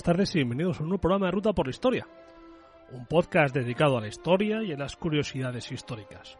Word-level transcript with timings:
Buenas 0.00 0.16
tardes 0.16 0.34
y 0.34 0.38
bienvenidos 0.38 0.80
a 0.80 0.82
un 0.82 0.88
nuevo 0.88 1.02
programa 1.02 1.26
de 1.26 1.32
Ruta 1.32 1.52
por 1.52 1.66
la 1.66 1.72
Historia, 1.72 2.06
un 2.90 3.04
podcast 3.04 3.54
dedicado 3.54 3.98
a 3.98 4.00
la 4.00 4.08
historia 4.08 4.62
y 4.62 4.72
a 4.72 4.78
las 4.78 4.96
curiosidades 4.96 5.70
históricas. 5.70 6.38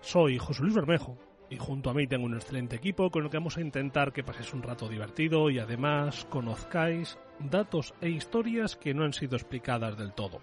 Soy 0.00 0.38
José 0.38 0.62
Luis 0.62 0.74
Bermejo 0.74 1.18
y 1.50 1.58
junto 1.58 1.90
a 1.90 1.92
mí 1.92 2.06
tengo 2.06 2.24
un 2.24 2.36
excelente 2.36 2.76
equipo 2.76 3.10
con 3.10 3.24
el 3.24 3.30
que 3.30 3.36
vamos 3.36 3.58
a 3.58 3.60
intentar 3.60 4.14
que 4.14 4.24
paséis 4.24 4.54
un 4.54 4.62
rato 4.62 4.88
divertido 4.88 5.50
y 5.50 5.58
además 5.58 6.26
conozcáis 6.30 7.18
datos 7.38 7.92
e 8.00 8.08
historias 8.08 8.76
que 8.76 8.94
no 8.94 9.04
han 9.04 9.12
sido 9.12 9.36
explicadas 9.36 9.98
del 9.98 10.14
todo. 10.14 10.40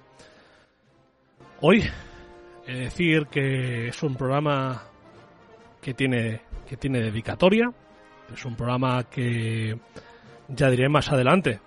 Hoy 1.62 1.90
he 2.68 2.74
de 2.74 2.80
decir 2.82 3.26
que 3.32 3.88
es 3.88 4.04
un 4.04 4.14
programa 4.14 4.84
que 5.82 5.96
tiene, 5.96 6.42
que 6.68 6.78
tiene 6.78 7.02
dedicatoria, 7.02 7.74
es 8.32 8.46
un 8.46 8.56
programa 8.56 9.06
que 9.06 9.76
ya 10.50 10.70
diré 10.70 10.88
más 10.88 11.12
adelante 11.12 11.62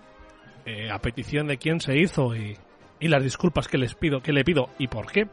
eh, 0.64 0.90
a 0.90 0.98
petición 0.98 1.46
de 1.46 1.58
quién 1.58 1.80
se 1.80 1.96
hizo 1.96 2.36
y, 2.36 2.56
y, 3.00 3.08
las 3.08 3.22
disculpas 3.22 3.68
que 3.68 3.78
les 3.78 3.94
pido, 3.94 4.22
que 4.22 4.32
le 4.32 4.44
pido 4.44 4.70
y 4.78 4.88
por 4.88 5.10
qué. 5.10 5.26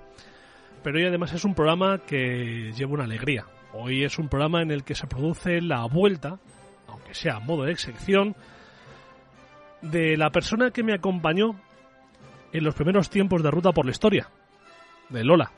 Pero 0.83 0.97
hoy 0.97 1.05
además 1.05 1.33
es 1.33 1.45
un 1.45 1.53
programa 1.53 1.99
que 1.99 2.72
lleva 2.75 2.94
una 2.94 3.03
alegría. 3.03 3.45
Hoy 3.73 4.03
es 4.03 4.17
un 4.17 4.30
programa 4.30 4.61
en 4.61 4.72
el 4.72 4.83
que 4.83 4.95
se 4.95 5.07
produce 5.07 5.61
la 5.61 5.85
vuelta, 5.85 6.39
aunque 6.88 7.13
sea 7.13 7.35
a 7.35 7.39
modo 7.39 7.63
de 7.63 7.72
excepción, 7.72 8.35
de 9.81 10.17
la 10.17 10.31
persona 10.31 10.72
que 10.72 10.83
me 10.83 10.94
acompañó 10.94 11.59
en 12.52 12.63
los 12.63 12.73
primeros 12.73 13.09
tiempos 13.09 13.44
de 13.44 13.52
ruta 13.52 13.72
por 13.72 13.85
la 13.85 13.91
historia, 13.91 14.30
de 15.09 15.23
Lola. 15.23 15.52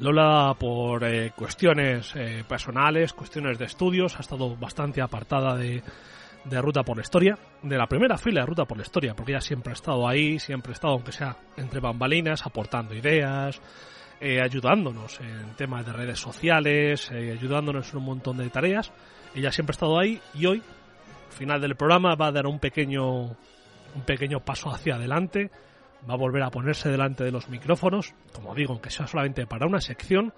Lola 0.00 0.54
por 0.58 1.02
eh, 1.02 1.32
cuestiones 1.34 2.12
eh, 2.14 2.44
personales, 2.48 3.12
cuestiones 3.12 3.58
de 3.58 3.64
estudios, 3.64 4.16
ha 4.16 4.20
estado 4.20 4.56
bastante 4.56 5.02
apartada 5.02 5.56
de, 5.56 5.82
de 6.48 6.60
Ruta 6.60 6.82
por 6.82 6.96
la 6.96 7.02
Historia, 7.02 7.38
de 7.62 7.76
la 7.76 7.86
primera 7.86 8.16
fila 8.16 8.40
de 8.40 8.46
Ruta 8.46 8.64
por 8.64 8.76
la 8.76 8.82
Historia, 8.82 9.14
porque 9.14 9.32
ella 9.32 9.40
siempre 9.40 9.72
ha 9.72 9.74
estado 9.74 10.08
ahí, 10.08 10.38
siempre 10.38 10.72
ha 10.72 10.74
estado, 10.74 10.94
aunque 10.94 11.12
sea 11.12 11.36
entre 11.56 11.80
bambalinas, 11.80 12.46
aportando 12.46 12.94
ideas, 12.94 13.60
eh, 14.20 14.40
ayudándonos 14.40 15.20
en 15.20 15.54
temas 15.56 15.86
de 15.86 15.92
redes 15.92 16.18
sociales, 16.18 17.10
eh, 17.12 17.36
ayudándonos 17.38 17.92
en 17.92 17.98
un 17.98 18.04
montón 18.04 18.38
de 18.38 18.50
tareas. 18.50 18.92
Ella 19.34 19.52
siempre 19.52 19.72
ha 19.72 19.76
estado 19.76 19.98
ahí 19.98 20.20
y 20.34 20.46
hoy, 20.46 20.62
al 21.26 21.32
final 21.32 21.60
del 21.60 21.76
programa, 21.76 22.14
va 22.14 22.28
a 22.28 22.32
dar 22.32 22.46
un 22.46 22.58
pequeño, 22.58 23.22
un 23.22 24.02
pequeño 24.06 24.40
paso 24.40 24.70
hacia 24.70 24.96
adelante, 24.96 25.50
va 26.08 26.14
a 26.14 26.16
volver 26.18 26.42
a 26.42 26.50
ponerse 26.50 26.88
delante 26.88 27.24
de 27.24 27.30
los 27.30 27.48
micrófonos, 27.48 28.14
como 28.32 28.54
digo, 28.54 28.72
aunque 28.72 28.90
sea 28.90 29.06
solamente 29.06 29.46
para 29.46 29.66
una 29.66 29.80
sección, 29.80 30.32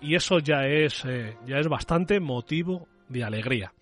y 0.00 0.14
eso 0.14 0.38
ya 0.38 0.66
es, 0.66 1.04
eh, 1.04 1.36
ya 1.46 1.58
es 1.58 1.68
bastante 1.68 2.20
motivo 2.20 2.86
de 3.08 3.24
alegría. 3.24 3.72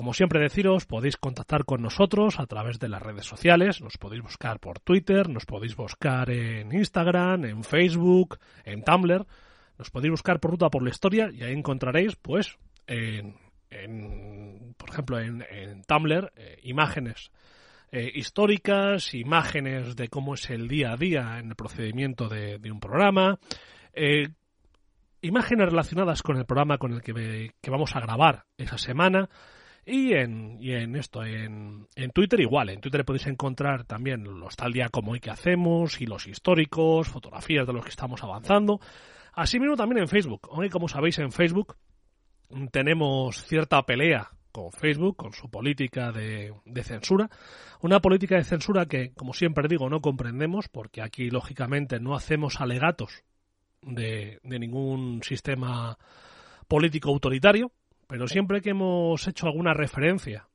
Como 0.00 0.14
siempre 0.14 0.40
deciros, 0.40 0.86
podéis 0.86 1.18
contactar 1.18 1.66
con 1.66 1.82
nosotros 1.82 2.40
a 2.40 2.46
través 2.46 2.78
de 2.78 2.88
las 2.88 3.02
redes 3.02 3.26
sociales, 3.26 3.82
nos 3.82 3.98
podéis 3.98 4.22
buscar 4.22 4.58
por 4.58 4.80
Twitter, 4.80 5.28
nos 5.28 5.44
podéis 5.44 5.76
buscar 5.76 6.30
en 6.30 6.72
Instagram, 6.72 7.44
en 7.44 7.62
Facebook, 7.64 8.38
en 8.64 8.82
Tumblr, 8.82 9.26
nos 9.76 9.90
podéis 9.90 10.12
buscar 10.12 10.40
por 10.40 10.52
Ruta 10.52 10.70
por 10.70 10.82
la 10.82 10.88
Historia 10.88 11.30
y 11.30 11.42
ahí 11.42 11.52
encontraréis, 11.52 12.16
pues, 12.16 12.56
en, 12.86 13.36
en 13.68 14.74
por 14.78 14.88
ejemplo, 14.88 15.20
en, 15.20 15.44
en 15.50 15.82
Tumblr, 15.82 16.32
eh, 16.34 16.60
imágenes 16.62 17.30
eh, 17.92 18.10
históricas, 18.14 19.12
imágenes 19.12 19.96
de 19.96 20.08
cómo 20.08 20.32
es 20.32 20.48
el 20.48 20.66
día 20.66 20.92
a 20.92 20.96
día 20.96 21.40
en 21.40 21.50
el 21.50 21.56
procedimiento 21.56 22.26
de, 22.30 22.58
un 22.72 22.80
programa, 22.80 23.38
eh, 23.92 24.30
imágenes 25.20 25.68
relacionadas 25.68 26.22
con 26.22 26.38
el 26.38 26.46
programa 26.46 26.78
con 26.78 26.94
el 26.94 27.02
que, 27.02 27.52
que 27.60 27.70
vamos 27.70 27.94
a 27.94 28.00
grabar 28.00 28.46
esa 28.56 28.78
semana, 28.78 29.28
y 29.86 30.12
en, 30.12 30.58
y 30.60 30.72
en 30.72 30.96
esto, 30.96 31.24
en, 31.24 31.86
en, 31.94 32.10
Twitter 32.10 32.40
igual. 32.40 32.68
En 32.68 32.80
Twitter 32.80 33.04
podéis 33.04 33.26
encontrar 33.26 33.84
también 33.84 34.24
los 34.24 34.56
tal 34.56 34.72
día 34.72 34.88
como 34.88 35.12
hoy 35.12 35.20
que 35.20 35.30
hacemos, 35.30 36.00
y 36.00 36.06
los 36.06 36.26
históricos, 36.26 37.08
fotografías 37.08 37.66
de 37.66 37.72
los 37.72 37.84
que 37.84 37.90
estamos 37.90 38.22
avanzando. 38.22 38.80
Asimismo 39.32 39.76
también 39.76 40.02
en 40.02 40.08
Facebook. 40.08 40.48
Hoy, 40.50 40.68
como 40.68 40.88
sabéis, 40.88 41.18
en 41.18 41.32
Facebook 41.32 41.76
tenemos 42.72 43.44
cierta 43.44 43.82
pelea 43.84 44.30
con 44.52 44.72
Facebook, 44.72 45.16
con 45.16 45.32
su 45.32 45.48
política 45.48 46.12
de, 46.12 46.52
de, 46.64 46.82
censura. 46.82 47.30
Una 47.80 48.00
política 48.00 48.36
de 48.36 48.44
censura 48.44 48.86
que, 48.86 49.12
como 49.12 49.32
siempre 49.32 49.68
digo, 49.68 49.88
no 49.88 50.00
comprendemos, 50.00 50.68
porque 50.68 51.02
aquí, 51.02 51.30
lógicamente, 51.30 52.00
no 52.00 52.14
hacemos 52.14 52.60
alegatos 52.60 53.24
de, 53.82 54.40
de 54.42 54.58
ningún 54.58 55.22
sistema 55.22 55.96
político 56.68 57.10
autoritario 57.10 57.72
pero 58.10 58.26
siempre 58.26 58.60
que 58.60 58.70
hemos 58.70 59.28
hecho 59.28 59.46
alguna 59.46 59.72
referencia 59.72 60.48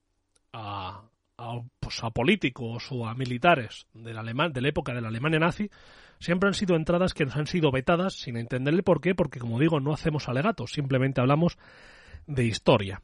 a, 0.52 1.04
a, 1.38 1.62
pues 1.80 2.04
a 2.04 2.10
políticos 2.10 2.90
o 2.92 3.08
a 3.08 3.16
militares 3.16 3.88
del 3.94 4.18
alemán, 4.18 4.52
de 4.52 4.60
la 4.60 4.68
época 4.68 4.94
de 4.94 5.00
la 5.00 5.08
Alemania 5.08 5.40
nazi, 5.40 5.72
siempre 6.20 6.50
han 6.50 6.54
sido 6.54 6.76
entradas 6.76 7.14
que 7.14 7.24
nos 7.24 7.38
han 7.38 7.48
sido 7.48 7.72
vetadas 7.72 8.16
sin 8.16 8.36
entender 8.36 8.74
el 8.74 8.84
por 8.84 9.00
qué, 9.00 9.16
porque 9.16 9.40
como 9.40 9.58
digo, 9.58 9.80
no 9.80 9.94
hacemos 9.94 10.28
alegatos, 10.28 10.74
simplemente 10.74 11.22
hablamos 11.22 11.58
de 12.28 12.44
historia. 12.44 13.02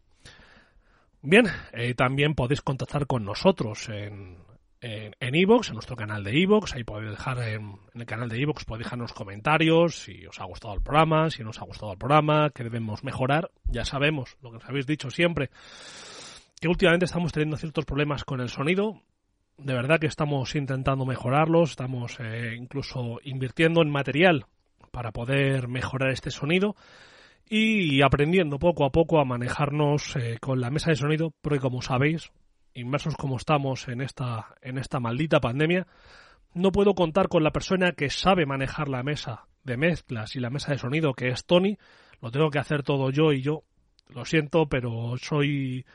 Bien, 1.21 1.45
eh, 1.71 1.93
también 1.93 2.35
podéis 2.35 2.61
contactar 2.61 3.07
con 3.07 3.23
nosotros 3.23 3.87
en, 3.87 4.35
en 4.81 5.35
Evox, 5.35 5.69
en, 5.69 5.75
nuestro 5.75 5.95
canal 5.95 6.23
de 6.23 6.41
Evox, 6.41 6.73
ahí 6.73 6.83
podéis 6.83 7.11
dejar 7.11 7.37
en, 7.39 7.77
en 7.93 8.01
el 8.01 8.05
canal 8.05 8.29
de 8.29 8.41
Evox, 8.41 8.65
podéis 8.65 8.85
dejarnos 8.85 9.13
comentarios 9.13 9.95
si 9.95 10.25
os 10.25 10.39
ha 10.39 10.45
gustado 10.45 10.73
el 10.73 10.81
programa, 10.81 11.29
si 11.29 11.43
no 11.43 11.51
os 11.51 11.61
ha 11.61 11.65
gustado 11.65 11.91
el 11.91 11.97
programa, 11.99 12.49
que 12.49 12.63
debemos 12.63 13.03
mejorar. 13.03 13.51
Ya 13.65 13.85
sabemos, 13.85 14.37
lo 14.41 14.49
que 14.49 14.57
os 14.57 14.65
habéis 14.65 14.87
dicho 14.87 15.11
siempre, 15.11 15.51
que 16.59 16.67
últimamente 16.67 17.05
estamos 17.05 17.31
teniendo 17.31 17.57
ciertos 17.57 17.85
problemas 17.85 18.23
con 18.23 18.41
el 18.41 18.49
sonido. 18.49 19.01
De 19.57 19.73
verdad 19.73 19.99
que 19.99 20.07
estamos 20.07 20.55
intentando 20.55 21.05
mejorarlos, 21.05 21.71
estamos 21.71 22.19
eh, 22.19 22.55
incluso 22.57 23.19
invirtiendo 23.23 23.81
en 23.81 23.91
material 23.91 24.45
para 24.91 25.11
poder 25.11 25.67
mejorar 25.67 26.09
este 26.09 26.31
sonido 26.31 26.75
y 27.47 28.01
aprendiendo 28.01 28.59
poco 28.59 28.85
a 28.85 28.91
poco 28.91 29.19
a 29.19 29.25
manejarnos 29.25 30.15
eh, 30.15 30.37
con 30.39 30.61
la 30.61 30.69
mesa 30.69 30.89
de 30.89 30.95
sonido, 30.95 31.33
porque 31.41 31.59
como 31.59 31.81
sabéis, 31.81 32.31
inmersos 32.73 33.15
como 33.15 33.37
estamos 33.37 33.87
en 33.87 34.01
esta, 34.01 34.55
en 34.61 34.77
esta 34.77 34.99
maldita 34.99 35.39
pandemia, 35.39 35.87
no 36.53 36.71
puedo 36.71 36.93
contar 36.95 37.29
con 37.29 37.43
la 37.43 37.51
persona 37.51 37.93
que 37.93 38.09
sabe 38.09 38.45
manejar 38.45 38.89
la 38.89 39.03
mesa 39.03 39.45
de 39.63 39.77
mezclas 39.77 40.35
y 40.35 40.39
la 40.39 40.49
mesa 40.49 40.71
de 40.71 40.79
sonido, 40.79 41.13
que 41.13 41.29
es 41.29 41.45
Tony. 41.45 41.77
Lo 42.21 42.31
tengo 42.31 42.49
que 42.49 42.59
hacer 42.59 42.83
todo 42.83 43.09
yo 43.09 43.31
y 43.31 43.41
yo. 43.41 43.63
Lo 44.09 44.25
siento, 44.25 44.67
pero 44.67 45.15
soy 45.17 45.85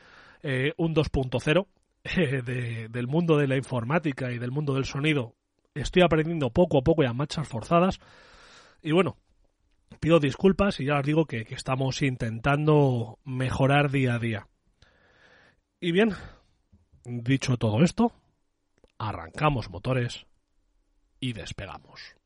eh, 0.41 0.73
un 0.77 0.95
2.0 0.95 1.67
eh, 2.03 2.41
de, 2.41 2.87
del 2.89 3.07
mundo 3.07 3.37
de 3.37 3.47
la 3.47 3.57
informática 3.57 4.31
y 4.31 4.39
del 4.39 4.51
mundo 4.51 4.73
del 4.73 4.85
sonido. 4.85 5.35
Estoy 5.75 6.01
aprendiendo 6.01 6.49
poco 6.49 6.79
a 6.79 6.83
poco 6.83 7.03
y 7.03 7.05
a 7.05 7.13
marchas 7.13 7.47
forzadas. 7.47 7.99
Y 8.81 8.91
bueno, 8.91 9.17
pido 9.99 10.19
disculpas 10.19 10.79
y 10.79 10.85
ya 10.85 10.99
os 10.99 11.05
digo 11.05 11.25
que, 11.25 11.45
que 11.45 11.55
estamos 11.55 12.01
intentando 12.01 13.19
mejorar 13.23 13.91
día 13.91 14.15
a 14.15 14.19
día. 14.19 14.47
Y 15.79 15.91
bien, 15.91 16.15
Dicho 17.09 17.55
todo 17.55 17.85
esto, 17.85 18.11
arrancamos 18.97 19.69
motores 19.69 20.25
y 21.21 21.31
despegamos. 21.31 22.17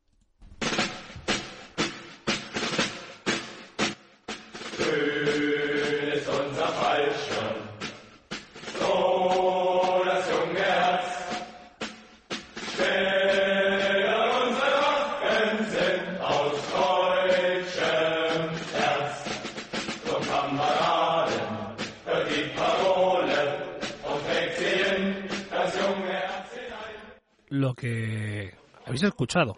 Lo 27.62 27.74
que 27.74 28.52
habéis 28.84 29.04
escuchado 29.04 29.56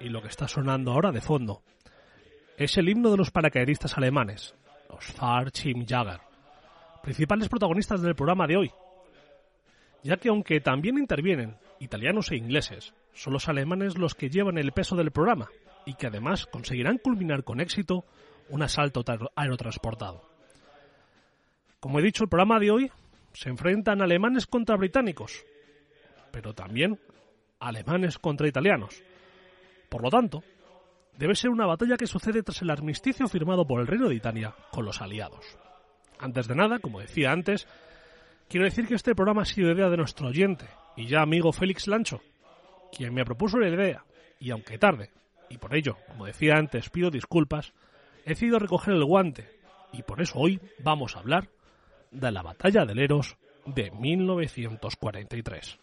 y 0.00 0.10
lo 0.10 0.20
que 0.20 0.28
está 0.28 0.46
sonando 0.46 0.92
ahora 0.92 1.12
de 1.12 1.22
fondo 1.22 1.62
es 2.58 2.76
el 2.76 2.90
himno 2.90 3.10
de 3.10 3.16
los 3.16 3.30
paracaidistas 3.30 3.96
alemanes, 3.96 4.54
los 4.90 5.14
Jagger, 5.18 6.20
principales 7.02 7.48
protagonistas 7.48 8.02
del 8.02 8.14
programa 8.14 8.46
de 8.46 8.58
hoy, 8.58 8.70
ya 10.02 10.18
que 10.18 10.28
aunque 10.28 10.60
también 10.60 10.98
intervienen 10.98 11.56
italianos 11.80 12.30
e 12.32 12.36
ingleses, 12.36 12.92
son 13.14 13.32
los 13.32 13.48
alemanes 13.48 13.96
los 13.96 14.14
que 14.14 14.28
llevan 14.28 14.58
el 14.58 14.72
peso 14.72 14.94
del 14.94 15.10
programa 15.10 15.48
y 15.86 15.94
que 15.94 16.08
además 16.08 16.44
conseguirán 16.44 16.98
culminar 16.98 17.44
con 17.44 17.62
éxito 17.62 18.04
un 18.50 18.60
asalto 18.60 19.02
aerotransportado. 19.34 20.20
Como 21.80 21.98
he 21.98 22.02
dicho, 22.02 22.24
el 22.24 22.28
programa 22.28 22.60
de 22.60 22.70
hoy 22.70 22.92
se 23.32 23.48
enfrentan 23.48 24.02
alemanes 24.02 24.46
contra 24.46 24.76
británicos, 24.76 25.46
pero 26.30 26.52
también 26.52 26.98
alemanes 27.60 28.18
contra 28.18 28.48
italianos. 28.48 29.02
Por 29.88 30.02
lo 30.02 30.10
tanto, 30.10 30.42
debe 31.16 31.34
ser 31.34 31.50
una 31.50 31.66
batalla 31.66 31.96
que 31.96 32.06
sucede 32.06 32.42
tras 32.42 32.62
el 32.62 32.70
armisticio 32.70 33.26
firmado 33.28 33.66
por 33.66 33.80
el 33.80 33.86
Reino 33.86 34.08
de 34.08 34.14
Italia 34.14 34.54
con 34.70 34.84
los 34.84 35.00
aliados. 35.00 35.44
Antes 36.18 36.48
de 36.48 36.54
nada, 36.54 36.78
como 36.78 37.00
decía 37.00 37.32
antes, 37.32 37.66
quiero 38.48 38.64
decir 38.64 38.86
que 38.86 38.94
este 38.94 39.14
programa 39.14 39.42
ha 39.42 39.46
sido 39.46 39.72
idea 39.72 39.88
de 39.88 39.96
nuestro 39.96 40.28
oyente 40.28 40.66
y 40.96 41.06
ya 41.06 41.22
amigo 41.22 41.52
Félix 41.52 41.86
Lancho, 41.86 42.20
quien 42.96 43.14
me 43.14 43.24
propuso 43.24 43.58
la 43.58 43.68
idea, 43.68 44.04
y 44.40 44.50
aunque 44.50 44.78
tarde, 44.78 45.10
y 45.48 45.58
por 45.58 45.74
ello, 45.74 45.96
como 46.08 46.26
decía 46.26 46.56
antes, 46.56 46.90
pido 46.90 47.10
disculpas, 47.10 47.72
he 48.24 48.30
decidido 48.30 48.58
recoger 48.58 48.94
el 48.94 49.04
guante, 49.04 49.48
y 49.92 50.02
por 50.02 50.20
eso 50.20 50.38
hoy 50.38 50.60
vamos 50.80 51.16
a 51.16 51.20
hablar 51.20 51.48
de 52.10 52.32
la 52.32 52.42
batalla 52.42 52.84
de 52.84 52.94
Leros 52.94 53.36
de 53.64 53.90
1943. 53.90 55.78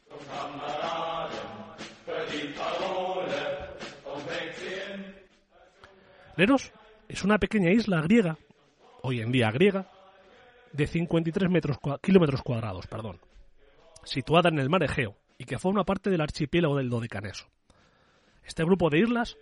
Leros 6.37 6.73
es 7.07 7.23
una 7.23 7.37
pequeña 7.37 7.71
isla 7.71 8.01
griega, 8.01 8.37
hoy 9.01 9.21
en 9.21 9.31
día 9.31 9.51
griega, 9.51 9.89
de 10.73 10.85
53 10.85 11.49
metros, 11.49 11.77
kilómetros 12.01 12.41
cuadrados, 12.41 12.87
perdón, 12.87 13.19
situada 14.03 14.49
en 14.49 14.59
el 14.59 14.69
mar 14.69 14.83
Egeo 14.83 15.15
y 15.37 15.45
que 15.45 15.59
forma 15.59 15.85
parte 15.85 16.09
del 16.09 16.19
archipiélago 16.19 16.75
del 16.75 16.89
Dodecaneso. 16.89 17.47
Este 18.43 18.63
grupo 18.65 18.89
de 18.89 18.99
islas 18.99 19.37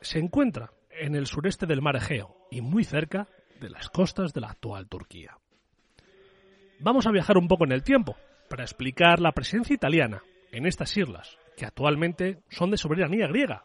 se 0.00 0.20
encuentra 0.20 0.70
en 0.90 1.16
el 1.16 1.26
sureste 1.26 1.66
del 1.66 1.82
mar 1.82 1.96
Egeo 1.96 2.36
y 2.52 2.60
muy 2.60 2.84
cerca 2.84 3.26
de 3.60 3.70
las 3.70 3.90
costas 3.90 4.32
de 4.32 4.40
la 4.40 4.50
actual 4.50 4.88
Turquía. 4.88 5.36
Vamos 6.78 7.08
a 7.08 7.10
viajar 7.10 7.36
un 7.36 7.48
poco 7.48 7.64
en 7.64 7.72
el 7.72 7.82
tiempo 7.82 8.16
para 8.48 8.62
explicar 8.62 9.18
la 9.18 9.32
presencia 9.32 9.74
italiana 9.74 10.22
en 10.52 10.66
estas 10.66 10.96
islas, 10.96 11.36
que 11.56 11.66
actualmente 11.66 12.38
son 12.48 12.70
de 12.70 12.76
soberanía 12.76 13.26
griega, 13.26 13.64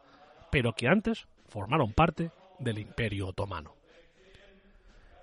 pero 0.52 0.74
que 0.74 0.88
antes 0.88 1.28
formaron 1.48 1.94
parte 1.94 2.32
del 2.60 2.80
Imperio 2.80 3.28
Otomano. 3.28 3.76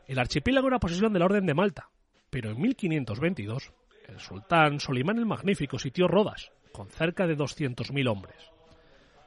El 0.07 0.19
archipiélago 0.19 0.69
era 0.69 0.81
posesión 0.81 1.13
de 1.13 1.19
la 1.19 1.27
Orden 1.27 1.47
de 1.47 1.55
Malta, 1.55 1.91
pero 2.31 2.51
en 2.51 2.61
1522 2.61 3.73
el 4.09 4.19
sultán 4.19 4.81
Solimán 4.81 5.19
el 5.19 5.27
Magnífico 5.27 5.79
sitió 5.79 6.09
Rodas, 6.09 6.51
con 6.73 6.89
cerca 6.89 7.27
de 7.27 7.37
200.000 7.37 8.11
hombres. 8.11 8.51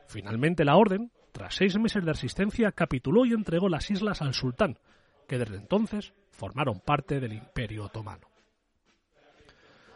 Finalmente 0.07 0.65
la 0.65 0.75
Orden, 0.75 1.11
tras 1.31 1.55
seis 1.55 1.77
meses 1.77 2.03
de 2.03 2.11
resistencia, 2.11 2.71
capituló 2.71 3.25
y 3.25 3.33
entregó 3.33 3.69
las 3.69 3.89
islas 3.89 4.21
al 4.21 4.33
sultán, 4.33 4.77
que 5.27 5.37
desde 5.37 5.55
entonces 5.55 6.13
formaron 6.31 6.79
parte 6.79 7.19
del 7.19 7.33
Imperio 7.33 7.85
Otomano. 7.85 8.27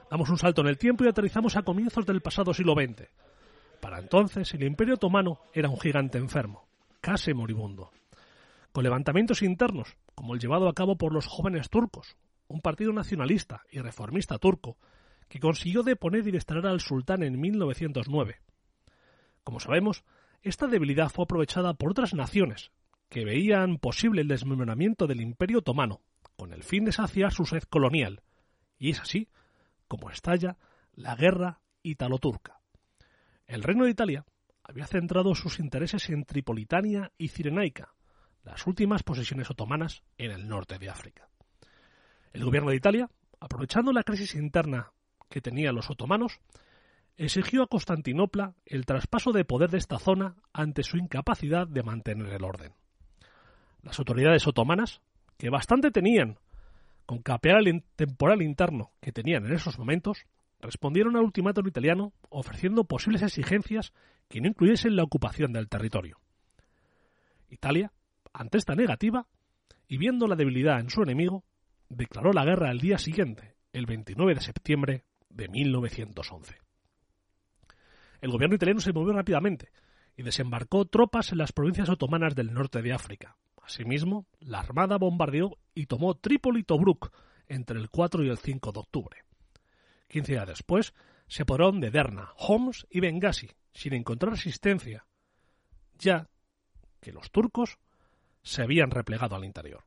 Damos 0.09 0.29
un 0.29 0.37
salto 0.37 0.61
en 0.61 0.67
el 0.67 0.77
tiempo 0.77 1.03
y 1.03 1.09
aterrizamos 1.09 1.57
a 1.57 1.63
comienzos 1.63 2.05
del 2.05 2.21
pasado 2.21 2.53
siglo 2.53 2.73
XX. 2.73 3.09
Para 3.81 3.99
entonces 3.99 4.53
el 4.53 4.63
Imperio 4.63 4.95
Otomano 4.95 5.41
era 5.53 5.69
un 5.69 5.79
gigante 5.79 6.17
enfermo, 6.17 6.66
casi 7.07 7.33
moribundo 7.33 7.89
con 8.73 8.83
levantamientos 8.83 9.41
internos, 9.41 9.95
como 10.13 10.33
el 10.33 10.41
llevado 10.41 10.67
a 10.67 10.73
cabo 10.73 10.97
por 10.97 11.13
los 11.13 11.25
jóvenes 11.25 11.69
turcos, 11.69 12.17
un 12.49 12.59
partido 12.59 12.91
nacionalista 12.91 13.61
y 13.71 13.79
reformista 13.79 14.37
turco 14.39 14.77
que 15.29 15.39
consiguió 15.39 15.83
deponer 15.83 16.27
y 16.27 16.31
desterrar 16.31 16.67
al 16.67 16.81
sultán 16.81 17.23
en 17.23 17.39
1909. 17.39 18.41
Como 19.45 19.61
sabemos, 19.61 20.03
esta 20.41 20.67
debilidad 20.67 21.07
fue 21.07 21.23
aprovechada 21.23 21.75
por 21.75 21.91
otras 21.91 22.13
naciones 22.13 22.71
que 23.07 23.23
veían 23.23 23.77
posible 23.77 24.19
el 24.19 24.27
desmembramiento 24.27 25.07
del 25.07 25.21
Imperio 25.21 25.59
otomano 25.59 26.01
con 26.35 26.51
el 26.51 26.61
fin 26.61 26.83
de 26.83 26.91
saciar 26.91 27.31
su 27.31 27.45
sed 27.45 27.63
colonial, 27.69 28.21
y 28.77 28.89
es 28.89 28.99
así 28.99 29.29
como 29.87 30.09
estalla 30.09 30.57
la 30.91 31.15
guerra 31.15 31.61
italo-turca. 31.83 32.59
El 33.45 33.63
reino 33.63 33.85
de 33.85 33.91
Italia 33.91 34.25
había 34.67 34.85
centrado 34.85 35.33
sus 35.33 35.59
intereses 35.59 36.09
en 36.09 36.25
Tripolitania 36.25 37.11
y 37.17 37.29
Cirenaica, 37.29 37.93
las 38.43 38.67
últimas 38.67 39.01
posesiones 39.01 39.49
otomanas 39.49 40.03
en 40.17 40.31
el 40.31 40.47
norte 40.47 40.77
de 40.77 40.89
África. 40.89 41.29
El 42.33 42.43
gobierno 42.43 42.71
de 42.71 42.75
Italia, 42.75 43.09
aprovechando 43.39 43.93
la 43.93 44.03
crisis 44.03 44.35
interna 44.35 44.91
que 45.29 45.41
tenían 45.41 45.75
los 45.75 45.89
otomanos, 45.89 46.39
exigió 47.15 47.63
a 47.63 47.67
Constantinopla 47.67 48.55
el 48.65 48.85
traspaso 48.85 49.31
de 49.31 49.45
poder 49.45 49.69
de 49.69 49.77
esta 49.77 49.99
zona 49.99 50.35
ante 50.53 50.83
su 50.83 50.97
incapacidad 50.97 51.65
de 51.65 51.83
mantener 51.83 52.27
el 52.33 52.43
orden. 52.43 52.73
Las 53.81 53.99
autoridades 53.99 54.47
otomanas, 54.47 55.01
que 55.37 55.49
bastante 55.49 55.91
tenían 55.91 56.39
con 57.05 57.21
capear 57.21 57.65
el 57.65 57.83
temporal 57.95 58.41
interno 58.41 58.91
que 58.99 59.13
tenían 59.13 59.45
en 59.45 59.53
esos 59.53 59.79
momentos, 59.79 60.25
respondieron 60.59 61.15
al 61.15 61.23
ultimátum 61.23 61.67
italiano 61.67 62.13
ofreciendo 62.29 62.85
posibles 62.85 63.21
exigencias 63.21 63.93
que 64.27 64.41
no 64.41 64.47
incluyesen 64.47 64.95
la 64.95 65.03
ocupación 65.03 65.53
del 65.53 65.69
territorio. 65.69 66.19
Italia 67.49 67.91
ante 68.37 68.59
esta 68.59 68.75
negativa, 68.75 69.27
y 69.87 69.97
viendo 69.97 70.27
la 70.27 70.35
debilidad 70.35 70.79
en 70.79 70.89
su 70.89 71.01
enemigo, 71.01 71.43
declaró 71.89 72.33
la 72.33 72.45
guerra 72.45 72.69
al 72.69 72.79
día 72.79 72.99
siguiente, 72.99 73.55
el 73.73 73.87
29 73.87 74.35
de 74.35 74.41
septiembre 74.41 75.05
de 75.29 75.47
1911. 75.47 76.55
El 78.21 78.31
gobierno 78.31 78.55
italiano 78.55 78.79
se 78.79 78.93
movió 78.93 79.13
rápidamente 79.13 79.71
y 80.15 80.23
desembarcó 80.23 80.85
tropas 80.85 81.31
en 81.31 81.39
las 81.39 81.51
provincias 81.51 81.89
otomanas 81.89 82.35
del 82.35 82.53
norte 82.53 82.81
de 82.81 82.93
África. 82.93 83.37
Asimismo, 83.63 84.27
la 84.39 84.59
Armada 84.59 84.97
bombardeó 84.97 85.57
y 85.73 85.87
tomó 85.87 86.15
Trípoli 86.15 86.61
y 86.61 86.63
Tobruk 86.63 87.11
entre 87.47 87.79
el 87.79 87.89
4 87.89 88.23
y 88.23 88.29
el 88.29 88.37
5 88.37 88.71
de 88.71 88.79
octubre. 88.79 89.17
Quince 90.07 90.33
días 90.33 90.47
después, 90.47 90.93
se 91.27 91.43
apoderaron 91.43 91.79
de 91.79 91.91
Derna, 91.91 92.31
Homs 92.37 92.87
y 92.89 92.99
Benghazi, 92.99 93.49
sin 93.73 93.93
encontrar 93.93 94.31
resistencia, 94.31 95.05
ya 95.97 96.29
que 97.01 97.11
los 97.11 97.31
turcos 97.31 97.77
se 98.41 98.61
habían 98.61 98.91
replegado 98.91 99.35
al 99.35 99.45
interior. 99.45 99.83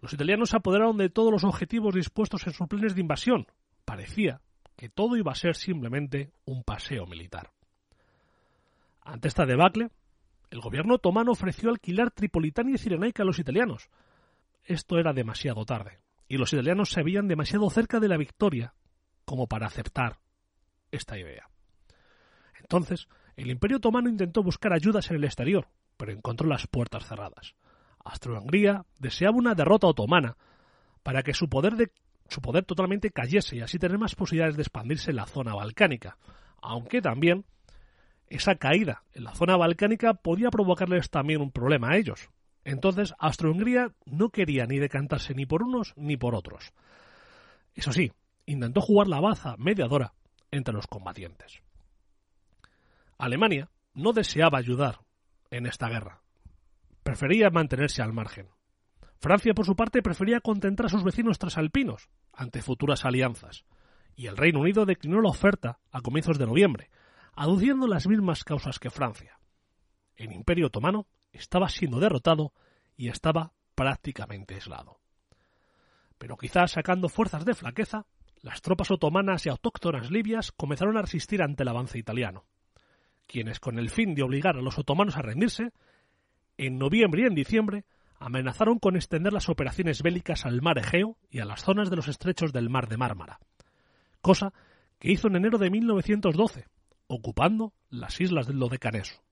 Los 0.00 0.12
italianos 0.12 0.50
se 0.50 0.56
apoderaron 0.56 0.98
de 0.98 1.08
todos 1.08 1.32
los 1.32 1.44
objetivos 1.44 1.94
dispuestos 1.94 2.46
en 2.46 2.52
sus 2.52 2.66
planes 2.68 2.94
de 2.94 3.00
invasión. 3.00 3.46
Parecía 3.84 4.42
que 4.76 4.88
todo 4.88 5.16
iba 5.16 5.32
a 5.32 5.36
ser 5.36 5.54
simplemente 5.54 6.32
un 6.44 6.64
paseo 6.64 7.06
militar. 7.06 7.52
Ante 9.00 9.28
esta 9.28 9.46
debacle, 9.46 9.90
el 10.50 10.60
gobierno 10.60 10.96
otomano 10.96 11.32
ofreció 11.32 11.70
alquilar 11.70 12.10
Tripolitania 12.10 12.74
y 12.74 12.78
Cirenaica 12.78 13.22
a 13.22 13.26
los 13.26 13.38
italianos. 13.38 13.88
Esto 14.64 14.98
era 14.98 15.12
demasiado 15.12 15.64
tarde, 15.64 16.00
y 16.26 16.36
los 16.36 16.52
italianos 16.52 16.90
se 16.90 17.02
veían 17.02 17.28
demasiado 17.28 17.70
cerca 17.70 18.00
de 18.00 18.08
la 18.08 18.16
victoria 18.16 18.74
como 19.24 19.46
para 19.46 19.66
aceptar 19.66 20.18
esta 20.90 21.18
idea. 21.18 21.48
Entonces, 22.60 23.08
el 23.36 23.50
Imperio 23.50 23.78
otomano 23.78 24.08
intentó 24.08 24.42
buscar 24.42 24.72
ayudas 24.72 25.10
en 25.10 25.16
el 25.16 25.24
exterior, 25.24 25.68
pero 25.96 26.12
encontró 26.12 26.48
las 26.48 26.66
puertas 26.66 27.06
cerradas. 27.06 27.54
Austria-Hungría 28.04 28.84
deseaba 28.98 29.36
una 29.36 29.54
derrota 29.54 29.86
otomana 29.86 30.36
para 31.02 31.22
que 31.22 31.34
su 31.34 31.48
poder, 31.48 31.74
de, 31.74 31.90
su 32.28 32.40
poder 32.40 32.64
totalmente 32.64 33.10
cayese 33.10 33.56
y 33.56 33.60
así 33.60 33.78
tener 33.78 33.98
más 33.98 34.14
posibilidades 34.14 34.56
de 34.56 34.62
expandirse 34.62 35.10
en 35.10 35.16
la 35.16 35.26
zona 35.26 35.54
balcánica, 35.54 36.16
aunque 36.62 37.00
también 37.00 37.44
esa 38.28 38.56
caída 38.56 39.02
en 39.12 39.24
la 39.24 39.34
zona 39.34 39.56
balcánica 39.56 40.14
podía 40.14 40.50
provocarles 40.50 41.10
también 41.10 41.40
un 41.40 41.50
problema 41.50 41.90
a 41.90 41.96
ellos. 41.96 42.30
Entonces, 42.64 43.14
Austria-Hungría 43.18 43.92
no 44.06 44.30
quería 44.30 44.66
ni 44.66 44.78
decantarse 44.78 45.34
ni 45.34 45.44
por 45.44 45.62
unos 45.62 45.92
ni 45.96 46.16
por 46.16 46.34
otros. 46.34 46.72
Eso 47.74 47.92
sí, 47.92 48.12
intentó 48.46 48.80
jugar 48.80 49.08
la 49.08 49.20
baza 49.20 49.56
mediadora 49.58 50.14
entre 50.50 50.74
los 50.74 50.86
combatientes. 50.86 51.62
Alemania 53.18 53.70
no 53.94 54.12
deseaba 54.12 54.58
ayudar 54.58 55.00
en 55.50 55.66
esta 55.66 55.88
guerra. 55.88 56.20
Prefería 57.02 57.50
mantenerse 57.50 58.02
al 58.02 58.12
margen. 58.12 58.48
Francia, 59.20 59.54
por 59.54 59.64
su 59.64 59.76
parte, 59.76 60.02
prefería 60.02 60.40
contentar 60.40 60.86
a 60.86 60.88
sus 60.88 61.04
vecinos 61.04 61.38
trasalpinos 61.38 62.08
ante 62.32 62.60
futuras 62.60 63.04
alianzas, 63.04 63.64
y 64.16 64.26
el 64.26 64.36
Reino 64.36 64.60
Unido 64.60 64.84
declinó 64.84 65.20
la 65.20 65.30
oferta 65.30 65.78
a 65.90 66.00
comienzos 66.02 66.38
de 66.38 66.46
noviembre, 66.46 66.90
aduciendo 67.34 67.86
las 67.86 68.06
mismas 68.06 68.44
causas 68.44 68.78
que 68.78 68.90
Francia. 68.90 69.38
El 70.16 70.32
Imperio 70.32 70.66
otomano 70.66 71.06
estaba 71.32 71.68
siendo 71.68 71.98
derrotado 71.98 72.52
y 72.96 73.08
estaba 73.08 73.52
prácticamente 73.74 74.54
aislado. 74.54 75.00
Pero 76.18 76.36
quizás 76.36 76.72
sacando 76.72 77.08
fuerzas 77.08 77.44
de 77.44 77.54
flaqueza, 77.54 78.06
las 78.44 78.60
tropas 78.60 78.90
otomanas 78.90 79.46
y 79.46 79.48
autóctonas 79.48 80.10
libias 80.10 80.52
comenzaron 80.52 80.98
a 80.98 81.02
resistir 81.02 81.42
ante 81.42 81.62
el 81.62 81.68
avance 81.70 81.98
italiano, 81.98 82.44
quienes, 83.26 83.58
con 83.58 83.78
el 83.78 83.88
fin 83.88 84.14
de 84.14 84.22
obligar 84.22 84.58
a 84.58 84.60
los 84.60 84.78
otomanos 84.78 85.16
a 85.16 85.22
rendirse, 85.22 85.72
en 86.58 86.76
noviembre 86.76 87.22
y 87.22 87.24
en 87.24 87.34
diciembre 87.34 87.86
amenazaron 88.18 88.78
con 88.78 88.96
extender 88.96 89.32
las 89.32 89.48
operaciones 89.48 90.02
bélicas 90.02 90.44
al 90.44 90.60
mar 90.60 90.76
Egeo 90.76 91.16
y 91.30 91.40
a 91.40 91.46
las 91.46 91.64
zonas 91.64 91.88
de 91.88 91.96
los 91.96 92.06
estrechos 92.06 92.52
del 92.52 92.68
mar 92.68 92.86
de 92.86 92.98
Mármara, 92.98 93.40
cosa 94.20 94.52
que 94.98 95.10
hizo 95.10 95.28
en 95.28 95.36
enero 95.36 95.56
de 95.56 95.70
1912, 95.70 96.66
ocupando 97.06 97.72
las 97.88 98.20
islas 98.20 98.46
del 98.46 98.58
Dodecaneso. 98.58 99.24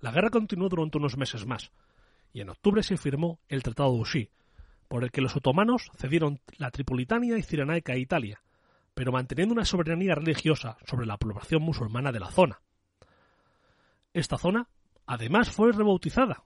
La 0.00 0.12
guerra 0.12 0.30
continuó 0.30 0.70
durante 0.70 0.96
unos 0.96 1.18
meses 1.18 1.44
más, 1.44 1.72
y 2.32 2.40
en 2.40 2.48
octubre 2.48 2.82
se 2.82 2.96
firmó 2.96 3.38
el 3.48 3.62
Tratado 3.62 3.92
de 3.92 4.00
Ushi, 4.00 4.30
por 4.90 5.04
el 5.04 5.12
que 5.12 5.20
los 5.20 5.36
otomanos 5.36 5.88
cedieron 5.96 6.40
la 6.58 6.72
Tripolitania 6.72 7.38
y 7.38 7.44
Cirenaica 7.44 7.92
a 7.92 7.96
Italia, 7.96 8.42
pero 8.92 9.12
manteniendo 9.12 9.54
una 9.54 9.64
soberanía 9.64 10.16
religiosa 10.16 10.78
sobre 10.84 11.06
la 11.06 11.16
población 11.16 11.62
musulmana 11.62 12.10
de 12.10 12.18
la 12.18 12.32
zona. 12.32 12.60
Esta 14.12 14.36
zona, 14.36 14.68
además, 15.06 15.48
fue 15.48 15.70
rebautizada. 15.70 16.42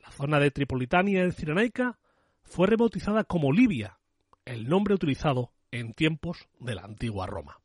La 0.00 0.10
zona 0.10 0.40
de 0.40 0.50
Tripolitania 0.50 1.26
y 1.26 1.32
Cirenaica 1.32 1.98
fue 2.44 2.66
rebautizada 2.66 3.24
como 3.24 3.52
Libia, 3.52 3.98
el 4.46 4.70
nombre 4.70 4.94
utilizado 4.94 5.52
en 5.70 5.92
tiempos 5.92 6.48
de 6.58 6.76
la 6.76 6.82
antigua 6.84 7.26
Roma. 7.26 7.60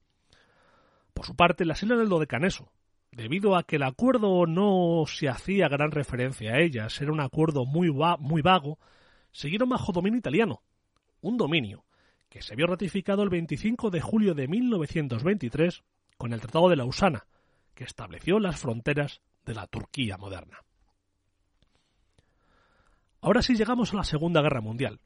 Por 1.14 1.26
su 1.26 1.38
parte, 1.38 1.64
las 1.64 1.82
islas 1.84 2.00
del 2.00 2.10
Dodecaneso, 2.10 2.70
debido 3.14 3.56
a 3.56 3.64
que 3.64 3.78
el 3.78 3.84
acuerdo 3.84 4.46
no 4.46 5.06
se 5.08 5.30
hacía 5.30 5.70
gran 5.70 5.92
referencia 5.92 6.52
a 6.52 6.60
ellas, 6.60 7.00
era 7.00 7.14
un 7.14 7.22
acuerdo 7.22 7.66
muy, 7.66 7.90
muy 8.20 8.42
vago, 8.42 8.78
siguieron 9.32 9.70
bajo 9.70 9.92
dominio 9.92 10.20
italiano, 10.20 10.62
un 11.22 11.38
dominio 11.38 11.86
que 12.30 12.42
se 12.42 12.56
vio 12.56 12.68
ratificado 12.68 13.24
el 13.24 13.30
25 13.30 13.90
de 13.90 14.02
julio 14.02 14.34
de 14.34 14.48
1923 14.48 15.84
con 16.18 16.34
el 16.34 16.40
Tratado 16.40 16.70
de 16.70 16.78
Lausana, 16.78 17.26
que 17.74 17.84
estableció 17.84 18.40
las 18.40 18.60
fronteras 18.60 19.22
de 19.46 19.54
la 19.54 19.68
Turquía 19.68 20.18
moderna. 20.18 20.60
Ahora 23.22 23.42
sí 23.42 23.56
llegamos 23.56 23.94
a 23.94 23.98
la 23.98 24.04
Segunda 24.04 24.42
Guerra 24.42 24.62
Mundial. 24.62 25.00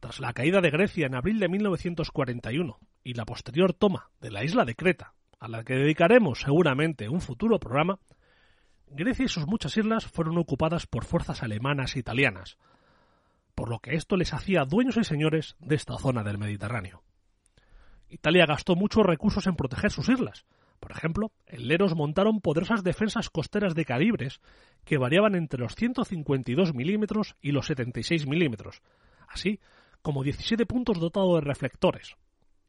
Tras 0.00 0.20
la 0.20 0.32
caída 0.32 0.60
de 0.60 0.70
Grecia 0.70 1.06
en 1.06 1.14
abril 1.14 1.38
de 1.38 1.48
1941 1.48 2.78
y 3.04 3.14
la 3.14 3.24
posterior 3.24 3.72
toma 3.72 4.10
de 4.20 4.30
la 4.30 4.44
isla 4.44 4.64
de 4.64 4.74
Creta 4.74 5.14
a 5.40 5.48
la 5.48 5.64
que 5.64 5.74
dedicaremos 5.74 6.40
seguramente 6.40 7.08
un 7.08 7.20
futuro 7.20 7.58
programa, 7.58 8.00
Grecia 8.88 9.26
y 9.26 9.28
sus 9.28 9.46
muchas 9.46 9.76
islas 9.76 10.06
fueron 10.06 10.38
ocupadas 10.38 10.86
por 10.86 11.04
fuerzas 11.04 11.42
alemanas 11.42 11.94
e 11.94 12.00
italianas, 12.00 12.58
por 13.58 13.70
lo 13.70 13.80
que 13.80 13.96
esto 13.96 14.16
les 14.16 14.32
hacía 14.32 14.64
dueños 14.64 14.96
y 14.98 15.02
señores 15.02 15.56
de 15.58 15.74
esta 15.74 15.98
zona 15.98 16.22
del 16.22 16.38
Mediterráneo. 16.38 17.02
Italia 18.08 18.46
gastó 18.46 18.76
muchos 18.76 19.04
recursos 19.04 19.48
en 19.48 19.56
proteger 19.56 19.90
sus 19.90 20.08
islas. 20.08 20.46
Por 20.78 20.92
ejemplo, 20.92 21.32
en 21.44 21.66
Leros 21.66 21.96
montaron 21.96 22.40
poderosas 22.40 22.84
defensas 22.84 23.30
costeras 23.30 23.74
de 23.74 23.84
calibres 23.84 24.40
que 24.84 24.96
variaban 24.96 25.34
entre 25.34 25.58
los 25.58 25.74
152 25.74 26.72
milímetros 26.72 27.34
y 27.42 27.50
los 27.50 27.66
76 27.66 28.28
milímetros, 28.28 28.80
así 29.26 29.58
como 30.02 30.22
17 30.22 30.64
puntos 30.64 31.00
dotados 31.00 31.34
de 31.34 31.40
reflectores. 31.40 32.14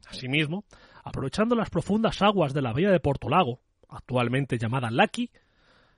Asimismo, 0.08 0.64
Aprovechando 1.04 1.54
las 1.54 1.70
profundas 1.70 2.20
aguas 2.20 2.52
de 2.52 2.62
la 2.62 2.72
bahía 2.72 2.90
de 2.90 2.98
Portolago, 2.98 3.60
actualmente 3.88 4.58
llamada 4.58 4.90
Laki, 4.90 5.30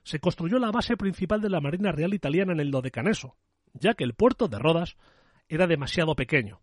se 0.03 0.19
construyó 0.19 0.59
la 0.59 0.69
base 0.69 0.97
principal 0.97 1.41
de 1.41 1.49
la 1.49 1.61
Marina 1.61 1.91
Real 1.91 2.13
Italiana 2.13 2.53
en 2.53 2.59
el 2.59 2.69
Dodecaneso, 2.69 3.35
ya 3.73 3.93
que 3.93 4.03
el 4.03 4.13
puerto 4.13 4.47
de 4.47 4.59
Rodas 4.59 4.97
era 5.47 5.67
demasiado 5.67 6.15
pequeño. 6.15 6.61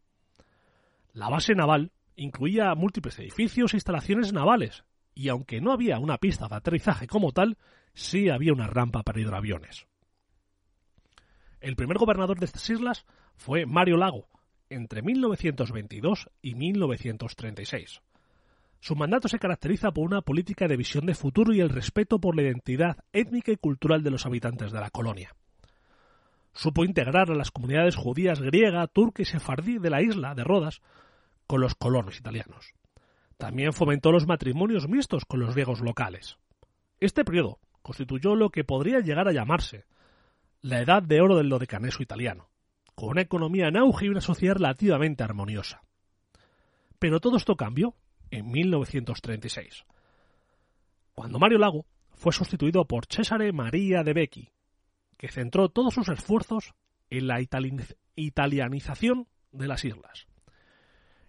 La 1.12 1.28
base 1.28 1.54
naval 1.54 1.92
incluía 2.16 2.74
múltiples 2.74 3.18
edificios 3.18 3.72
e 3.72 3.76
instalaciones 3.76 4.32
navales, 4.32 4.84
y 5.14 5.28
aunque 5.28 5.60
no 5.60 5.72
había 5.72 5.98
una 5.98 6.18
pista 6.18 6.48
de 6.48 6.56
aterrizaje 6.56 7.06
como 7.06 7.32
tal, 7.32 7.58
sí 7.94 8.28
había 8.28 8.52
una 8.52 8.66
rampa 8.66 9.02
para 9.02 9.20
hidroaviones. 9.20 9.86
El 11.60 11.76
primer 11.76 11.98
gobernador 11.98 12.38
de 12.38 12.46
estas 12.46 12.68
islas 12.70 13.04
fue 13.36 13.66
Mario 13.66 13.96
Lago, 13.96 14.28
entre 14.70 15.02
1922 15.02 16.30
y 16.40 16.54
1936. 16.54 18.00
Su 18.80 18.96
mandato 18.96 19.28
se 19.28 19.38
caracteriza 19.38 19.90
por 19.90 20.06
una 20.06 20.22
política 20.22 20.66
de 20.66 20.76
visión 20.76 21.04
de 21.04 21.14
futuro 21.14 21.52
y 21.52 21.60
el 21.60 21.68
respeto 21.68 22.18
por 22.18 22.34
la 22.34 22.42
identidad 22.42 22.96
étnica 23.12 23.52
y 23.52 23.56
cultural 23.56 24.02
de 24.02 24.10
los 24.10 24.24
habitantes 24.24 24.72
de 24.72 24.80
la 24.80 24.90
colonia. 24.90 25.34
Supo 26.52 26.84
integrar 26.84 27.30
a 27.30 27.34
las 27.34 27.50
comunidades 27.50 27.96
judías 27.96 28.40
griega, 28.40 28.86
turca 28.86 29.22
y 29.22 29.24
sefardí 29.24 29.78
de 29.78 29.90
la 29.90 30.02
isla 30.02 30.34
de 30.34 30.44
Rodas 30.44 30.80
con 31.46 31.60
los 31.60 31.74
colonos 31.74 32.18
italianos. 32.18 32.74
También 33.36 33.72
fomentó 33.72 34.12
los 34.12 34.26
matrimonios 34.26 34.88
mixtos 34.88 35.24
con 35.24 35.40
los 35.40 35.54
griegos 35.54 35.80
locales. 35.80 36.36
Este 36.98 37.24
periodo 37.24 37.58
constituyó 37.82 38.36
lo 38.36 38.50
que 38.50 38.64
podría 38.64 39.00
llegar 39.00 39.28
a 39.28 39.32
llamarse 39.32 39.86
la 40.60 40.80
edad 40.80 41.02
de 41.02 41.20
oro 41.20 41.36
del 41.36 41.48
dodecaneso 41.48 42.02
italiano, 42.02 42.50
con 42.94 43.10
una 43.10 43.22
economía 43.22 43.68
en 43.68 43.78
auge 43.78 44.06
y 44.06 44.08
una 44.10 44.20
sociedad 44.20 44.56
relativamente 44.56 45.24
armoniosa. 45.24 45.82
Pero 46.98 47.20
todo 47.20 47.38
esto 47.38 47.56
cambió 47.56 47.94
en 48.30 48.50
1936, 48.50 49.86
cuando 51.14 51.38
Mario 51.38 51.58
Lago 51.58 51.86
fue 52.10 52.32
sustituido 52.32 52.86
por 52.86 53.06
Cesare 53.06 53.52
Maria 53.52 54.04
de 54.04 54.12
Becchi, 54.12 54.52
que 55.20 55.28
centró 55.28 55.68
todos 55.68 55.92
sus 55.92 56.08
esfuerzos 56.08 56.72
en 57.10 57.26
la 57.26 57.42
italianización 58.16 59.28
de 59.52 59.68
las 59.68 59.84
islas. 59.84 60.26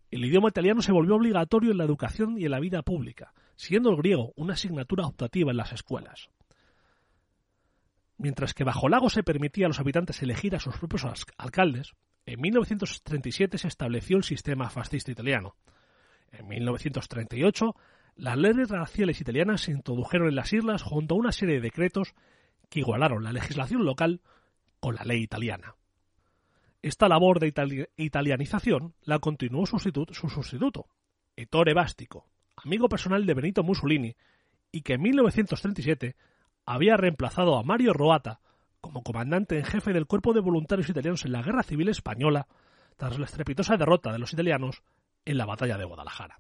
El 0.10 0.24
idioma 0.24 0.48
italiano 0.48 0.82
se 0.82 0.94
volvió 0.94 1.16
obligatorio 1.16 1.72
en 1.72 1.78
la 1.78 1.84
educación 1.84 2.38
y 2.40 2.46
en 2.46 2.52
la 2.52 2.62
vida 2.62 2.84
pública, 2.84 3.34
siendo 3.58 3.90
el 3.90 3.98
griego 3.98 4.32
una 4.38 4.54
asignatura 4.54 5.06
optativa 5.06 5.52
en 5.52 5.58
las 5.58 5.74
escuelas. 5.74 6.30
Mientras 8.18 8.54
que 8.54 8.64
bajo 8.64 8.88
Lago 8.88 9.10
se 9.10 9.24
permitía 9.24 9.66
a 9.66 9.68
los 9.68 9.82
habitantes 9.82 10.22
elegir 10.22 10.56
a 10.56 10.62
sus 10.62 10.78
propios 10.78 11.26
alcaldes, 11.38 11.92
en 12.26 12.40
1937 12.40 13.58
se 13.58 13.68
estableció 13.68 14.16
el 14.16 14.24
sistema 14.24 14.70
fascista 14.70 15.12
italiano, 15.12 15.58
en 16.32 16.48
1938, 16.48 17.76
las 18.16 18.38
leyes 18.38 18.70
raciales 18.70 19.20
italianas 19.20 19.64
se 19.64 19.72
introdujeron 19.72 20.30
en 20.30 20.36
las 20.36 20.54
islas 20.54 20.82
junto 20.82 21.16
a 21.16 21.18
una 21.18 21.34
serie 21.34 21.56
de 21.56 21.62
decretos 21.62 22.16
que 22.72 22.80
igualaron 22.80 23.24
la 23.24 23.34
legislación 23.34 23.84
local 23.84 24.22
con 24.80 24.96
la 24.96 25.04
ley 25.04 25.22
italiana. 25.22 25.76
Esta 26.82 27.10
labor 27.10 27.40
de 27.40 27.54
italianización 27.98 28.96
la 29.04 29.20
continuó 29.20 29.66
su 29.66 29.78
sustituto, 29.78 30.88
Ettore 31.36 31.74
Bastico, 31.74 32.26
amigo 32.56 32.88
personal 32.88 33.26
de 33.26 33.34
Benito 33.34 33.62
Mussolini, 33.62 34.16
y 34.72 34.82
que 34.82 34.94
en 34.94 35.02
1937 35.02 36.16
había 36.66 36.96
reemplazado 36.96 37.58
a 37.58 37.64
Mario 37.64 37.92
Roata 37.92 38.40
como 38.80 39.04
comandante 39.04 39.60
en 39.60 39.66
jefe 39.66 39.92
del 39.92 40.08
Cuerpo 40.08 40.34
de 40.34 40.40
Voluntarios 40.40 40.90
Italianos 40.90 41.26
en 41.26 41.34
la 41.34 41.44
Guerra 41.44 41.64
Civil 41.64 41.90
Española 41.90 42.48
tras 42.96 43.20
la 43.20 43.26
estrepitosa 43.26 43.76
derrota 43.76 44.14
de 44.14 44.20
los 44.20 44.32
italianos 44.32 44.82
en 45.26 45.38
la 45.38 45.46
batalla 45.46 45.78
de 45.78 45.86
Guadalajara. 45.86 46.40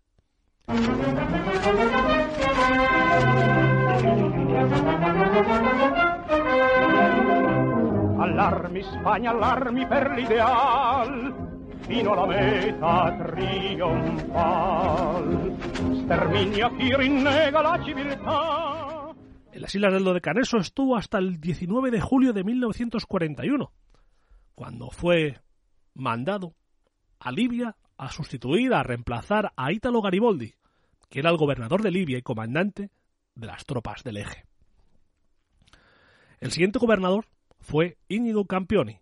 Allarmi 8.19 8.79
España, 8.79 9.31
allarmi 9.31 9.87
per 9.87 10.11
l'ideal, 10.11 11.33
fino 11.81 12.13
alla 12.13 12.27
meta 12.27 13.17
trionfal. 13.17 15.25
Sterminia 16.03 16.69
chi 16.77 16.95
rinnega 16.95 17.61
la 17.61 17.83
civiltà. 17.83 19.13
En 19.51 19.61
las 19.61 19.75
Islas 19.75 19.93
del 19.93 20.03
Dodecaneso 20.03 20.57
estuvo 20.57 20.95
hasta 20.95 21.17
el 21.17 21.41
19 21.41 21.91
de 21.91 21.99
julio 21.99 22.33
de 22.33 22.43
1941, 22.43 23.71
cuando 24.55 24.89
fue 24.91 25.41
mandado 25.93 26.55
a 27.19 27.31
Libia 27.31 27.75
a 28.01 28.11
sustituir, 28.11 28.73
a 28.73 28.81
reemplazar 28.81 29.53
a 29.55 29.71
Ítalo 29.71 30.01
Garibaldi, 30.01 30.55
que 31.07 31.19
era 31.19 31.29
el 31.29 31.37
gobernador 31.37 31.83
de 31.83 31.91
Libia 31.91 32.17
y 32.17 32.23
comandante 32.23 32.89
de 33.35 33.45
las 33.45 33.63
tropas 33.63 34.03
del 34.03 34.17
eje. 34.17 34.43
El 36.39 36.51
siguiente 36.51 36.79
gobernador 36.79 37.27
fue 37.59 37.99
Íñigo 38.07 38.45
Campioni, 38.45 39.01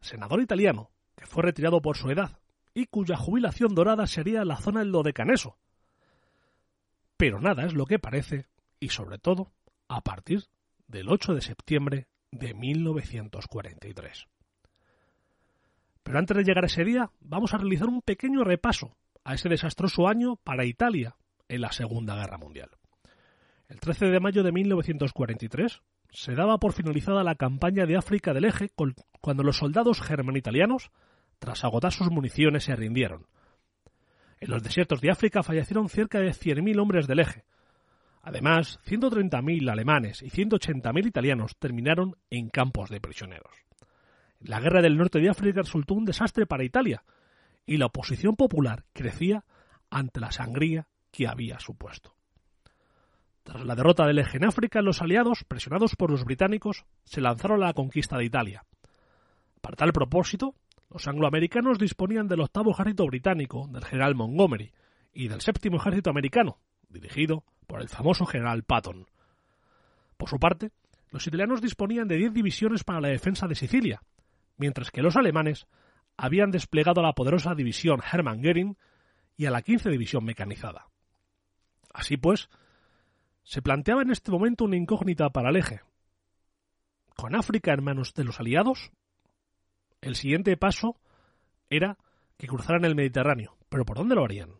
senador 0.00 0.40
italiano, 0.40 0.92
que 1.16 1.26
fue 1.26 1.42
retirado 1.42 1.82
por 1.82 1.96
su 1.96 2.10
edad 2.10 2.38
y 2.74 2.86
cuya 2.86 3.16
jubilación 3.16 3.74
dorada 3.74 4.06
sería 4.06 4.44
la 4.44 4.58
zona 4.58 4.80
del 4.80 4.92
Dodecaneso. 4.92 5.58
Pero 7.16 7.40
nada 7.40 7.66
es 7.66 7.74
lo 7.74 7.86
que 7.86 7.98
parece 7.98 8.46
y 8.78 8.90
sobre 8.90 9.18
todo 9.18 9.50
a 9.88 10.00
partir 10.02 10.44
del 10.86 11.08
8 11.08 11.34
de 11.34 11.40
septiembre 11.40 12.06
de 12.30 12.54
1943. 12.54 14.28
Pero 16.08 16.20
antes 16.20 16.38
de 16.38 16.42
llegar 16.42 16.64
a 16.64 16.68
ese 16.68 16.86
día, 16.86 17.10
vamos 17.20 17.52
a 17.52 17.58
realizar 17.58 17.86
un 17.86 18.00
pequeño 18.00 18.42
repaso 18.42 18.96
a 19.24 19.34
ese 19.34 19.50
desastroso 19.50 20.08
año 20.08 20.36
para 20.36 20.64
Italia 20.64 21.16
en 21.48 21.60
la 21.60 21.70
Segunda 21.70 22.16
Guerra 22.16 22.38
Mundial. 22.38 22.70
El 23.68 23.78
13 23.78 24.06
de 24.06 24.18
mayo 24.18 24.42
de 24.42 24.50
1943 24.50 25.82
se 26.10 26.34
daba 26.34 26.56
por 26.56 26.72
finalizada 26.72 27.22
la 27.24 27.34
campaña 27.34 27.84
de 27.84 27.98
África 27.98 28.32
del 28.32 28.46
Eje 28.46 28.70
cuando 29.20 29.42
los 29.42 29.58
soldados 29.58 30.00
germano-italianos, 30.00 30.92
tras 31.38 31.62
agotar 31.62 31.92
sus 31.92 32.10
municiones, 32.10 32.64
se 32.64 32.74
rindieron. 32.74 33.26
En 34.40 34.50
los 34.50 34.62
desiertos 34.62 35.02
de 35.02 35.10
África 35.10 35.42
fallecieron 35.42 35.90
cerca 35.90 36.20
de 36.20 36.30
100.000 36.30 36.80
hombres 36.80 37.06
del 37.06 37.18
Eje. 37.18 37.44
Además, 38.22 38.80
130.000 38.86 39.70
alemanes 39.70 40.22
y 40.22 40.30
180.000 40.30 41.06
italianos 41.06 41.58
terminaron 41.58 42.16
en 42.30 42.48
campos 42.48 42.88
de 42.88 42.98
prisioneros. 42.98 43.67
La 44.40 44.60
guerra 44.60 44.82
del 44.82 44.96
norte 44.96 45.18
de 45.18 45.30
África 45.30 45.62
resultó 45.62 45.94
un 45.94 46.04
desastre 46.04 46.46
para 46.46 46.64
Italia, 46.64 47.02
y 47.66 47.76
la 47.76 47.86
oposición 47.86 48.36
popular 48.36 48.84
crecía 48.92 49.44
ante 49.90 50.20
la 50.20 50.30
sangría 50.30 50.86
que 51.10 51.26
había 51.26 51.58
supuesto. 51.58 52.14
Tras 53.42 53.64
la 53.64 53.74
derrota 53.74 54.06
del 54.06 54.18
eje 54.18 54.36
en 54.36 54.44
África, 54.44 54.82
los 54.82 55.00
aliados, 55.00 55.44
presionados 55.44 55.96
por 55.96 56.10
los 56.10 56.24
británicos, 56.24 56.84
se 57.04 57.20
lanzaron 57.20 57.62
a 57.62 57.66
la 57.68 57.72
conquista 57.72 58.16
de 58.16 58.26
Italia. 58.26 58.64
Para 59.60 59.76
tal 59.76 59.92
propósito, 59.92 60.54
los 60.90 61.08
angloamericanos 61.08 61.78
disponían 61.78 62.28
del 62.28 62.40
octavo 62.40 62.70
ejército 62.70 63.06
británico, 63.06 63.66
del 63.70 63.84
general 63.84 64.14
Montgomery, 64.14 64.72
y 65.12 65.28
del 65.28 65.40
séptimo 65.40 65.78
ejército 65.78 66.10
americano, 66.10 66.58
dirigido 66.88 67.44
por 67.66 67.80
el 67.80 67.88
famoso 67.88 68.24
general 68.24 68.62
Patton. 68.62 69.06
Por 70.16 70.28
su 70.28 70.38
parte, 70.38 70.70
los 71.10 71.26
italianos 71.26 71.60
disponían 71.60 72.06
de 72.06 72.16
diez 72.16 72.32
divisiones 72.32 72.84
para 72.84 73.00
la 73.00 73.08
defensa 73.08 73.46
de 73.46 73.54
Sicilia, 73.54 74.02
mientras 74.58 74.90
que 74.90 75.02
los 75.02 75.16
alemanes 75.16 75.66
habían 76.16 76.50
desplegado 76.50 77.00
a 77.00 77.04
la 77.04 77.14
poderosa 77.14 77.54
división 77.54 78.00
Hermann 78.12 78.42
Göring 78.42 78.76
y 79.36 79.46
a 79.46 79.50
la 79.50 79.62
quince 79.62 79.88
división 79.88 80.24
mecanizada. 80.24 80.88
Así 81.94 82.16
pues, 82.16 82.50
se 83.44 83.62
planteaba 83.62 84.02
en 84.02 84.10
este 84.10 84.30
momento 84.30 84.64
una 84.64 84.76
incógnita 84.76 85.30
para 85.30 85.50
el 85.50 85.56
eje. 85.56 85.80
Con 87.16 87.34
África 87.34 87.72
en 87.72 87.82
manos 87.82 88.14
de 88.14 88.24
los 88.24 88.40
aliados, 88.40 88.90
el 90.00 90.16
siguiente 90.16 90.56
paso 90.56 91.00
era 91.70 91.98
que 92.36 92.46
cruzaran 92.46 92.84
el 92.84 92.94
Mediterráneo. 92.94 93.56
¿Pero 93.68 93.84
por 93.84 93.96
dónde 93.96 94.14
lo 94.14 94.24
harían? 94.24 94.50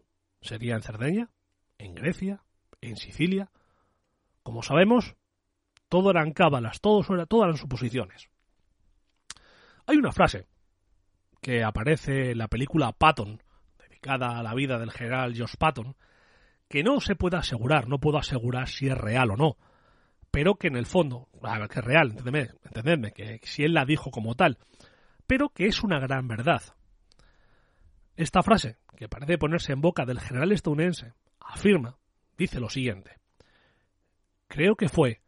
¿Sería 0.40 0.74
en 0.74 0.82
Cerdeña? 0.82 1.30
¿En 1.78 1.94
Grecia? 1.94 2.42
¿En 2.80 2.96
Sicilia? 2.96 3.50
Como 4.42 4.62
sabemos, 4.62 5.16
todo 5.88 6.10
eran 6.10 6.32
cábalas, 6.32 6.80
todo, 6.80 7.02
todo 7.26 7.44
eran 7.44 7.56
suposiciones. 7.56 8.30
Hay 9.88 9.96
una 9.96 10.12
frase 10.12 10.46
que 11.40 11.64
aparece 11.64 12.32
en 12.32 12.38
la 12.38 12.48
película 12.48 12.92
Patton, 12.92 13.42
dedicada 13.78 14.38
a 14.38 14.42
la 14.42 14.52
vida 14.52 14.78
del 14.78 14.90
general 14.90 15.34
Josh 15.34 15.54
Patton, 15.58 15.96
que 16.68 16.82
no 16.82 17.00
se 17.00 17.16
puede 17.16 17.38
asegurar, 17.38 17.88
no 17.88 17.98
puedo 17.98 18.18
asegurar 18.18 18.68
si 18.68 18.88
es 18.88 18.98
real 18.98 19.30
o 19.30 19.36
no, 19.38 19.56
pero 20.30 20.56
que 20.56 20.66
en 20.66 20.76
el 20.76 20.84
fondo, 20.84 21.30
que 21.70 21.78
es 21.78 21.84
real, 21.86 22.10
entendedme, 22.10 22.50
entendedme, 22.64 23.12
que 23.12 23.40
si 23.44 23.64
él 23.64 23.72
la 23.72 23.86
dijo 23.86 24.10
como 24.10 24.34
tal, 24.34 24.58
pero 25.26 25.48
que 25.48 25.64
es 25.64 25.82
una 25.82 25.98
gran 25.98 26.28
verdad. 26.28 26.60
Esta 28.14 28.42
frase, 28.42 28.76
que 28.94 29.08
parece 29.08 29.38
ponerse 29.38 29.72
en 29.72 29.80
boca 29.80 30.04
del 30.04 30.20
general 30.20 30.52
estadounidense, 30.52 31.14
afirma, 31.40 31.96
dice 32.36 32.60
lo 32.60 32.68
siguiente. 32.68 33.16
Creo 34.48 34.76
que 34.76 34.90
fue 34.90 35.22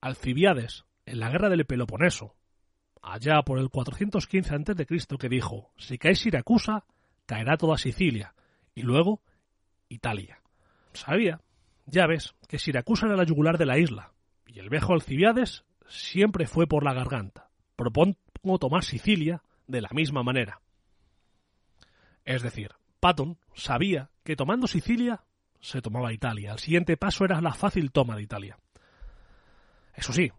Alcibiades, 0.00 0.84
en 1.06 1.20
la 1.20 1.30
guerra 1.30 1.48
del 1.48 1.64
Peloponeso, 1.64 2.34
allá 3.02 3.42
por 3.42 3.58
el 3.58 3.70
415 3.70 4.54
a.C., 4.54 5.16
que 5.18 5.28
dijo, 5.28 5.70
si 5.76 5.98
cae 5.98 6.14
Siracusa, 6.14 6.84
caerá 7.26 7.56
toda 7.56 7.78
Sicilia, 7.78 8.34
y 8.74 8.82
luego 8.82 9.22
Italia. 9.88 10.40
Sabía, 10.92 11.40
ya 11.86 12.06
ves, 12.06 12.34
que 12.48 12.58
Siracusa 12.58 13.06
era 13.06 13.16
la 13.16 13.24
yugular 13.24 13.58
de 13.58 13.66
la 13.66 13.78
isla, 13.78 14.12
y 14.46 14.58
el 14.58 14.70
viejo 14.70 14.92
Alcibiades 14.92 15.64
siempre 15.86 16.46
fue 16.46 16.66
por 16.66 16.84
la 16.84 16.94
garganta. 16.94 17.50
Propongo 17.76 18.58
tomar 18.58 18.84
Sicilia 18.84 19.42
de 19.66 19.80
la 19.80 19.90
misma 19.92 20.22
manera. 20.22 20.60
Es 22.24 22.42
decir, 22.42 22.72
Patton 23.00 23.38
sabía 23.54 24.10
que 24.24 24.36
tomando 24.36 24.66
Sicilia 24.66 25.24
se 25.60 25.80
tomaba 25.80 26.12
Italia. 26.12 26.52
El 26.52 26.58
siguiente 26.58 26.96
paso 26.96 27.24
era 27.24 27.40
la 27.40 27.54
fácil 27.54 27.90
toma 27.90 28.16
de 28.16 28.22
Italia. 28.22 28.58
Eso 29.94 30.12
sí, 30.12 30.30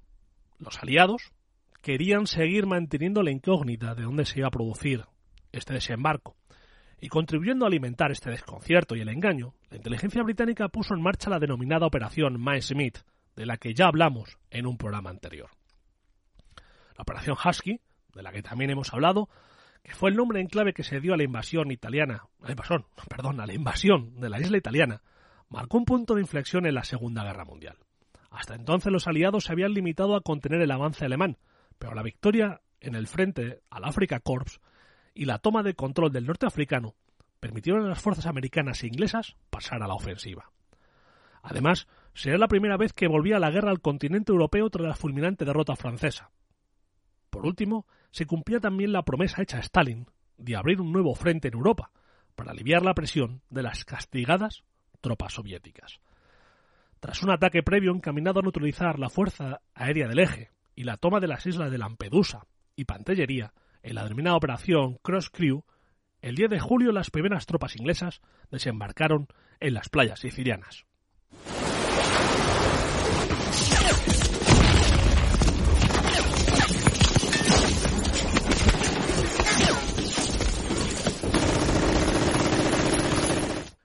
los 0.60 0.82
aliados 0.82 1.34
querían 1.82 2.28
seguir 2.28 2.65
manteniendo 2.65 3.24
la 3.24 3.32
incógnita 3.32 3.96
de 3.96 4.04
dónde 4.04 4.26
se 4.26 4.39
iba 4.39 4.48
a 4.48 4.52
producir 4.52 5.06
este 5.52 5.74
desembarco. 5.74 6.36
Y 7.02 7.08
contribuyendo 7.08 7.65
a 7.65 7.70
alimentar 7.70 8.12
este 8.12 8.30
desconcierto 8.30 8.96
y 8.96 9.02
el 9.02 9.10
engaño, 9.10 9.54
la 9.70 9.78
inteligencia 9.78 10.22
británica 10.22 10.68
puso 10.68 10.94
en 10.94 11.02
marcha 11.02 11.30
la 11.30 11.39
denominada 11.39 11.86
Operación 11.86 12.39
Mae 12.39 12.62
Smith, 12.62 13.00
de 13.36 13.46
la 13.46 13.58
que 13.58 13.74
ya 13.74 13.88
hablamos 13.88 14.38
en 14.52 14.65
un 14.65 14.78
programa 14.78 15.10
anterior. 15.10 15.50
La 16.98 17.04
Operación 17.04 17.38
Husky, 17.44 17.80
de 18.13 18.24
la 18.24 18.34
que 18.34 18.44
también 18.44 18.72
hemos 18.72 18.94
hablado, 18.94 19.30
que 19.82 19.94
fue 19.94 20.10
el 20.10 20.18
nombre 20.18 20.42
en 20.42 20.48
clave 20.48 20.74
que 20.74 20.84
se 20.84 21.00
dio 21.00 21.13
a 21.13 21.18
la 21.18 21.24
invasión 21.24 21.72
italiana, 21.72 22.26
la 22.42 22.52
invasión, 22.52 22.86
perdón, 23.10 23.39
a 23.39 23.46
la 23.46 23.54
invasión 23.54 24.20
de 24.20 24.30
la 24.30 24.42
isla 24.42 24.58
italiana, 24.58 25.02
marcó 25.48 25.78
un 25.78 25.86
punto 25.86 26.15
de 26.15 26.22
inflexión 26.22 26.65
en 26.65 26.76
la 26.76 26.84
Segunda 26.84 27.24
Guerra 27.24 27.46
Mundial. 27.46 27.78
Hasta 28.30 28.56
entonces 28.56 28.92
los 28.92 29.08
aliados 29.08 29.46
se 29.46 29.54
habían 29.54 29.74
limitado 29.74 30.15
a 30.15 30.22
contener 30.22 30.62
el 30.62 30.72
avance 30.72 31.06
alemán, 31.06 31.38
pero 31.80 31.96
la 31.96 32.04
victoria 32.04 32.62
en 32.82 32.96
el 32.96 33.08
frente 33.08 33.62
al 33.70 33.86
Africa 33.86 34.20
Corps 34.20 34.62
y 35.13 35.26
la 35.26 35.39
toma 35.39 35.63
de 35.63 35.74
control 35.74 36.12
del 36.12 36.28
norte 36.28 36.46
africano 36.46 36.96
permitieron 37.39 37.86
a 37.86 37.89
las 37.89 38.02
fuerzas 38.02 38.26
americanas 38.26 38.84
e 38.84 38.88
inglesas 38.88 39.36
pasar 39.50 39.82
a 39.82 39.88
la 39.88 39.96
ofensiva. 39.96 40.52
Además, 41.42 41.88
sería 42.13 42.38
la 42.38 42.50
primera 42.50 42.78
vez 42.78 42.94
que 42.94 43.08
volvía 43.08 43.39
la 43.39 43.50
guerra 43.50 43.72
al 43.72 43.82
continente 43.82 44.32
europeo 44.32 44.70
tras 44.70 44.88
la 44.88 44.96
fulminante 44.96 45.46
derrota 45.46 45.76
francesa. 45.76 46.32
Por 47.30 47.46
último, 47.46 47.88
se 48.12 48.26
cumplía 48.26 48.60
también 48.60 48.92
la 48.92 49.04
promesa 49.04 49.42
hecha 49.42 49.58
a 49.58 49.62
Stalin 49.62 50.08
de 50.38 50.56
abrir 50.56 50.82
un 50.82 50.92
nuevo 50.92 51.15
frente 51.15 51.48
en 51.48 51.54
Europa 51.54 51.92
para 52.36 52.52
aliviar 52.52 52.84
la 52.84 52.94
presión 52.94 53.42
de 53.50 53.63
las 53.63 53.86
castigadas 53.86 54.63
tropas 55.02 55.34
soviéticas. 55.34 56.02
Tras 57.00 57.24
un 57.24 57.32
ataque 57.32 57.63
previo 57.63 57.94
encaminado 57.94 58.39
a 58.39 58.44
neutralizar 58.44 59.00
la 59.00 59.10
fuerza 59.10 59.62
aérea 59.74 60.08
del 60.08 60.20
eje 60.20 60.52
y 60.80 60.86
la 60.86 60.96
toma 60.96 61.20
de 61.20 61.28
las 61.28 61.46
islas 61.46 61.72
de 61.72 61.78
Lampedusa 61.78 62.48
y 62.74 62.86
Pantellería 62.86 63.52
en 63.84 63.96
la 63.96 64.04
denominada 64.04 64.38
operación 64.38 64.98
Cross 65.02 65.30
Crew, 65.30 65.65
el 66.22 66.36
10 66.36 66.52
de 66.52 66.60
julio 66.62 66.94
las 66.94 67.12
primeras 67.12 67.46
tropas 67.46 67.76
inglesas 67.76 68.22
desembarcaron 68.50 69.28
en 69.60 69.74
las 69.74 69.89
playas 69.89 70.22
sicilianas. 70.22 70.86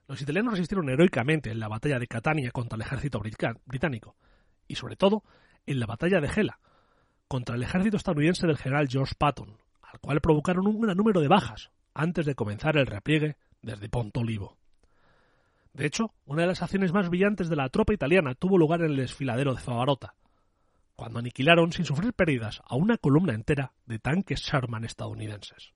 Los 0.06 0.22
italianos 0.22 0.52
resistieron 0.52 0.88
heroicamente 0.90 1.50
en 1.50 1.58
la 1.58 1.66
batalla 1.66 1.98
de 1.98 2.06
Catania 2.06 2.52
contra 2.52 2.76
el 2.76 2.82
ejército 2.82 3.18
británico 3.18 4.14
y 4.68 4.76
sobre 4.76 4.94
todo 4.94 5.24
en 5.66 5.80
la 5.80 5.86
batalla 5.86 6.20
de 6.20 6.28
Gela 6.28 6.60
contra 7.28 7.56
el 7.56 7.62
ejército 7.62 7.96
estadounidense 7.96 8.46
del 8.46 8.58
general 8.58 8.88
George 8.88 9.14
Patton, 9.18 9.56
al 9.82 10.00
cual 10.00 10.20
provocaron 10.20 10.66
un 10.66 10.80
gran 10.80 10.96
número 10.96 11.20
de 11.20 11.28
bajas 11.28 11.70
antes 11.94 12.26
de 12.26 12.34
comenzar 12.34 12.76
el 12.76 12.86
repliegue 12.86 13.36
desde 13.62 13.88
Ponto 13.88 14.20
Olivo. 14.20 14.56
De 15.72 15.86
hecho, 15.86 16.12
una 16.26 16.42
de 16.42 16.48
las 16.48 16.62
acciones 16.62 16.92
más 16.92 17.08
brillantes 17.08 17.48
de 17.48 17.56
la 17.56 17.68
tropa 17.68 17.92
italiana 17.92 18.34
tuvo 18.34 18.58
lugar 18.58 18.80
en 18.80 18.92
el 18.92 18.96
desfiladero 18.96 19.54
de 19.54 19.60
Favarota, 19.60 20.14
cuando 20.94 21.18
aniquilaron 21.18 21.72
sin 21.72 21.84
sufrir 21.84 22.12
pérdidas 22.12 22.62
a 22.64 22.76
una 22.76 22.96
columna 22.96 23.34
entera 23.34 23.72
de 23.86 23.98
tanques 23.98 24.40
Sherman 24.40 24.84
estadounidenses. 24.84 25.72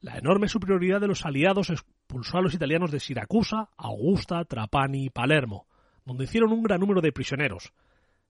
La 0.00 0.18
enorme 0.18 0.48
superioridad 0.48 1.00
de 1.00 1.06
los 1.06 1.24
aliados 1.24 1.70
expulsó 1.70 2.38
a 2.38 2.42
los 2.42 2.54
italianos 2.54 2.90
de 2.90 3.00
Siracusa, 3.00 3.70
Augusta, 3.76 4.44
Trapani 4.44 5.06
y 5.06 5.10
Palermo, 5.10 5.66
donde 6.04 6.24
hicieron 6.24 6.52
un 6.52 6.62
gran 6.62 6.80
número 6.80 7.00
de 7.00 7.12
prisioneros, 7.12 7.72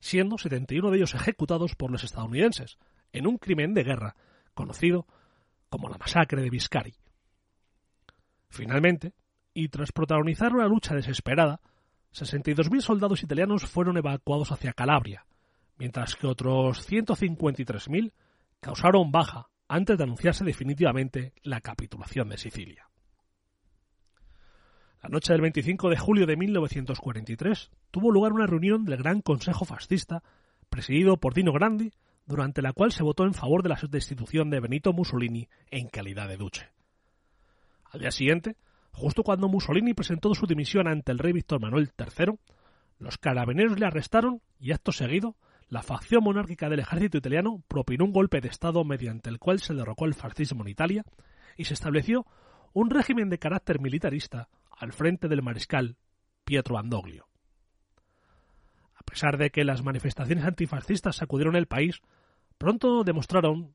siendo 0.05 0.37
71 0.37 0.90
de 0.90 0.99
ellos 0.99 1.14
ejecutados 1.14 1.77
por 1.77 1.90
los 1.90 2.05
estadounidenses, 2.05 2.77
en 3.14 3.27
un 3.27 3.38
crimen 3.38 3.73
de 3.73 3.85
guerra 3.85 4.17
conocido 4.53 5.07
como 5.71 5.88
la 5.88 5.97
masacre 5.97 6.43
de 6.43 6.51
Viscari. 6.51 6.95
Finalmente, 8.51 9.14
y 9.55 9.71
tras 9.71 9.93
protagonizar 9.93 10.53
una 10.53 10.69
lucha 10.69 10.95
desesperada, 10.95 11.62
62.000 12.12 12.83
soldados 12.83 13.23
italianos 13.23 13.64
fueron 13.64 13.97
evacuados 13.97 14.53
hacia 14.53 14.75
Calabria, 14.75 15.25
mientras 15.79 16.17
que 16.17 16.27
otros 16.27 16.87
153.000 16.87 18.12
causaron 18.61 19.11
baja 19.11 19.49
antes 19.69 19.97
de 19.97 20.05
anunciarse 20.05 20.45
definitivamente 20.45 21.33
la 21.43 21.62
capitulación 21.62 22.29
de 22.29 22.37
Sicilia. 22.37 22.90
La 25.05 25.11
noche 25.11 25.35
del 25.35 25.43
25 25.43 25.90
de 25.90 25.99
julio 25.99 26.25
de 26.25 26.35
1943 26.35 27.71
tuvo 27.90 28.11
lugar 28.11 28.33
una 28.33 28.47
reunión 28.47 28.87
del 28.87 28.97
Gran 28.97 29.21
Consejo 29.21 29.67
Fascista, 29.67 30.23
presidido 30.71 31.19
por 31.19 31.35
Dino 31.35 31.53
Grandi, 31.53 31.93
durante 32.25 32.62
la 32.62 32.73
cual 32.73 32.90
se 32.90 33.03
votó 33.03 33.25
en 33.25 33.35
favor 33.35 33.62
de 33.62 33.69
la 33.69 33.79
destitución 33.90 34.49
de 34.49 34.61
Benito 34.61 34.95
Mussolini 34.95 35.47
en 35.71 35.88
calidad 35.88 36.27
de 36.27 36.38
duce. 36.38 36.71
Al 37.85 38.01
día 38.01 38.11
siguiente, 38.12 38.57
justo 38.93 39.25
cuando 39.25 39.47
Mussolini 39.47 39.93
presentó 39.93 40.35
su 40.35 40.47
dimisión 40.47 40.88
ante 40.88 41.12
el 41.12 41.19
rey 41.19 41.35
Víctor 41.35 41.61
Manuel 41.61 41.90
III, 41.99 42.38
los 42.99 43.19
carabineros 43.19 43.79
le 43.79 43.85
arrestaron 43.85 44.40
y 44.59 44.73
acto 44.73 44.90
seguido, 44.90 45.37
la 45.69 45.83
facción 45.83 46.25
monárquica 46.25 46.71
del 46.71 46.81
ejército 46.81 47.19
italiano 47.19 47.62
propinó 47.69 48.07
un 48.07 48.12
golpe 48.14 48.40
de 48.40 48.49
Estado 48.49 48.83
mediante 48.85 49.29
el 49.29 49.38
cual 49.38 49.61
se 49.61 49.75
derrocó 49.75 50.07
el 50.07 50.14
fascismo 50.14 50.62
en 50.62 50.71
Italia 50.71 51.05
y 51.59 51.67
se 51.67 51.75
estableció 51.75 52.25
un 52.73 52.88
régimen 52.88 53.29
de 53.29 53.38
carácter 53.38 53.81
militarista 53.81 54.49
al 54.77 54.93
frente 54.93 55.29
del 55.29 55.43
mariscal 55.43 55.97
Pietro 56.45 56.79
Andoglio. 56.79 57.29
A 58.95 59.03
pesar 59.03 59.39
de 59.39 59.51
que 59.51 59.65
las 59.65 59.83
manifestaciones 59.83 60.45
antifascistas 60.45 61.17
sacudieron 61.17 61.57
el 61.57 61.67
país, 61.67 62.01
pronto 62.59 63.05
demostraron 63.05 63.75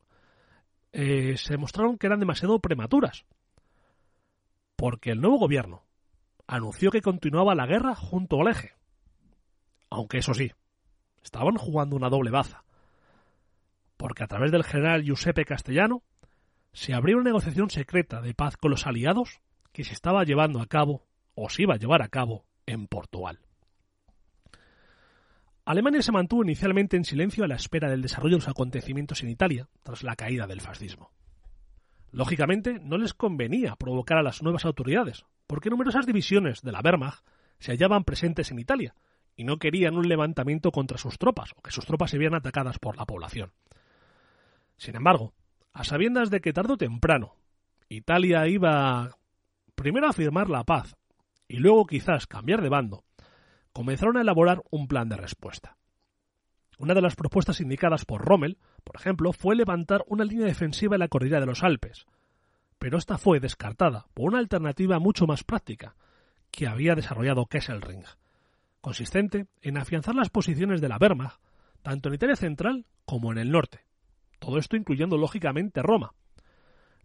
eh, 0.91 1.37
se 1.37 1.53
demostraron 1.53 1.97
que 1.97 2.07
eran 2.07 2.19
demasiado 2.19 2.59
prematuras, 2.59 3.25
porque 4.75 5.11
el 5.11 5.21
nuevo 5.21 5.37
gobierno 5.37 5.83
anunció 6.47 6.89
que 6.89 7.01
continuaba 7.01 7.53
la 7.53 7.67
guerra 7.67 7.93
junto 7.93 8.41
al 8.41 8.47
eje. 8.47 8.73
Aunque 9.91 10.17
eso 10.17 10.33
sí, 10.33 10.51
estaban 11.23 11.57
jugando 11.57 11.95
una 11.95 12.09
doble 12.09 12.31
baza, 12.31 12.63
porque 13.97 14.23
a 14.23 14.27
través 14.27 14.51
del 14.51 14.63
general 14.63 15.03
Giuseppe 15.03 15.45
Castellano 15.45 16.01
se 16.73 16.93
abrió 16.93 17.17
una 17.17 17.25
negociación 17.25 17.69
secreta 17.69 18.21
de 18.21 18.33
paz 18.33 18.57
con 18.57 18.71
los 18.71 18.87
aliados 18.87 19.41
que 19.71 19.83
se 19.83 19.93
estaba 19.93 20.23
llevando 20.23 20.61
a 20.61 20.67
cabo 20.67 21.05
o 21.35 21.49
se 21.49 21.63
iba 21.63 21.75
a 21.75 21.77
llevar 21.77 22.01
a 22.01 22.09
cabo 22.09 22.45
en 22.65 22.87
Portugal. 22.87 23.39
Alemania 25.65 26.01
se 26.01 26.11
mantuvo 26.11 26.43
inicialmente 26.43 26.97
en 26.97 27.05
silencio 27.05 27.43
a 27.43 27.47
la 27.47 27.55
espera 27.55 27.89
del 27.89 28.01
desarrollo 28.01 28.37
de 28.37 28.39
los 28.39 28.47
acontecimientos 28.47 29.21
en 29.21 29.29
Italia 29.29 29.69
tras 29.83 30.03
la 30.03 30.15
caída 30.15 30.47
del 30.47 30.61
fascismo. 30.61 31.11
Lógicamente, 32.11 32.79
no 32.79 32.97
les 32.97 33.13
convenía 33.13 33.75
provocar 33.75 34.17
a 34.17 34.23
las 34.23 34.41
nuevas 34.41 34.65
autoridades, 34.65 35.25
porque 35.45 35.69
numerosas 35.69 36.07
divisiones 36.07 36.63
de 36.63 36.71
la 36.71 36.81
Wehrmacht 36.81 37.23
se 37.59 37.71
hallaban 37.71 38.03
presentes 38.03 38.49
en 38.49 38.59
Italia 38.59 38.95
y 39.35 39.43
no 39.43 39.57
querían 39.57 39.95
un 39.95 40.09
levantamiento 40.09 40.71
contra 40.71 40.97
sus 40.97 41.19
tropas 41.19 41.53
o 41.55 41.61
que 41.61 41.71
sus 41.71 41.85
tropas 41.85 42.09
se 42.09 42.17
vieran 42.17 42.35
atacadas 42.35 42.79
por 42.79 42.97
la 42.97 43.05
población. 43.05 43.51
Sin 44.77 44.95
embargo, 44.95 45.33
a 45.71 45.83
sabiendas 45.83 46.31
de 46.31 46.41
que 46.41 46.51
tarde 46.51 46.73
o 46.73 46.77
temprano 46.77 47.35
Italia 47.89 48.47
iba 48.47 49.18
primero 49.79 50.09
a 50.09 50.13
firmar 50.13 50.49
la 50.49 50.65
paz 50.65 50.97
y 51.47 51.57
luego 51.57 51.85
quizás 51.85 52.27
cambiar 52.27 52.61
de 52.61 52.67
bando, 52.67 53.05
comenzaron 53.71 54.17
a 54.17 54.21
elaborar 54.21 54.61
un 54.71 54.89
plan 54.89 55.07
de 55.07 55.15
respuesta. 55.15 55.77
Una 56.77 56.93
de 56.93 57.01
las 57.01 57.15
propuestas 57.15 57.61
indicadas 57.61 58.03
por 58.03 58.25
Rommel, 58.25 58.57
por 58.83 58.97
ejemplo, 58.97 59.31
fue 59.31 59.55
levantar 59.55 60.03
una 60.07 60.25
línea 60.25 60.47
defensiva 60.47 60.95
en 60.95 60.99
la 60.99 61.07
cordillera 61.07 61.39
de 61.39 61.45
los 61.45 61.63
Alpes, 61.63 62.05
pero 62.77 62.97
esta 62.97 63.17
fue 63.17 63.39
descartada 63.39 64.07
por 64.13 64.27
una 64.27 64.39
alternativa 64.39 64.99
mucho 64.99 65.27
más 65.27 65.45
práctica 65.45 65.95
que 66.51 66.67
había 66.67 66.95
desarrollado 66.95 67.45
Kesselring, 67.45 68.03
consistente 68.81 69.47
en 69.61 69.77
afianzar 69.77 70.13
las 70.13 70.29
posiciones 70.29 70.81
de 70.81 70.89
la 70.89 70.97
Wehrmacht 70.97 71.39
tanto 71.81 72.09
en 72.09 72.15
Italia 72.15 72.35
central 72.35 72.85
como 73.05 73.31
en 73.31 73.37
el 73.37 73.49
norte, 73.49 73.85
todo 74.39 74.57
esto 74.57 74.75
incluyendo 74.75 75.17
lógicamente 75.17 75.81
Roma. 75.81 76.13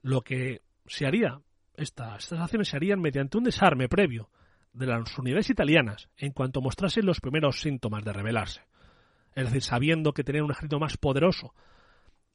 Lo 0.03 0.23
que 0.23 0.63
se 0.87 1.07
haría, 1.07 1.41
estas, 1.77 2.25
estas 2.25 2.41
acciones 2.41 2.69
se 2.69 2.77
harían 2.77 3.01
mediante 3.01 3.39
un 3.39 3.45
desarme 3.45 3.89
previo 3.89 4.31
de 4.73 4.87
las 4.87 5.17
unidades 5.19 5.51
italianas 5.51 6.09
en 6.17 6.33
cuanto 6.33 6.61
mostrasen 6.61 7.07
los 7.07 7.21
primeros 7.21 7.61
síntomas 7.61 8.05
de 8.05 8.13
rebelarse. 8.13 8.63
Es 9.35 9.47
decir, 9.47 9.63
sabiendo 9.63 10.13
que 10.13 10.25
tenían 10.25 10.45
un 10.45 10.51
ejército 10.51 10.79
más 10.79 10.97
poderoso, 10.97 11.55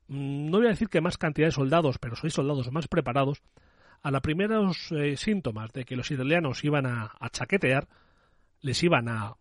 mm, 0.08 0.49
no 0.49 0.58
voy 0.58 0.67
a 0.67 0.71
decir 0.71 0.89
que 0.89 1.02
más 1.02 1.17
cantidad 1.17 1.47
de 1.47 1.52
soldados, 1.52 1.97
pero 1.99 2.15
sois 2.15 2.34
soldados 2.34 2.71
más 2.71 2.88
preparados, 2.88 3.41
a 4.02 4.12
los 4.12 4.21
primeros 4.21 4.91
eh, 4.91 5.17
síntomas 5.17 5.71
de 5.73 5.84
que 5.84 5.97
los 5.97 6.10
italianos 6.10 6.63
iban 6.63 6.86
a, 6.86 7.12
chaquetear, 7.32 7.88
les 8.62 8.82
iban 8.84 9.10
a, 9.10 9.36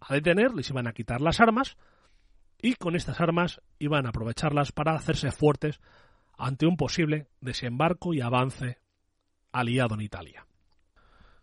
a 0.00 0.14
detener, 0.14 0.54
les 0.54 0.70
iban 0.70 0.86
a 0.86 0.92
quitar 0.92 1.20
las 1.20 1.40
armas, 1.40 1.76
y 2.60 2.74
con 2.74 2.94
estas 2.94 3.20
armas 3.20 3.60
iban 3.80 4.06
a 4.06 4.10
aprovecharlas 4.10 4.70
para 4.70 4.94
hacerse 4.94 5.32
fuertes 5.32 5.80
ante 6.38 6.66
un 6.66 6.76
posible 6.76 7.28
desembarco 7.40 8.14
y 8.14 8.20
avance 8.20 8.78
aliado 9.52 9.94
en 9.94 10.00
Italia. 10.00 10.46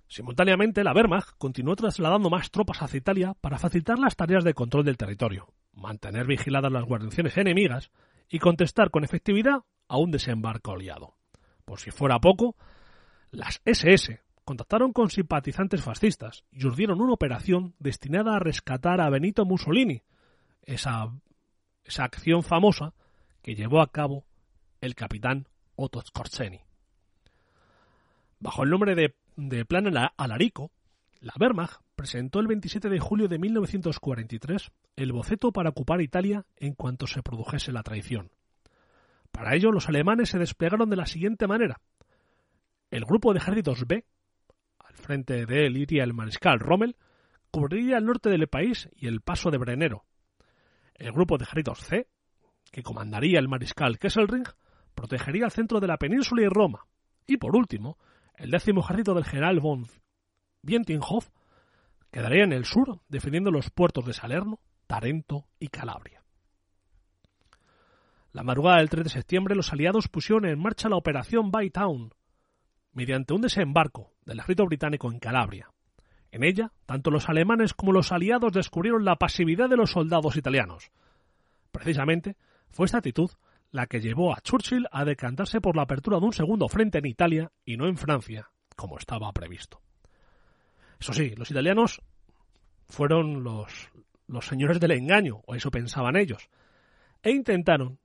Simultáneamente, 0.07 0.83
la 0.83 0.93
Wehrmacht 0.93 1.37
continuó 1.37 1.75
trasladando 1.75 2.31
más 2.31 2.49
tropas 2.49 2.81
hacia 2.81 2.97
Italia 2.97 3.35
para 3.39 3.59
facilitar 3.59 3.99
las 3.99 4.15
tareas 4.15 4.43
de 4.43 4.55
control 4.55 4.83
del 4.83 4.97
territorio, 4.97 5.53
mantener 5.73 6.25
vigiladas 6.25 6.71
las 6.71 6.83
guarniciones 6.83 7.37
enemigas 7.37 7.91
y 8.27 8.39
contestar 8.39 8.89
con 8.89 9.03
efectividad 9.03 9.59
a 9.87 9.97
un 9.97 10.09
desembarco 10.09 10.71
aliado. 10.71 11.15
Por 11.63 11.79
si 11.79 11.91
fuera 11.91 12.19
poco, 12.19 12.55
las 13.29 13.61
SS 13.65 14.19
contactaron 14.43 14.93
con 14.93 15.11
simpatizantes 15.11 15.83
fascistas 15.83 16.43
y 16.51 16.65
urdieron 16.65 17.01
una 17.01 17.13
operación 17.13 17.75
destinada 17.77 18.35
a 18.35 18.39
rescatar 18.39 19.01
a 19.01 19.09
Benito 19.11 19.45
Mussolini, 19.45 20.01
esa, 20.63 21.13
esa 21.83 22.03
acción 22.03 22.41
famosa 22.41 22.95
que 23.43 23.53
llevó 23.53 23.79
a 23.79 23.91
cabo 23.91 24.25
el 24.81 24.95
capitán 24.95 25.47
Otto 25.75 26.01
Skorzeny. 26.01 26.68
Bajo 28.39 28.63
el 28.63 28.69
nombre 28.69 28.95
de 28.95 29.65
Plan 29.65 29.93
Alarico, 30.17 30.71
la 31.19 31.33
Wehrmacht 31.37 31.81
presentó 31.95 32.39
el 32.39 32.47
27 32.47 32.87
de 32.89 32.99
julio 32.99 33.27
de 33.27 33.37
1943 33.37 34.71
el 34.95 35.11
boceto 35.11 35.51
para 35.51 35.71
ocupar 35.71 36.01
Italia 36.01 36.45
en 36.55 36.73
cuanto 36.73 37.07
se 37.07 37.21
produjese 37.21 37.73
la 37.73 37.83
traición. 37.83 38.31
Para 39.31 39.55
ello, 39.55 39.71
los 39.71 39.89
alemanes 39.89 40.29
se 40.29 40.39
desplegaron 40.39 40.89
de 40.89 40.95
la 40.95 41.05
siguiente 41.05 41.47
manera. 41.47 41.81
El 42.89 43.03
grupo 43.03 43.33
de 43.33 43.39
ejércitos 43.39 43.85
B, 43.85 44.05
al 44.79 44.95
frente 44.95 45.45
de 45.45 45.65
él 45.65 45.75
iría 45.75 46.05
el 46.05 46.13
mariscal 46.13 46.59
Rommel, 46.59 46.95
cubriría 47.51 47.97
el 47.97 48.05
norte 48.05 48.29
del 48.29 48.47
país 48.47 48.89
y 48.95 49.07
el 49.07 49.19
paso 49.19 49.51
de 49.51 49.57
Brennero. 49.57 50.05
El 50.95 51.11
grupo 51.11 51.37
de 51.37 51.43
ejércitos 51.43 51.79
C, 51.79 52.07
que 52.71 52.83
comandaría 52.83 53.39
el 53.39 53.49
mariscal 53.49 53.99
Kesselring, 53.99 54.45
protegería 54.95 55.45
el 55.45 55.51
centro 55.51 55.81
de 55.81 55.87
la 55.87 55.97
península 55.97 56.43
y 56.43 56.47
Roma. 56.47 56.85
Y 57.27 57.37
por 57.37 57.55
último, 57.55 57.97
el 58.39 58.51
décimo 58.51 58.81
ejército 58.81 59.13
del 59.13 59.25
general 59.25 59.59
von 59.59 59.85
Vientinghoff 60.63 61.29
quedaría 62.09 62.43
en 62.43 62.53
el 62.53 62.65
sur 62.65 63.01
defendiendo 63.09 63.51
los 63.51 63.69
puertos 63.69 64.05
de 64.05 64.13
Salerno, 64.13 64.59
Tarento 64.87 65.45
y 65.59 65.67
Calabria. 65.67 66.23
La 68.31 68.43
madrugada 68.43 68.77
del 68.77 68.89
3 68.89 69.03
de 69.03 69.09
septiembre 69.09 69.55
los 69.55 69.73
aliados 69.73 70.07
pusieron 70.07 70.45
en 70.45 70.59
marcha 70.59 70.89
la 70.89 70.95
operación 70.95 71.51
Baytown 71.51 72.13
mediante 72.93 73.33
un 73.33 73.41
desembarco 73.41 74.13
del 74.25 74.39
ejército 74.39 74.65
británico 74.65 75.11
en 75.11 75.19
Calabria. 75.19 75.69
En 76.31 76.43
ella, 76.43 76.71
tanto 76.85 77.11
los 77.11 77.27
alemanes 77.27 77.73
como 77.73 77.91
los 77.91 78.11
aliados 78.11 78.53
descubrieron 78.53 79.03
la 79.03 79.15
pasividad 79.15 79.67
de 79.69 79.77
los 79.77 79.91
soldados 79.91 80.37
italianos. 80.37 80.91
Precisamente, 81.71 82.35
fue 82.69 82.85
esta 82.85 82.99
actitud 82.99 83.31
la 83.71 83.87
que 83.87 84.01
llevó 84.01 84.33
a 84.33 84.41
Churchill 84.41 84.87
a 84.91 85.05
decantarse 85.05 85.61
por 85.61 85.75
la 85.75 85.83
apertura 85.83 86.19
de 86.19 86.25
un 86.25 86.33
segundo 86.33 86.67
frente 86.67 86.97
en 86.97 87.05
Italia 87.05 87.51
y 87.65 87.77
no 87.77 87.87
en 87.87 87.97
Francia, 87.97 88.49
como 88.75 88.97
estaba 88.97 89.31
previsto. 89.31 89.81
Eso 90.99 91.13
sí, 91.13 91.33
los 91.35 91.51
italianos 91.51 92.01
fueron 92.87 93.43
los, 93.43 93.89
los 94.27 94.45
señores 94.45 94.79
del 94.79 94.91
engaño, 94.91 95.41
o 95.45 95.55
eso 95.55 95.71
pensaban 95.71 96.17
ellos, 96.17 96.49
e 97.21 97.31
intentaron 97.31 97.99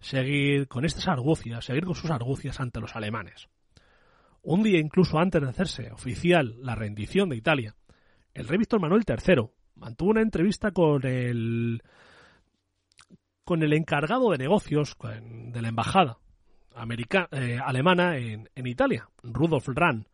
seguir 0.00 0.66
con 0.66 0.84
estas 0.84 1.08
argucias, 1.08 1.64
seguir 1.64 1.84
con 1.84 1.94
sus 1.94 2.10
argucias 2.10 2.58
ante 2.60 2.80
los 2.80 2.96
alemanes. 2.96 3.48
Un 4.42 4.62
día 4.62 4.78
incluso 4.78 5.18
antes 5.18 5.42
de 5.42 5.48
hacerse 5.48 5.90
oficial 5.92 6.56
la 6.60 6.74
rendición 6.74 7.28
de 7.28 7.36
Italia, 7.36 7.76
el 8.32 8.48
rey 8.48 8.58
Víctor 8.58 8.80
Manuel 8.80 9.04
III 9.06 9.50
mantuvo 9.74 10.10
una 10.10 10.22
entrevista 10.22 10.70
con 10.70 11.04
el 11.06 11.82
con 13.50 13.64
el 13.64 13.72
encargado 13.72 14.30
de 14.30 14.38
negocios 14.38 14.96
de 15.18 15.60
la 15.60 15.68
embajada 15.70 16.18
eh, 17.32 17.58
alemana 17.60 18.16
en, 18.16 18.48
Italia, 18.54 19.08
Rudolf 19.24 19.66
Rahn, 19.74 20.06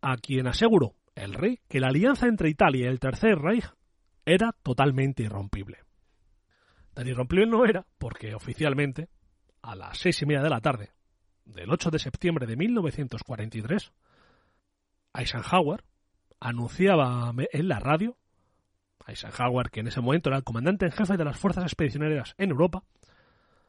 a 0.00 0.16
quien 0.16 0.48
aseguró 0.48 0.96
el 1.14 1.34
rey 1.34 1.60
que 1.68 1.78
la 1.78 1.90
alianza 1.90 2.26
entre 2.26 2.48
Italia 2.48 2.86
y 2.86 2.88
el 2.88 2.98
Tercer 2.98 3.38
Reich 3.38 3.66
era 4.26 4.50
totalmente 4.64 5.22
irrompible. 5.22 5.78
Tan 6.92 7.06
irrompible 7.06 7.46
no 7.46 7.64
era 7.64 7.86
porque 7.98 8.34
oficialmente, 8.34 9.08
a 9.62 9.76
las 9.76 9.98
seis 9.98 10.20
y 10.22 10.26
media 10.26 10.42
de 10.42 10.50
la 10.50 10.60
tarde 10.60 10.90
del 11.44 11.70
8 11.70 11.88
de 11.92 12.00
septiembre 12.00 12.48
de 12.48 12.56
1943, 12.56 13.92
Eisenhower 15.14 15.84
anunciaba 16.40 17.32
en 17.52 17.68
la 17.68 17.78
radio 17.78 18.16
Eisenhower, 19.10 19.70
que 19.70 19.80
en 19.80 19.88
ese 19.88 20.00
momento 20.00 20.30
era 20.30 20.38
el 20.38 20.44
comandante 20.44 20.86
en 20.86 20.92
jefe 20.92 21.16
de 21.16 21.24
las 21.24 21.38
fuerzas 21.38 21.64
expedicionarias 21.64 22.34
en 22.38 22.50
Europa, 22.50 22.82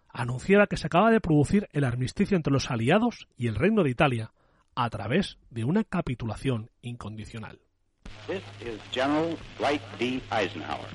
anunciaba 0.09 0.67
que 0.67 0.77
se 0.77 0.87
acaba 0.87 1.11
de 1.11 1.21
producir 1.21 1.67
el 1.71 1.83
armisticio 1.83 2.37
entre 2.37 2.53
los 2.53 2.69
aliados 2.69 3.27
y 3.37 3.47
el 3.47 3.55
Reino 3.55 3.83
de 3.83 3.89
Italia 3.89 4.31
a 4.75 4.89
través 4.89 5.37
de 5.49 5.63
una 5.63 5.83
capitulación 5.83 6.69
incondicional. 6.81 7.59
This 8.27 8.43
is 8.61 8.79
General 8.91 9.37
Dwight 9.57 9.81
D. 9.99 10.21
Eisenhower, 10.31 10.87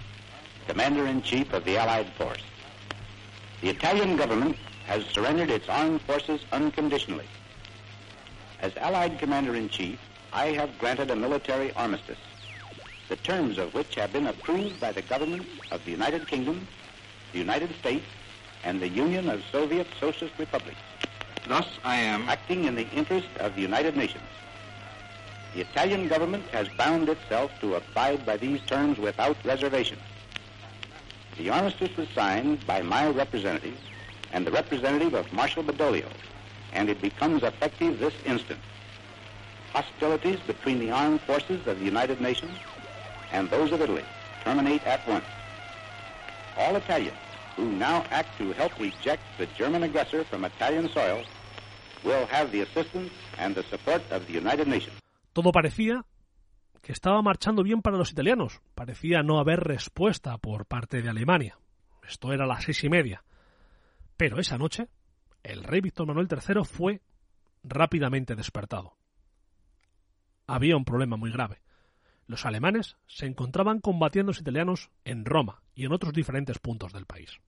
Commander 0.66 1.06
in 1.06 1.22
Chief 1.22 1.52
of 1.52 1.64
the 1.64 1.78
Allied 1.78 2.08
Force. 2.16 2.42
The 3.60 3.70
Italian 3.70 4.16
government 4.16 4.56
has 4.86 5.04
surrendered 5.12 5.50
its 5.50 5.68
armed 5.68 6.00
forces 6.02 6.40
unconditionally. 6.52 7.26
As 8.60 8.76
Allied 8.76 9.18
Commander 9.18 9.56
in 9.56 9.68
Chief, 9.68 9.98
I 10.32 10.52
have 10.52 10.78
granted 10.78 11.10
a 11.10 11.16
military 11.16 11.72
armistice, 11.74 12.18
the 13.08 13.16
terms 13.16 13.58
of 13.58 13.72
which 13.74 13.94
have 13.94 14.12
been 14.12 14.26
approved 14.26 14.80
by 14.80 14.92
the 14.92 15.02
governments 15.02 15.48
of 15.70 15.84
the 15.84 15.90
United 15.90 16.26
Kingdom, 16.26 16.66
the 17.32 17.38
United 17.38 17.74
States, 17.76 18.04
and 18.64 18.80
the 18.80 18.88
Union 18.88 19.28
of 19.28 19.44
Soviet 19.52 19.86
Socialist 20.00 20.34
Republics. 20.38 20.80
Thus, 21.46 21.66
I 21.84 21.96
am 21.96 22.28
acting 22.28 22.64
in 22.64 22.74
the 22.74 22.88
interest 22.88 23.28
of 23.38 23.54
the 23.54 23.62
United 23.62 23.96
Nations. 23.96 24.24
The 25.54 25.60
Italian 25.60 26.08
government 26.08 26.44
has 26.50 26.68
bound 26.68 27.08
itself 27.08 27.52
to 27.60 27.76
abide 27.76 28.26
by 28.26 28.36
these 28.36 28.60
terms 28.62 28.98
without 28.98 29.36
reservation. 29.44 29.98
The 31.38 31.50
armistice 31.50 31.96
was 31.96 32.08
signed 32.14 32.66
by 32.66 32.82
my 32.82 33.08
representative 33.08 33.78
and 34.32 34.46
the 34.46 34.50
representative 34.50 35.14
of 35.14 35.32
Marshal 35.32 35.62
Badoglio, 35.62 36.08
and 36.72 36.90
it 36.90 37.00
becomes 37.00 37.42
effective 37.42 38.00
this 38.00 38.14
instant. 38.24 38.60
Hostilities 39.72 40.40
between 40.40 40.80
the 40.80 40.90
armed 40.90 41.20
forces 41.20 41.66
of 41.66 41.78
the 41.78 41.84
United 41.84 42.20
Nations 42.20 42.58
and 43.32 43.50
those 43.50 43.72
of 43.72 43.80
Italy 43.80 44.04
terminate 44.44 44.86
at 44.86 45.06
once. 45.08 45.24
All 46.56 46.76
Italians 46.76 47.16
who 47.56 47.64
now 47.72 48.04
act 48.10 48.36
to 48.38 48.52
help 48.52 48.78
reject 48.78 49.22
the 49.38 49.46
German 49.58 49.82
aggressor 49.82 50.24
from 50.24 50.44
Italian 50.44 50.88
soil 50.92 51.24
will 52.04 52.26
have 52.26 52.50
the 52.50 52.62
assistance 52.62 53.10
and 53.38 53.54
the 53.54 53.62
support 53.64 54.02
of 54.10 54.26
the 54.26 54.34
United 54.34 54.66
Nations. 54.68 54.96
Todo 55.32 55.52
parecía 55.52 56.04
que 56.82 56.92
estaba 56.92 57.20
marchando 57.20 57.62
bien 57.62 57.82
para 57.82 57.96
los 57.96 58.12
italianos. 58.12 58.60
Parecía 58.74 59.22
no 59.22 59.38
haber 59.38 59.60
respuesta 59.60 60.38
por 60.38 60.66
parte 60.66 61.02
de 61.02 61.08
Alemania. 61.08 61.58
Esto 62.06 62.32
era 62.32 62.46
las 62.46 62.64
seis 62.64 62.84
y 62.84 62.88
media. 62.88 63.24
Pero 64.16 64.38
esa 64.38 64.56
noche, 64.56 64.88
el 65.42 65.64
rey 65.64 65.80
Víctor 65.80 66.06
Manuel 66.06 66.28
III 66.30 66.64
fue 66.64 67.02
rápidamente 67.64 68.36
despertado. 68.36 68.96
Había 70.46 70.76
un 70.76 70.84
problema 70.84 71.16
muy 71.16 71.32
grave. 71.32 71.60
Los 72.26 72.44
alemanes 72.44 72.96
se 73.06 73.26
encontraban 73.26 73.80
combatiendo 73.80 74.30
a 74.30 74.32
los 74.32 74.40
italianos 74.40 74.90
en 75.04 75.24
Roma 75.24 75.62
y 75.74 75.84
en 75.84 75.92
otros 75.92 76.12
diferentes 76.12 76.58
puntos 76.58 76.92
del 76.92 77.06
país. 77.06 77.40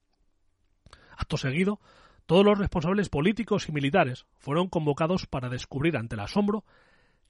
Acto 1.16 1.36
seguido, 1.36 1.80
todos 2.26 2.44
los 2.44 2.58
responsables 2.58 3.08
políticos 3.08 3.68
y 3.68 3.72
militares 3.72 4.26
fueron 4.36 4.68
convocados 4.68 5.26
para 5.26 5.48
descubrir 5.48 5.96
ante 5.96 6.14
el 6.14 6.20
asombro 6.20 6.64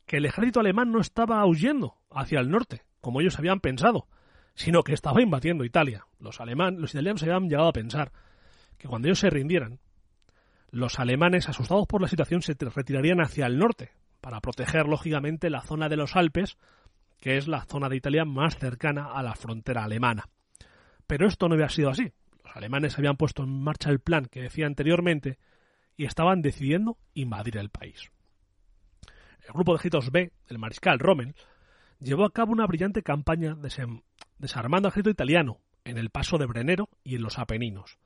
que 0.07 0.19
el 0.19 0.27
ejército 0.27 0.61
alemán 0.61 0.91
no 0.91 1.01
estaba 1.01 1.45
huyendo 1.47 1.97
hacia 2.11 2.41
el 2.41 2.51
norte, 2.51 2.83
como 3.01 3.21
ellos 3.21 3.39
habían 3.39 3.61
pensado, 3.61 4.09
sino 4.55 4.83
que 4.83 4.93
estaba 4.93 5.23
invadiendo 5.23 5.65
Italia. 5.65 6.07
Los, 6.19 6.41
alemán, 6.41 6.81
los 6.81 6.91
italianos 6.91 7.23
habían 7.23 7.49
llegado 7.49 7.69
a 7.69 7.73
pensar 7.73 8.13
que 8.77 8.89
cuando 8.89 9.09
ellos 9.09 9.21
se 9.21 9.31
rindieran, 9.31 9.79
los 10.71 10.99
alemanes, 10.99 11.49
asustados 11.49 11.87
por 11.87 12.03
la 12.03 12.09
situación, 12.09 12.43
se 12.43 12.55
retirarían 12.59 13.21
hacia 13.21 13.47
el 13.47 13.59
norte, 13.59 13.93
para 14.21 14.41
proteger, 14.41 14.87
lógicamente, 14.87 15.49
la 15.49 15.63
zona 15.63 15.89
de 15.89 15.97
los 15.97 16.17
Alpes, 16.17 16.59
que 17.21 17.37
es 17.37 17.49
la 17.49 17.65
zona 17.65 17.89
de 17.89 17.97
Italia 17.97 18.25
más 18.25 18.59
cercana 18.59 19.13
a 19.13 19.23
la 19.23 19.35
frontera 19.35 19.85
alemana. 19.85 20.29
Pero 21.07 21.27
esto 21.27 21.49
no 21.49 21.55
había 21.55 21.69
sido 21.69 21.91
así. 21.91 22.13
Los 22.45 22.57
alemanes 22.57 22.99
habían 22.99 23.17
puesto 23.17 23.43
en 23.43 23.63
marcha 23.63 23.91
el 23.91 24.01
plan 24.01 24.27
que 24.27 24.43
decía 24.43 24.67
anteriormente 24.67 25.39
y 25.97 26.05
estaban 26.05 26.43
decidiendo 26.43 26.97
invadir 27.15 27.57
el 27.57 27.71
país. 27.71 28.11
El 29.47 29.53
grupo 29.55 29.73
de 29.73 29.77
ejércitos 29.77 30.11
B, 30.13 30.33
el 30.47 30.59
mariscal 30.59 30.99
Rommel, 30.99 31.35
llevó 32.01 32.25
a 32.25 32.33
cabo 32.33 32.53
una 32.53 32.67
brillante 32.67 33.03
campaña 33.03 33.57
desarmando 34.39 34.89
al 34.89 34.93
ejército 34.93 35.11
italiano 35.11 35.61
en 35.85 35.99
el 35.99 36.11
paso 36.11 36.39
de 36.39 36.47
Brennero 36.47 36.91
y 37.03 37.17
en 37.17 37.23
los 37.23 37.39
Apeninos. 37.39 37.99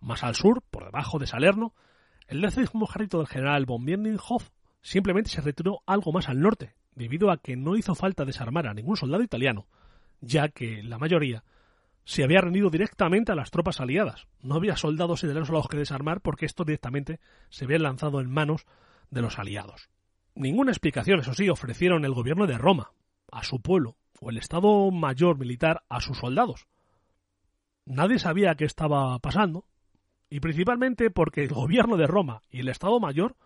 Más 0.00 0.22
al 0.22 0.34
sur, 0.34 0.62
por 0.70 0.84
debajo 0.84 1.18
de 1.18 1.26
Salerno, 1.26 1.74
el 2.28 2.42
décimo 2.42 2.86
ejército 2.88 3.18
del 3.18 3.26
general 3.26 3.66
von 3.66 3.84
Bienenhof 3.84 4.50
simplemente 4.82 5.30
se 5.30 5.40
retiró 5.40 5.82
algo 5.86 6.12
más 6.12 6.28
al 6.28 6.40
norte, 6.40 6.74
debido 7.00 7.30
a 7.30 7.38
que 7.38 7.56
no 7.56 7.76
hizo 7.76 7.94
falta 7.94 8.26
desarmar 8.26 8.66
a 8.66 8.74
ningún 8.74 8.94
soldado 8.94 9.22
italiano, 9.22 9.66
ya 10.20 10.50
que 10.50 10.82
la 10.82 10.98
mayoría 10.98 11.44
se 12.04 12.22
había 12.22 12.42
rendido 12.42 12.68
directamente 12.68 13.32
a 13.32 13.34
las 13.34 13.50
tropas 13.50 13.80
aliadas. 13.80 14.26
No 14.42 14.56
había 14.56 14.76
soldados 14.76 15.22
italianos 15.22 15.48
a 15.48 15.54
los 15.54 15.66
que 15.66 15.78
desarmar 15.78 16.20
porque 16.20 16.44
esto 16.44 16.62
directamente 16.62 17.18
se 17.48 17.64
había 17.64 17.78
lanzado 17.78 18.20
en 18.20 18.30
manos 18.30 18.66
de 19.08 19.22
los 19.22 19.38
aliados. 19.38 19.88
Ninguna 20.34 20.72
explicación, 20.72 21.20
eso 21.20 21.32
sí, 21.32 21.48
ofrecieron 21.48 22.04
el 22.04 22.12
gobierno 22.12 22.46
de 22.46 22.58
Roma 22.58 22.92
a 23.32 23.44
su 23.44 23.62
pueblo 23.62 23.96
o 24.20 24.28
el 24.28 24.36
Estado 24.36 24.90
Mayor 24.90 25.38
Militar 25.38 25.82
a 25.88 26.02
sus 26.02 26.18
soldados. 26.18 26.66
Nadie 27.86 28.18
sabía 28.18 28.56
qué 28.56 28.66
estaba 28.66 29.18
pasando 29.20 29.64
y 30.28 30.40
principalmente 30.40 31.10
porque 31.10 31.44
el 31.44 31.54
gobierno 31.54 31.96
de 31.96 32.06
Roma 32.06 32.42
y 32.50 32.60
el 32.60 32.68
Estado 32.68 33.00
Mayor 33.00 33.36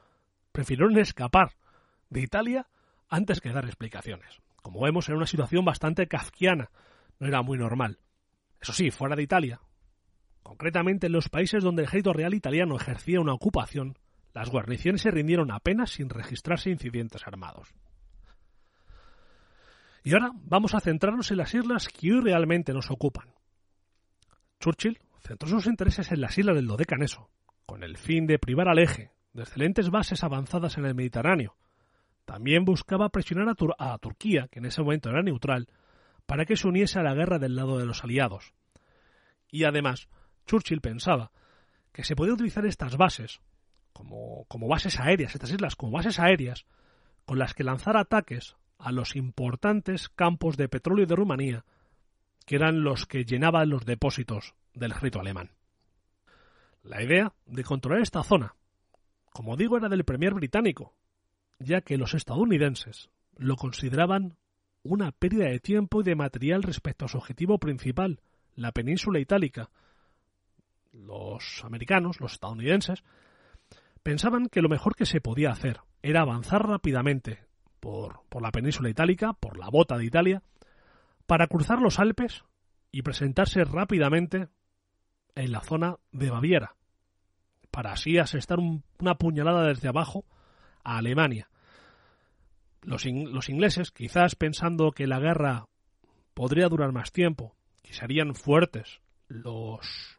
prefirieron 0.51 0.99
escapar 0.99 1.53
de 2.11 2.21
Italia 2.21 2.67
antes 3.15 3.41
que 3.41 3.53
dar 3.53 3.65
explicaciones. 3.65 4.41
Como 4.57 4.81
vemos, 4.81 5.09
era 5.09 5.17
una 5.17 5.27
situación 5.27 5.65
bastante 5.65 6.09
kafkiana, 6.09 6.71
no 7.21 7.29
era 7.29 7.43
muy 7.43 7.57
normal. 7.57 7.99
Eso 8.61 8.73
sí, 8.73 8.91
fuera 8.91 9.15
de 9.15 9.23
Italia, 9.23 9.61
concretamente 10.43 11.07
en 11.07 11.13
los 11.13 11.29
países 11.29 11.63
donde 11.63 11.83
el 11.83 11.89
ejército 11.89 12.13
real 12.13 12.35
italiano 12.35 12.77
ejercía 12.77 13.21
una 13.21 13.33
ocupación, 13.33 13.99
las 14.33 14.51
guarniciones 14.51 15.03
se 15.03 15.13
rindieron 15.13 15.53
apenas 15.53 15.93
sin 15.93 16.09
registrarse 16.09 16.71
incidentes 16.71 17.25
armados. 17.27 17.73
Y 20.03 20.13
ahora 20.13 20.33
vamos 20.35 20.75
a 20.75 20.81
centrarnos 20.81 21.31
en 21.31 21.39
las 21.39 21.55
islas 21.55 21.89
que 21.89 22.13
hoy 22.13 22.21
realmente 22.21 22.73
nos 22.73 22.91
ocupan. 22.91 23.33
Churchill 24.59 24.99
centró 25.21 25.49
sus 25.49 25.67
intereses 25.67 26.11
en 26.11 26.21
las 26.21 26.37
islas 26.37 26.57
del 26.57 26.67
Dodecaneso, 26.67 27.31
con 27.65 27.85
el 27.85 27.97
fin 27.97 28.27
de 28.27 28.39
privar 28.39 28.69
al 28.69 28.81
eje 28.81 29.13
de 29.33 29.43
excelentes 29.43 29.91
bases 29.91 30.25
avanzadas 30.25 30.79
en 30.79 30.87
el 30.87 30.95
Mediterráneo. 30.95 31.57
También 32.25 32.65
buscaba 32.65 33.11
presionar 33.11 33.55
a, 33.79 33.99
Turquía, 33.99 34.49
que 34.49 34.59
en 34.59 34.67
ese 34.67 34.83
momento 34.83 35.11
era 35.11 35.23
neutral, 35.23 35.69
para 36.27 36.47
que 36.47 36.57
se 36.57 36.67
uniese 36.67 36.99
a 36.99 37.03
la 37.03 37.15
guerra 37.15 37.39
del 37.39 37.55
lado 37.55 37.79
de 37.79 37.87
los 37.87 38.03
aliados. 38.03 38.55
Y 39.51 39.65
además, 39.65 40.09
Churchill 40.47 40.81
pensaba 40.81 41.33
que 41.93 42.05
se 42.05 42.17
podía 42.17 42.35
utilizar 42.35 42.65
estas 42.67 42.97
bases 42.97 43.41
como, 43.93 44.45
como 44.49 44.69
bases 44.69 44.99
aéreas, 44.99 45.35
estas 45.35 45.51
islas 45.51 45.77
como 45.77 45.93
bases 45.93 46.19
aéreas, 46.19 46.67
con 47.25 47.39
las 47.39 47.55
que 47.55 47.65
lanzar 47.65 47.97
ataques 47.97 48.57
a 48.79 48.91
los 48.91 49.17
importantes 49.17 50.09
campos 50.09 50.57
de 50.57 50.69
petróleo 50.69 51.07
de 51.07 51.17
Rumanía, 51.17 51.65
que 52.47 52.57
eran 52.57 52.83
los 52.83 53.07
que 53.07 53.25
llenaban 53.25 53.71
los 53.71 53.85
depósitos 53.85 54.55
del 54.73 54.91
ejército 54.91 55.21
alemán. 55.21 55.53
La 56.83 57.03
idea 57.03 57.33
de 57.47 57.65
controlar 57.65 58.03
esta 58.03 58.23
zona, 58.23 58.57
como 59.33 59.57
digo, 59.57 59.77
era 59.77 59.89
del 59.89 60.05
premier 60.05 60.35
británico, 60.35 60.95
ya 61.65 61.81
que 61.81 61.99
los 61.99 62.15
estadounidenses 62.15 63.11
lo 63.37 63.57
consideraban 63.57 64.37
una 64.83 65.13
pérdida 65.13 65.47
de 65.47 65.61
tiempo 65.61 66.01
y 66.01 66.05
de 66.05 66.15
material 66.15 66.63
respecto 66.63 67.07
a 67.07 67.09
su 67.09 67.19
objetivo 67.19 67.59
principal, 67.59 68.21
la 68.55 68.73
península 68.73 69.19
itálica. 69.19 69.71
Los 70.93 71.65
americanos, 71.65 72.21
los 72.21 72.35
estadounidenses, 72.35 73.03
pensaban 74.03 74.49
que 74.49 74.63
lo 74.63 74.69
mejor 74.69 74.95
que 74.95 75.07
se 75.07 75.21
podía 75.21 75.51
hacer 75.51 75.81
era 76.03 76.21
avanzar 76.21 76.69
rápidamente 76.69 77.43
por, 77.81 78.21
por 78.29 78.43
la 78.43 78.53
península 78.53 78.91
itálica, 78.91 79.33
por 79.33 79.59
la 79.59 79.71
bota 79.71 79.97
de 79.97 80.05
Italia, 80.05 80.43
para 81.27 81.47
cruzar 81.47 81.81
los 81.81 81.99
Alpes 81.99 82.45
y 82.93 83.03
presentarse 83.03 83.65
rápidamente 83.65 84.49
en 85.35 85.51
la 85.51 85.61
zona 85.61 85.97
de 86.13 86.31
Baviera, 86.31 86.77
para 87.71 87.93
así 87.93 88.19
asestar 88.19 88.59
un, 88.59 88.85
una 89.01 89.17
puñalada 89.17 89.67
desde 89.67 89.89
abajo 89.89 90.25
a 90.85 90.99
Alemania. 90.99 91.49
Los, 92.85 93.07
in, 93.07 93.33
los, 93.33 93.49
ingleses, 93.49 93.91
quizás 93.91 94.35
pensando 94.35 94.93
que 94.93 95.07
la 95.07 95.19
guerra 95.19 95.67
podría 96.35 96.69
durar 96.69 96.93
más 96.93 97.13
tiempo, 97.13 97.57
que 97.83 97.95
serían 97.95 98.35
fuertes 98.35 99.01
los, 99.29 100.19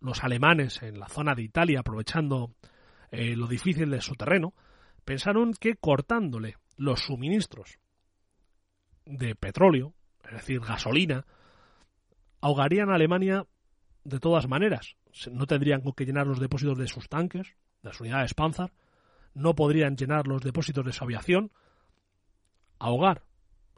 los 0.00 0.24
alemanes 0.24 0.82
en 0.82 0.98
la 0.98 1.08
zona 1.08 1.34
de 1.34 1.42
Italia, 1.42 1.80
aprovechando 1.80 2.54
eh, 3.10 3.36
lo 3.36 3.46
difícil 3.46 3.90
de 3.90 4.00
su 4.00 4.14
terreno, 4.14 4.54
pensaron 5.04 5.52
que 5.52 5.76
cortándole 5.76 6.56
los 6.76 7.00
suministros 7.00 7.78
de 9.04 9.34
petróleo, 9.34 9.94
es 10.24 10.32
decir, 10.32 10.60
gasolina, 10.60 11.26
ahogarían 12.40 12.90
a 12.90 12.94
Alemania 12.94 13.46
de 14.04 14.20
todas 14.20 14.48
maneras. 14.48 14.96
No 15.30 15.46
tendrían 15.46 15.80
con 15.82 15.92
que 15.92 16.06
llenar 16.06 16.26
los 16.26 16.40
depósitos 16.40 16.78
de 16.78 16.86
sus 16.86 17.08
tanques, 17.08 17.54
de 17.82 17.88
las 17.88 18.00
unidades 18.00 18.34
Panzer, 18.34 18.72
no 19.34 19.54
podrían 19.54 19.96
llenar 19.96 20.26
los 20.26 20.42
depósitos 20.42 20.84
de 20.84 20.92
su 20.92 21.04
aviación, 21.04 21.50
ahogar 22.80 23.22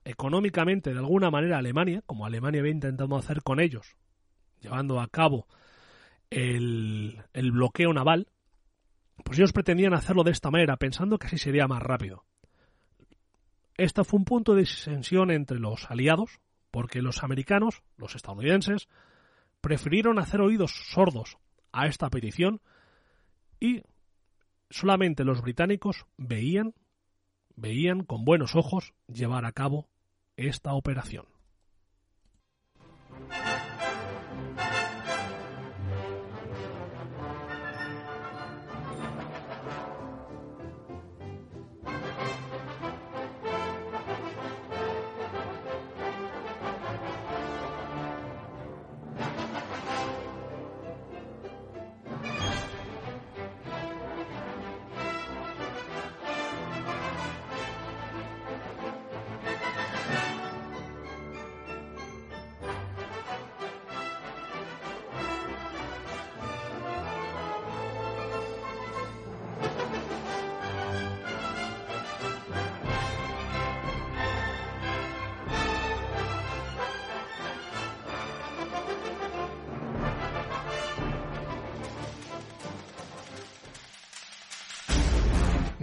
económicamente 0.05 0.93
de 0.93 0.99
alguna 0.99 1.31
manera 1.31 1.57
a 1.57 1.59
Alemania, 1.59 2.03
como 2.07 2.25
Alemania 2.25 2.61
había 2.61 2.73
intentado 2.73 3.17
hacer 3.17 3.43
con 3.43 3.61
ellos, 3.61 3.97
llevando 4.61 5.01
a 5.01 5.09
cabo 5.09 5.47
el, 6.31 7.23
el 7.35 7.53
bloqueo 7.53 7.93
naval, 7.93 8.29
pues 9.25 9.38
ellos 9.38 9.53
pretendían 9.53 9.95
hacerlo 9.95 10.25
de 10.25 10.33
esta 10.33 10.51
manera, 10.51 10.77
pensando 10.77 11.19
que 11.19 11.27
así 11.27 11.38
sería 11.38 11.69
más 11.69 11.83
rápido. 11.83 12.25
Este 13.77 14.05
fue 14.05 14.19
un 14.19 14.25
punto 14.25 14.55
de 14.55 14.61
disensión 14.62 15.31
entre 15.31 15.59
los 15.59 15.91
aliados, 15.91 16.41
porque 16.71 17.03
los 17.03 17.23
americanos, 17.23 17.83
los 17.97 18.15
estadounidenses, 18.15 18.88
prefirieron 19.61 20.19
hacer 20.19 20.41
oídos 20.41 20.73
sordos 20.91 21.38
a 21.73 21.87
esta 21.87 22.11
petición 22.11 22.61
y 23.61 23.83
solamente 24.71 25.25
los 25.25 25.43
británicos 25.43 26.07
veían, 26.17 26.75
veían 27.57 28.05
con 28.05 28.25
buenos 28.25 28.55
ojos 28.57 28.95
llevar 29.07 29.45
a 29.45 29.53
cabo 29.53 29.88
esta 30.37 30.75
operación. 30.75 31.32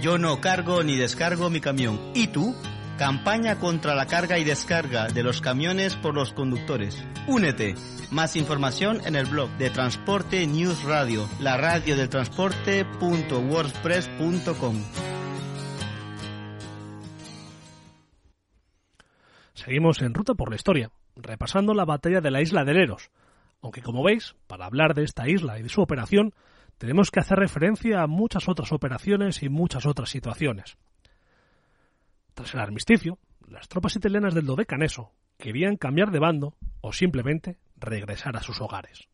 Yo 0.00 0.16
no 0.16 0.40
cargo 0.40 0.84
ni 0.84 0.96
descargo 0.96 1.50
mi 1.50 1.60
camión. 1.60 1.98
¿Y 2.14 2.28
tú? 2.28 2.54
Campaña 2.98 3.58
contra 3.58 3.96
la 3.96 4.06
carga 4.06 4.38
y 4.38 4.44
descarga 4.44 5.08
de 5.08 5.24
los 5.24 5.40
camiones 5.40 5.96
por 5.96 6.14
los 6.14 6.32
conductores. 6.32 7.04
Únete. 7.26 7.74
Más 8.12 8.36
información 8.36 9.00
en 9.04 9.16
el 9.16 9.26
blog 9.26 9.50
de 9.58 9.70
Transporte 9.70 10.46
News 10.46 10.84
Radio, 10.84 11.28
la 11.40 11.56
radio 11.56 11.96
del 11.96 12.08
transporte.wordpress.com. 12.08 14.84
Seguimos 19.54 20.00
en 20.00 20.14
ruta 20.14 20.34
por 20.34 20.50
la 20.50 20.56
historia, 20.56 20.92
repasando 21.16 21.74
la 21.74 21.84
batalla 21.84 22.20
de 22.20 22.30
la 22.30 22.40
isla 22.40 22.64
de 22.64 22.74
Leros. 22.74 23.10
Aunque 23.60 23.82
como 23.82 24.04
veis, 24.04 24.36
para 24.46 24.66
hablar 24.66 24.94
de 24.94 25.02
esta 25.02 25.28
isla 25.28 25.58
y 25.58 25.62
de 25.62 25.68
su 25.68 25.82
operación, 25.82 26.32
tenemos 26.78 27.10
que 27.10 27.20
hacer 27.20 27.38
referencia 27.38 28.02
a 28.02 28.06
muchas 28.06 28.48
otras 28.48 28.72
operaciones 28.72 29.42
y 29.42 29.48
muchas 29.48 29.84
otras 29.84 30.08
situaciones. 30.10 30.78
Tras 32.34 32.54
el 32.54 32.60
armisticio, 32.60 33.18
las 33.48 33.68
tropas 33.68 33.96
italianas 33.96 34.34
del 34.34 34.46
Dodecaneso 34.46 35.12
querían 35.38 35.76
cambiar 35.76 36.10
de 36.12 36.20
bando 36.20 36.54
o 36.80 36.92
simplemente 36.92 37.58
regresar 37.76 38.36
a 38.36 38.42
sus 38.42 38.60
hogares. 38.60 39.08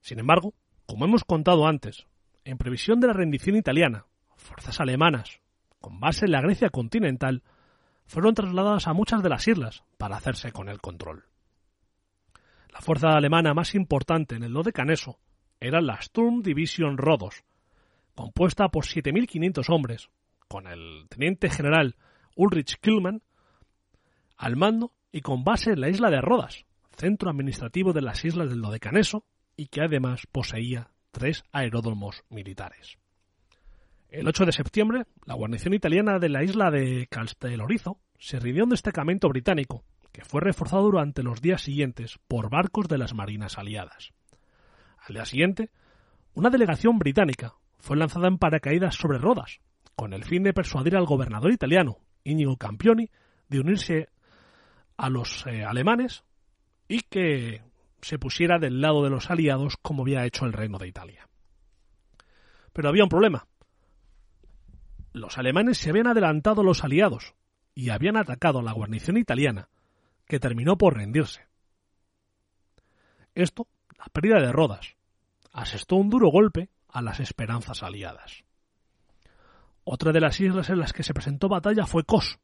Sin 0.00 0.18
embargo, 0.18 0.54
como 0.84 1.06
hemos 1.06 1.24
contado 1.24 1.66
antes, 1.66 2.06
en 2.44 2.58
previsión 2.58 3.00
de 3.00 3.08
la 3.08 3.14
rendición 3.14 3.56
italiana, 3.56 4.06
fuerzas 4.36 4.78
alemanas, 4.80 5.40
con 5.80 5.98
base 5.98 6.26
en 6.26 6.32
la 6.32 6.42
Grecia 6.42 6.68
continental, 6.68 7.42
fueron 8.04 8.34
trasladadas 8.34 8.86
a 8.86 8.92
muchas 8.92 9.22
de 9.22 9.28
las 9.30 9.48
islas 9.48 9.82
para 9.96 10.16
hacerse 10.16 10.52
con 10.52 10.68
el 10.68 10.80
control. 10.80 11.24
La 12.72 12.80
fuerza 12.80 13.16
alemana 13.16 13.54
más 13.54 13.74
importante 13.74 14.36
en 14.36 14.44
el 14.44 14.52
Dodecaneso 14.52 15.18
era 15.60 15.80
la 15.80 16.00
Sturm 16.00 16.42
Division 16.42 16.98
Rodos, 16.98 17.44
compuesta 18.14 18.68
por 18.68 18.84
7.500 18.84 19.72
hombres, 19.72 20.10
con 20.48 20.66
el 20.66 21.06
teniente 21.08 21.50
general 21.50 21.96
Ulrich 22.34 22.78
Killman 22.80 23.22
al 24.36 24.56
mando 24.56 24.92
y 25.12 25.22
con 25.22 25.44
base 25.44 25.72
en 25.72 25.80
la 25.80 25.88
isla 25.88 26.10
de 26.10 26.20
Rodas, 26.20 26.66
centro 26.96 27.30
administrativo 27.30 27.92
de 27.92 28.02
las 28.02 28.24
islas 28.24 28.50
del 28.50 28.60
Dodecaneso 28.60 29.24
y 29.56 29.68
que 29.68 29.82
además 29.82 30.26
poseía 30.30 30.90
tres 31.10 31.44
aeródromos 31.52 32.24
militares. 32.28 32.98
El 34.08 34.28
8 34.28 34.44
de 34.44 34.52
septiembre, 34.52 35.04
la 35.24 35.34
guarnición 35.34 35.74
italiana 35.74 36.18
de 36.18 36.28
la 36.28 36.44
isla 36.44 36.70
de 36.70 37.06
Castelorizo 37.08 37.98
se 38.18 38.38
rindió 38.38 38.64
un 38.64 38.70
destacamento 38.70 39.28
británico, 39.28 39.84
que 40.12 40.24
fue 40.24 40.40
reforzado 40.40 40.84
durante 40.84 41.22
los 41.22 41.42
días 41.42 41.62
siguientes 41.62 42.18
por 42.28 42.48
barcos 42.48 42.88
de 42.88 42.98
las 42.98 43.14
marinas 43.14 43.58
aliadas. 43.58 44.12
Al 45.06 45.14
día 45.14 45.24
siguiente, 45.24 45.70
una 46.34 46.50
delegación 46.50 46.98
británica 46.98 47.54
fue 47.78 47.96
lanzada 47.96 48.26
en 48.26 48.38
paracaídas 48.38 48.96
sobre 48.96 49.18
Rodas, 49.18 49.60
con 49.94 50.12
el 50.12 50.24
fin 50.24 50.42
de 50.42 50.52
persuadir 50.52 50.96
al 50.96 51.06
gobernador 51.06 51.52
italiano, 51.52 51.98
Íñigo 52.24 52.56
Campioni, 52.56 53.08
de 53.48 53.60
unirse 53.60 54.08
a 54.96 55.08
los 55.08 55.46
eh, 55.46 55.64
alemanes 55.64 56.24
y 56.88 57.02
que 57.02 57.62
se 58.00 58.18
pusiera 58.18 58.58
del 58.58 58.80
lado 58.80 59.04
de 59.04 59.10
los 59.10 59.30
aliados 59.30 59.76
como 59.80 60.02
había 60.02 60.24
hecho 60.24 60.44
el 60.44 60.52
Reino 60.52 60.78
de 60.78 60.88
Italia. 60.88 61.28
Pero 62.72 62.88
había 62.88 63.04
un 63.04 63.08
problema. 63.08 63.46
Los 65.12 65.38
alemanes 65.38 65.78
se 65.78 65.90
habían 65.90 66.08
adelantado 66.08 66.62
a 66.62 66.64
los 66.64 66.82
aliados 66.82 67.34
y 67.76 67.90
habían 67.90 68.16
atacado 68.16 68.58
a 68.58 68.62
la 68.62 68.72
guarnición 68.72 69.16
italiana, 69.16 69.68
que 70.26 70.40
terminó 70.40 70.76
por 70.76 70.96
rendirse. 70.96 71.46
Esto, 73.36 73.68
la 73.98 74.06
pérdida 74.06 74.40
de 74.40 74.50
Rodas, 74.50 74.95
asestó 75.56 75.96
un 75.96 76.10
duro 76.10 76.28
golpe 76.28 76.68
a 76.86 77.00
las 77.00 77.18
esperanzas 77.18 77.82
aliadas. 77.82 78.44
Otra 79.84 80.12
de 80.12 80.20
las 80.20 80.38
islas 80.38 80.68
en 80.68 80.78
las 80.78 80.92
que 80.92 81.02
se 81.02 81.14
presentó 81.14 81.48
batalla 81.48 81.86
fue 81.86 82.04
Kos. 82.04 82.38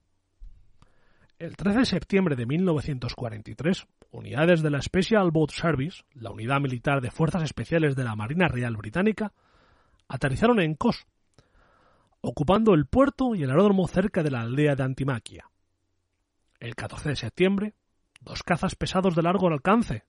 El 1.38 1.54
13 1.56 1.80
de 1.80 1.84
septiembre 1.84 2.36
de 2.36 2.46
1943, 2.46 3.86
unidades 4.12 4.62
de 4.62 4.70
la 4.70 4.80
Special 4.80 5.30
Boat 5.30 5.50
Service, 5.50 6.04
la 6.14 6.30
unidad 6.30 6.60
militar 6.60 7.02
de 7.02 7.10
fuerzas 7.10 7.42
especiales 7.42 7.96
de 7.96 8.04
la 8.04 8.16
Marina 8.16 8.48
Real 8.48 8.76
Británica, 8.76 9.34
aterrizaron 10.08 10.60
en 10.60 10.74
Kos, 10.74 11.06
ocupando 12.22 12.72
el 12.72 12.86
puerto 12.86 13.34
y 13.34 13.42
el 13.42 13.50
aeródromo 13.50 13.88
cerca 13.88 14.22
de 14.22 14.30
la 14.30 14.40
aldea 14.40 14.74
de 14.74 14.84
Antimaquia. 14.84 15.50
El 16.60 16.74
14 16.76 17.10
de 17.10 17.16
septiembre, 17.16 17.74
dos 18.22 18.42
cazas 18.42 18.74
pesados 18.74 19.14
de 19.14 19.22
largo 19.22 19.48
alcance, 19.48 20.06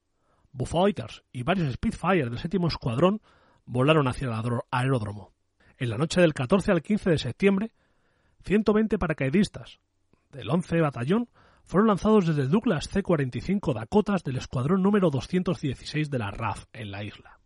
Bullfighters 0.53 1.23
y 1.31 1.43
varios 1.43 1.73
Spitfire 1.73 2.29
del 2.29 2.39
séptimo 2.39 2.67
escuadrón 2.67 3.21
volaron 3.65 4.07
hacia 4.07 4.27
el 4.27 4.61
aeródromo. 4.71 5.33
En 5.77 5.89
la 5.89 5.97
noche 5.97 6.21
del 6.21 6.33
14 6.33 6.71
al 6.71 6.81
15 6.81 7.09
de 7.09 7.17
septiembre, 7.17 7.71
120 8.45 8.97
paracaidistas 8.97 9.79
del 10.31 10.49
11 10.49 10.81
Batallón 10.81 11.29
fueron 11.65 11.87
lanzados 11.87 12.27
desde 12.27 12.47
Douglas 12.47 12.87
C-45 12.89 13.73
Dakotas 13.73 14.23
del 14.23 14.37
escuadrón 14.37 14.81
número 14.81 15.09
216 15.09 16.09
de 16.09 16.19
la 16.19 16.31
RAF 16.31 16.65
en 16.73 16.91
la 16.91 17.03
isla. 17.03 17.39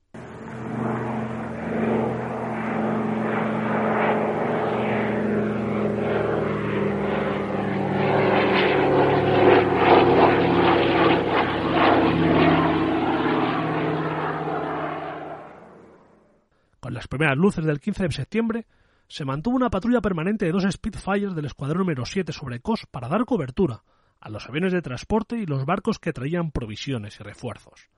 Las 16.97 17.07
primeras 17.07 17.37
luces 17.37 17.63
del 17.63 17.79
15 17.79 18.03
de 18.03 18.11
septiembre, 18.11 18.65
se 19.07 19.23
mantuvo 19.23 19.55
una 19.55 19.69
patrulla 19.69 20.01
permanente 20.01 20.45
de 20.45 20.51
dos 20.51 20.65
Spitfires 20.69 21.35
del 21.35 21.45
escuadrón 21.45 21.79
número 21.79 22.05
7 22.05 22.33
sobre 22.33 22.59
Kos 22.59 22.87
para 22.89 23.07
dar 23.07 23.25
cobertura 23.25 23.83
a 24.19 24.29
los 24.29 24.49
aviones 24.49 24.73
de 24.73 24.81
transporte 24.81 25.37
y 25.37 25.45
los 25.45 25.65
barcos 25.65 25.99
que 25.99 26.11
traían 26.11 26.51
provisiones 26.51 27.19
y 27.19 27.23
refuerzos. 27.23 27.89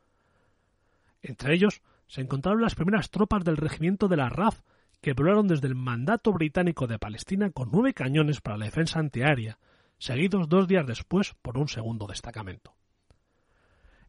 Entre 1.22 1.54
ellos 1.54 1.82
se 2.08 2.22
encontraron 2.22 2.62
las 2.62 2.76
primeras 2.76 3.10
tropas 3.10 3.46
del 3.46 3.56
regimiento 3.56 4.10
de 4.10 4.18
la 4.18 4.30
RAF 4.30 4.60
que 5.02 5.14
volaron 5.14 5.48
desde 5.48 5.68
el 5.68 5.76
mandato 5.76 6.34
británico 6.34 6.86
de 6.86 7.00
Palestina 7.00 7.52
con 7.52 7.70
nueve 7.72 7.94
cañones 7.94 8.42
para 8.42 8.58
la 8.58 8.66
defensa 8.66 9.00
antiaérea, 9.00 9.60
seguidos 9.98 10.50
dos 10.50 10.68
días 10.68 10.86
después 10.86 11.36
por 11.42 11.58
un 11.58 11.70
segundo 11.70 12.06
destacamento. 12.06 12.76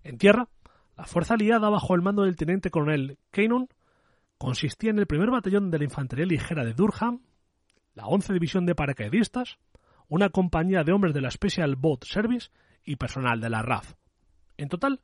En 0.03 0.19
tierra, 0.19 0.49
la 0.97 1.05
fuerza 1.05 1.35
aliada 1.35 1.69
bajo 1.71 1.95
el 1.95 2.03
mando 2.03 2.25
del 2.25 2.35
teniente 2.35 2.71
coronel 2.71 3.19
Cannon 3.31 3.69
consistía 4.41 4.89
en 4.89 4.99
el 4.99 5.07
primer 5.07 5.31
batallón 5.31 5.71
de 5.71 5.77
la 5.77 5.85
infantería 5.85 6.25
ligera 6.25 6.65
de 6.65 6.73
Durham, 6.73 7.21
la 7.93 8.07
11 8.07 8.33
división 8.33 8.65
de 8.65 8.75
paracaidistas, 8.75 9.59
una 10.09 10.31
compañía 10.31 10.83
de 10.83 10.93
hombres 10.93 11.13
de 11.13 11.21
la 11.21 11.31
Special 11.31 11.77
Boat 11.77 12.05
Service 12.05 12.49
y 12.83 12.97
personal 12.97 13.39
de 13.43 13.51
la 13.51 13.61
RAF. 13.61 13.97
En 14.57 14.71
total, 14.71 15.03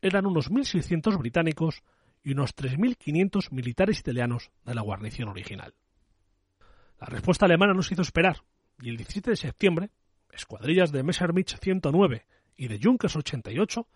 eran 0.00 0.24
unos 0.24 0.52
1.600 0.52 1.18
británicos 1.18 1.82
y 2.22 2.30
unos 2.30 2.54
3.500 2.54 3.50
militares 3.50 3.98
italianos 3.98 4.52
de 4.64 4.76
la 4.76 4.82
guarnición 4.82 5.28
original. 5.28 5.74
La 7.00 7.08
respuesta 7.08 7.46
alemana 7.46 7.74
no 7.74 7.82
se 7.82 7.94
hizo 7.94 8.02
esperar, 8.02 8.44
y 8.80 8.90
el 8.90 8.96
17 8.96 9.30
de 9.30 9.36
septiembre, 9.36 9.90
escuadrillas 10.30 10.92
de 10.92 11.02
Messerschmitt 11.02 11.48
109 11.60 12.24
y 12.56 12.68
de 12.68 12.78
Junkers 12.80 13.16
88 13.16 13.88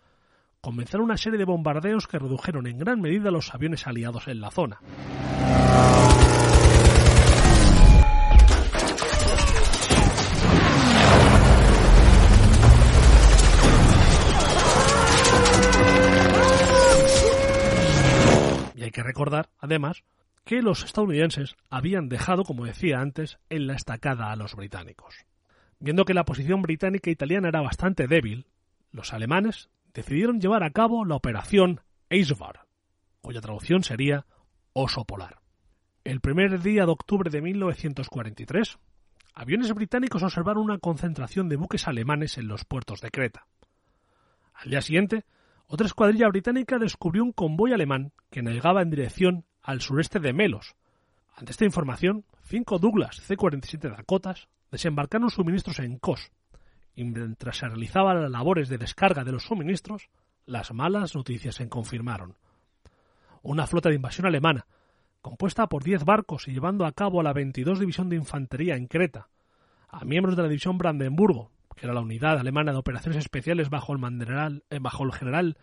comenzaron 0.65 1.03
una 1.03 1.15
serie 1.15 1.37
de 1.37 1.45
bombardeos 1.45 2.07
que 2.07 2.17
redujeron 2.17 2.65
en 2.65 2.79
gran 2.79 2.99
medida 2.99 3.29
los 3.29 3.53
aviones 3.53 3.85
aliados 3.85 4.27
en 4.27 4.41
la 4.41 4.49
zona. 4.49 4.79
Y 18.73 18.81
hay 18.81 18.89
que 18.89 19.03
recordar, 19.03 19.51
además, 19.59 20.03
que 20.45 20.63
los 20.63 20.83
estadounidenses 20.83 21.55
habían 21.69 22.09
dejado, 22.09 22.43
como 22.43 22.65
decía 22.65 23.01
antes, 23.01 23.37
en 23.51 23.67
la 23.67 23.75
estacada 23.75 24.31
a 24.31 24.35
los 24.35 24.55
británicos. 24.55 25.27
Viendo 25.77 26.05
que 26.05 26.15
la 26.15 26.25
posición 26.25 26.63
británica 26.63 27.11
e 27.11 27.13
italiana 27.13 27.49
era 27.49 27.61
bastante 27.61 28.07
débil, 28.07 28.47
los 28.91 29.13
alemanes 29.13 29.69
decidieron 29.95 30.39
llevar 30.39 30.63
a 30.63 30.69
cabo 30.69 31.05
la 31.05 31.15
operación 31.15 31.81
Eisvar, 32.09 32.67
cuya 33.21 33.41
traducción 33.41 33.81
sería 33.81 34.27
oso 34.73 35.05
polar. 35.05 35.39
El 36.03 36.19
primer 36.19 36.61
día 36.61 36.85
de 36.85 36.91
octubre 36.91 37.31
de 37.31 37.41
1943, 37.41 38.77
aviones 39.33 39.73
británicos 39.73 40.21
observaron 40.21 40.65
una 40.65 40.77
concentración 40.77 41.49
de 41.49 41.55
buques 41.55 41.87
alemanes 41.87 42.37
en 42.37 42.47
los 42.47 42.65
puertos 42.65 43.01
de 43.01 43.09
Creta. 43.09 43.47
Al 44.53 44.69
día 44.69 44.81
siguiente, 44.81 45.23
otra 45.67 45.87
escuadrilla 45.87 46.27
británica 46.27 46.77
descubrió 46.77 47.23
un 47.23 47.31
convoy 47.31 47.73
alemán 47.73 48.11
que 48.29 48.43
navegaba 48.43 48.81
en 48.81 48.91
dirección 48.91 49.45
al 49.63 49.81
sureste 49.81 50.19
de 50.19 50.33
Melos. 50.33 50.75
Ante 51.35 51.51
esta 51.51 51.65
información, 51.65 52.25
cinco 52.43 52.79
Douglas 52.79 53.21
C-47 53.21 53.95
Dakotas 53.95 54.47
desembarcaron 54.71 55.29
suministros 55.29 55.79
en 55.79 55.97
Kos, 55.97 56.31
y 56.95 57.03
mientras 57.03 57.57
se 57.57 57.67
realizaban 57.67 58.21
las 58.21 58.31
labores 58.31 58.69
de 58.69 58.77
descarga 58.77 59.23
de 59.23 59.31
los 59.31 59.43
suministros, 59.43 60.09
las 60.45 60.73
malas 60.73 61.15
noticias 61.15 61.55
se 61.55 61.67
confirmaron. 61.67 62.35
Una 63.41 63.67
flota 63.67 63.89
de 63.89 63.95
invasión 63.95 64.25
alemana, 64.25 64.65
compuesta 65.21 65.67
por 65.67 65.83
diez 65.83 66.05
barcos 66.05 66.47
y 66.47 66.53
llevando 66.53 66.85
a 66.85 66.91
cabo 66.93 67.19
a 67.19 67.23
la 67.23 67.33
22 67.33 67.79
División 67.79 68.09
de 68.09 68.15
Infantería 68.15 68.75
en 68.75 68.87
Creta, 68.87 69.27
a 69.89 70.05
miembros 70.05 70.35
de 70.35 70.43
la 70.43 70.47
División 70.47 70.77
Brandenburgo, 70.77 71.51
que 71.75 71.85
era 71.85 71.93
la 71.93 72.01
unidad 72.01 72.39
alemana 72.39 72.71
de 72.71 72.77
operaciones 72.77 73.19
especiales 73.19 73.69
bajo 73.69 73.93
el, 73.93 74.63
eh, 74.69 74.79
bajo 74.79 75.03
el 75.03 75.13
general, 75.13 75.57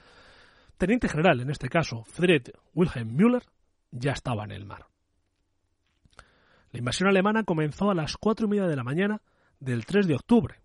teniente 0.76 1.08
general 1.08 1.40
en 1.40 1.50
este 1.50 1.68
caso, 1.68 2.04
Friedrich 2.04 2.52
Wilhelm 2.74 3.14
Müller, 3.14 3.42
ya 3.90 4.12
estaba 4.12 4.44
en 4.44 4.52
el 4.52 4.66
mar. 4.66 4.86
La 6.70 6.78
invasión 6.78 7.08
alemana 7.08 7.44
comenzó 7.44 7.90
a 7.90 7.94
las 7.94 8.16
cuatro 8.16 8.46
y 8.46 8.50
media 8.50 8.66
de 8.66 8.76
la 8.76 8.84
mañana 8.84 9.20
del 9.60 9.84
3 9.84 10.06
de 10.06 10.14
octubre, 10.14 10.61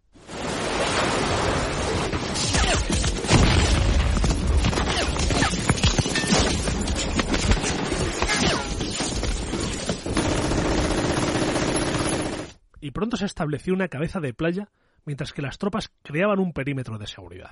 y 12.88 12.92
pronto 12.92 13.18
se 13.18 13.26
estableció 13.26 13.74
una 13.74 13.90
cabeza 13.90 14.22
de 14.22 14.34
playa 14.34 14.70
mientras 15.06 15.34
que 15.34 15.42
las 15.42 15.58
tropas 15.58 15.92
creaban 16.04 16.40
un 16.40 16.54
perímetro 16.54 16.98
de 16.98 17.06
seguridad. 17.06 17.52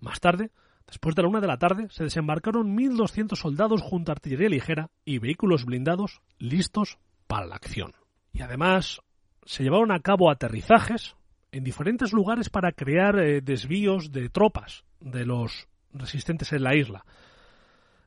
Más 0.00 0.18
tarde, 0.18 0.50
después 0.88 1.14
de 1.14 1.22
la 1.22 1.28
una 1.28 1.40
de 1.40 1.46
la 1.46 1.58
tarde, 1.58 1.86
se 1.90 2.02
desembarcaron 2.02 2.76
1.200 2.76 3.36
soldados 3.36 3.80
junto 3.80 4.10
a 4.10 4.14
artillería 4.14 4.48
ligera 4.48 4.90
y 5.04 5.20
vehículos 5.20 5.64
blindados 5.64 6.20
listos 6.38 6.98
para 7.28 7.46
la 7.46 7.54
acción. 7.54 7.92
Y 8.32 8.42
además 8.42 9.00
se 9.44 9.62
llevaron 9.62 9.92
a 9.92 10.00
cabo 10.00 10.30
aterrizajes 10.30 11.14
en 11.52 11.62
diferentes 11.62 12.12
lugares 12.12 12.50
para 12.50 12.72
crear 12.72 13.16
eh, 13.20 13.40
desvíos 13.40 14.10
de 14.10 14.30
tropas 14.30 14.84
de 14.98 15.24
los 15.24 15.68
resistentes 15.92 16.52
en 16.52 16.64
la 16.64 16.74
isla, 16.74 17.04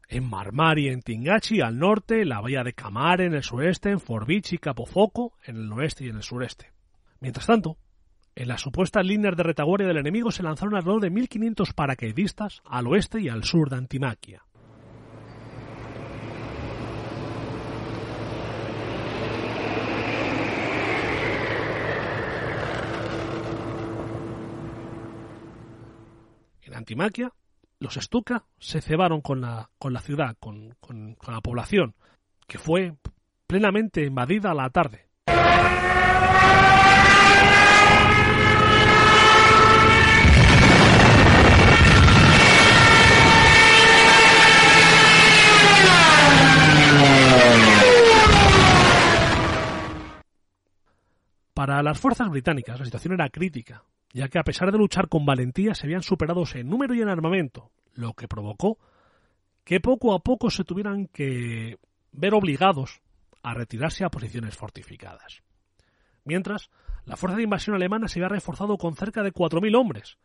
en 0.07 0.29
Marmari, 0.29 0.87
en 0.87 1.01
Tingachi, 1.01 1.61
al 1.61 1.77
norte, 1.77 2.23
la 2.25 2.39
bahía 2.39 2.63
de 2.63 2.73
Camar 2.73 3.21
en 3.21 3.33
el 3.33 3.43
sureste, 3.43 3.89
en 3.89 3.99
Forbici 3.99 4.55
y 4.55 4.59
Capofoco 4.59 5.33
en 5.45 5.57
el 5.57 5.71
oeste 5.73 6.05
y 6.05 6.09
en 6.09 6.17
el 6.17 6.23
sureste. 6.23 6.71
Mientras 7.19 7.45
tanto, 7.45 7.77
en 8.35 8.47
las 8.47 8.61
supuestas 8.61 9.05
líneas 9.05 9.35
de 9.35 9.43
retaguardia 9.43 9.87
del 9.87 9.97
enemigo 9.97 10.31
se 10.31 10.43
lanzaron 10.43 10.75
alrededor 10.75 11.01
de 11.01 11.11
1.500 11.11 11.73
paracaidistas 11.73 12.61
al 12.65 12.87
oeste 12.87 13.19
y 13.19 13.29
al 13.29 13.43
sur 13.43 13.69
de 13.69 13.77
Antimaquia. 13.77 14.43
En 26.61 26.75
Antimaquia 26.75 27.33
los 27.79 27.95
Stuka 27.95 28.45
se 28.59 28.81
cebaron 28.81 29.21
con 29.21 29.41
la, 29.41 29.69
con 29.77 29.93
la 29.93 30.01
ciudad, 30.01 30.35
con, 30.39 30.75
con, 30.79 31.15
con 31.15 31.33
la 31.33 31.41
población, 31.41 31.95
que 32.47 32.57
fue 32.57 32.95
plenamente 33.45 34.03
invadida 34.05 34.51
a 34.51 34.55
la 34.55 34.69
tarde. 34.69 35.07
Para 51.53 51.81
las 51.81 51.99
fuerzas 51.99 52.29
británicas 52.29 52.77
la 52.79 52.85
situación 52.85 53.15
era 53.15 53.29
crítica, 53.29 53.83
ya 54.13 54.29
que 54.29 54.39
a 54.39 54.43
pesar 54.43 54.71
de 54.71 54.77
luchar 54.77 55.09
con 55.09 55.25
valentía 55.25 55.75
se 55.75 55.85
habían 55.85 56.03
superado 56.03 56.43
en 56.53 56.69
número 56.69 56.93
y 56.93 57.01
en 57.01 57.09
armamento, 57.09 57.71
lo 57.93 58.13
que 58.13 58.27
provocó 58.27 58.77
que 59.63 59.79
poco 59.79 60.13
a 60.13 60.19
poco 60.19 60.49
se 60.49 60.63
tuvieran 60.63 61.07
que 61.07 61.77
ver 62.13 62.33
obligados 62.33 63.01
a 63.43 63.53
retirarse 63.53 64.05
a 64.05 64.09
posiciones 64.09 64.55
fortificadas. 64.55 65.43
Mientras, 66.23 66.69
la 67.05 67.17
fuerza 67.17 67.37
de 67.37 67.43
invasión 67.43 67.75
alemana 67.75 68.07
se 68.07 68.19
había 68.19 68.29
reforzado 68.29 68.77
con 68.77 68.95
cerca 68.95 69.23
de 69.23 69.33
4.000 69.33 69.77
hombres 69.77 70.17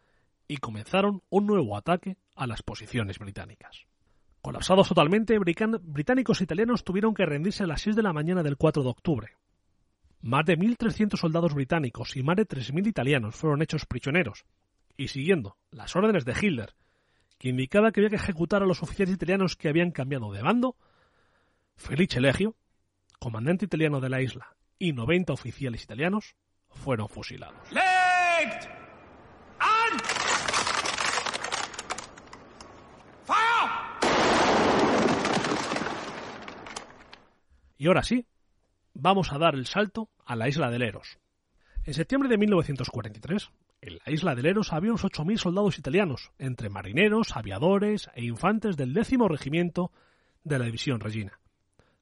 y 0.48 0.58
comenzaron 0.58 1.22
un 1.28 1.46
nuevo 1.46 1.76
ataque 1.76 2.16
a 2.36 2.46
las 2.46 2.62
posiciones 2.62 3.18
británicas. 3.18 3.86
Colapsados 4.42 4.88
totalmente, 4.88 5.38
británicos 5.38 6.40
e 6.40 6.44
italianos 6.44 6.82
tuvieron 6.82 7.14
que 7.14 7.26
rendirse 7.26 7.62
a 7.62 7.66
las 7.66 7.82
6 7.82 7.94
de 7.96 8.02
la 8.02 8.12
mañana 8.12 8.42
del 8.42 8.56
4 8.56 8.82
de 8.82 8.88
octubre. 8.88 9.36
Más 10.22 10.46
de 10.46 10.56
1.300 10.56 11.18
soldados 11.18 11.52
británicos 11.52 12.16
y 12.16 12.22
más 12.22 12.36
de 12.36 12.46
3.000 12.46 12.86
italianos 12.86 13.34
fueron 13.34 13.60
hechos 13.60 13.84
prisioneros, 13.86 14.44
y 14.96 15.08
siguiendo 15.08 15.58
las 15.70 15.94
órdenes 15.96 16.24
de 16.24 16.34
Hitler, 16.40 16.74
que 17.38 17.48
indicaba 17.48 17.90
que 17.90 18.00
había 18.00 18.10
que 18.10 18.16
ejecutar 18.16 18.62
a 18.62 18.66
los 18.66 18.82
oficiales 18.82 19.16
italianos 19.16 19.56
que 19.56 19.68
habían 19.68 19.90
cambiado 19.90 20.32
de 20.32 20.42
bando, 20.42 20.76
Felice 21.76 22.20
Legio, 22.20 22.56
comandante 23.18 23.64
italiano 23.64 24.00
de 24.00 24.08
la 24.08 24.22
isla, 24.22 24.54
y 24.78 24.92
90 24.92 25.32
oficiales 25.32 25.82
italianos 25.82 26.36
fueron 26.68 27.08
fusilados. 27.08 27.68
Y 37.76 37.88
ahora 37.88 38.04
sí, 38.04 38.24
vamos 38.94 39.32
a 39.32 39.38
dar 39.38 39.54
el 39.54 39.66
salto 39.66 40.10
a 40.24 40.36
la 40.36 40.48
isla 40.48 40.70
de 40.70 40.78
Leros. 40.78 41.18
En 41.84 41.94
septiembre 41.94 42.28
de 42.28 42.38
1943, 42.38 43.50
en 43.80 43.98
la 44.04 44.12
isla 44.12 44.34
de 44.34 44.42
Leros 44.42 44.72
había 44.72 44.90
unos 44.90 45.04
8.000 45.04 45.38
soldados 45.38 45.78
italianos, 45.78 46.30
entre 46.38 46.68
marineros, 46.68 47.36
aviadores 47.36 48.10
e 48.14 48.24
infantes 48.24 48.76
del 48.76 48.94
décimo 48.94 49.26
regimiento 49.26 49.90
de 50.44 50.58
la 50.58 50.64
división 50.66 51.00
Regina. 51.00 51.40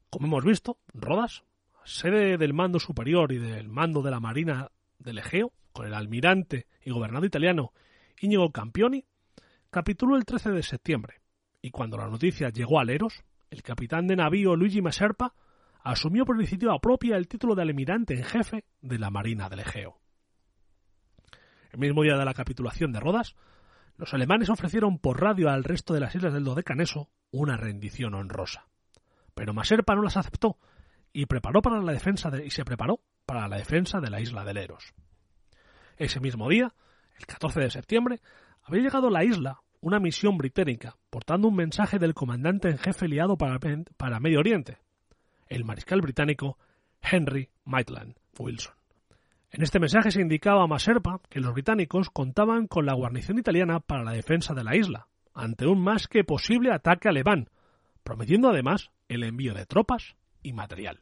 Como 0.09 0.27
hemos 0.27 0.45
visto, 0.45 0.77
Rodas, 0.93 1.43
sede 1.83 2.37
del 2.37 2.53
mando 2.53 2.79
superior 2.79 3.31
y 3.31 3.37
del 3.37 3.69
mando 3.69 4.01
de 4.01 4.11
la 4.11 4.19
Marina 4.19 4.69
del 4.99 5.17
Egeo, 5.17 5.53
con 5.73 5.87
el 5.87 5.93
almirante 5.93 6.67
y 6.83 6.91
gobernador 6.91 7.25
italiano 7.25 7.73
Íñigo 8.19 8.51
Campioni, 8.51 9.05
capituló 9.71 10.17
el 10.17 10.25
13 10.25 10.51
de 10.51 10.63
septiembre, 10.63 11.21
y 11.61 11.71
cuando 11.71 11.97
la 11.97 12.07
noticia 12.07 12.49
llegó 12.49 12.79
a 12.79 12.83
Leros, 12.83 13.23
el 13.49 13.63
capitán 13.63 14.05
de 14.07 14.15
navío 14.15 14.55
Luigi 14.55 14.81
Maserpa 14.81 15.33
asumió 15.83 16.25
por 16.25 16.35
iniciativa 16.35 16.77
propia 16.79 17.17
el 17.17 17.27
título 17.27 17.55
de 17.55 17.63
almirante 17.63 18.15
en 18.15 18.23
jefe 18.23 18.65
de 18.81 18.99
la 18.99 19.09
Marina 19.09 19.49
del 19.49 19.61
Egeo. 19.61 19.99
El 21.71 21.79
mismo 21.79 22.03
día 22.03 22.17
de 22.17 22.25
la 22.25 22.33
capitulación 22.33 22.91
de 22.91 22.99
Rodas, 22.99 23.35
los 23.97 24.13
alemanes 24.13 24.49
ofrecieron 24.49 24.99
por 24.99 25.21
radio 25.21 25.49
al 25.49 25.63
resto 25.63 25.93
de 25.93 25.99
las 25.99 26.15
islas 26.15 26.33
del 26.33 26.43
Dodecaneso 26.43 27.09
una 27.31 27.57
rendición 27.57 28.13
honrosa. 28.13 28.67
Pero 29.33 29.53
Maserpa 29.53 29.95
no 29.95 30.01
las 30.01 30.17
aceptó 30.17 30.57
y 31.13 31.25
preparó 31.25 31.61
para 31.61 31.81
la 31.81 31.91
defensa 31.93 32.29
de, 32.29 32.45
y 32.45 32.49
se 32.51 32.65
preparó 32.65 33.01
para 33.25 33.47
la 33.47 33.57
defensa 33.57 33.99
de 33.99 34.09
la 34.09 34.19
isla 34.19 34.43
de 34.43 34.53
Leros. 34.53 34.93
Ese 35.97 36.19
mismo 36.19 36.49
día, 36.49 36.73
el 37.17 37.25
14 37.25 37.59
de 37.61 37.69
septiembre, 37.69 38.21
había 38.63 38.81
llegado 38.81 39.07
a 39.07 39.11
la 39.11 39.23
isla 39.23 39.61
una 39.79 39.99
misión 39.99 40.37
británica, 40.37 40.97
portando 41.09 41.47
un 41.47 41.55
mensaje 41.55 41.97
del 41.97 42.13
comandante 42.13 42.69
en 42.69 42.77
jefe 42.77 43.07
liado 43.07 43.37
para, 43.37 43.59
para 43.97 44.19
Medio 44.19 44.39
Oriente, 44.39 44.77
el 45.51 45.65
mariscal 45.65 46.01
británico 46.01 46.57
Henry 47.01 47.49
Maitland 47.65 48.15
Wilson. 48.39 48.73
En 49.51 49.61
este 49.61 49.79
mensaje 49.79 50.11
se 50.11 50.21
indicaba 50.21 50.63
a 50.63 50.67
Maserpa 50.67 51.19
que 51.29 51.41
los 51.41 51.53
británicos 51.53 52.09
contaban 52.09 52.67
con 52.67 52.85
la 52.85 52.93
guarnición 52.93 53.37
italiana 53.37 53.81
para 53.81 54.03
la 54.03 54.13
defensa 54.13 54.53
de 54.53 54.63
la 54.63 54.77
isla, 54.77 55.07
ante 55.33 55.67
un 55.67 55.83
más 55.83 56.07
que 56.07 56.23
posible 56.23 56.71
ataque 56.71 57.09
alemán, 57.09 57.49
prometiendo 58.03 58.49
además 58.49 58.91
el 59.09 59.23
envío 59.23 59.53
de 59.53 59.65
tropas 59.65 60.15
y 60.41 60.53
material. 60.53 61.01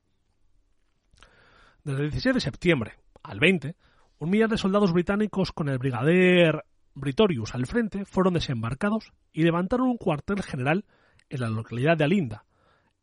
Desde 1.83 2.01
el 2.01 2.09
16 2.09 2.35
de 2.35 2.41
septiembre 2.41 2.93
al 3.21 3.39
20, 3.39 3.75
un 4.17 4.29
millar 4.31 4.49
de 4.49 4.57
soldados 4.57 4.93
británicos 4.93 5.51
con 5.51 5.69
el 5.69 5.77
brigadier 5.77 6.65
Britorius 6.95 7.53
al 7.53 7.67
frente 7.67 8.03
fueron 8.03 8.33
desembarcados 8.33 9.13
y 9.31 9.43
levantaron 9.43 9.89
un 9.89 9.97
cuartel 9.97 10.41
general 10.41 10.85
en 11.29 11.41
la 11.41 11.49
localidad 11.49 11.97
de 11.97 12.03
Alinda, 12.03 12.45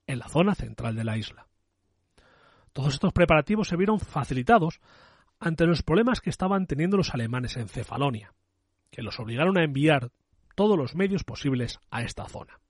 en 0.06 0.18
la 0.18 0.28
zona 0.28 0.54
central 0.54 0.94
de 0.96 1.04
la 1.04 1.16
isla. 1.16 1.46
Todos 2.72 2.94
estos 2.94 3.12
preparativos 3.12 3.68
se 3.68 3.76
vieron 3.76 4.00
facilitados 4.00 4.80
ante 5.40 5.66
los 5.66 5.82
problemas 5.82 6.20
que 6.20 6.30
estaban 6.30 6.66
teniendo 6.66 6.96
los 6.96 7.14
alemanes 7.14 7.56
en 7.56 7.68
Cefalonia, 7.68 8.34
que 8.90 9.02
los 9.02 9.18
obligaron 9.20 9.58
a 9.58 9.64
enviar 9.64 10.10
todos 10.54 10.76
los 10.78 10.94
medios 10.94 11.24
posibles 11.24 11.78
a 11.90 12.02
esta 12.02 12.26
zona. 12.28 12.60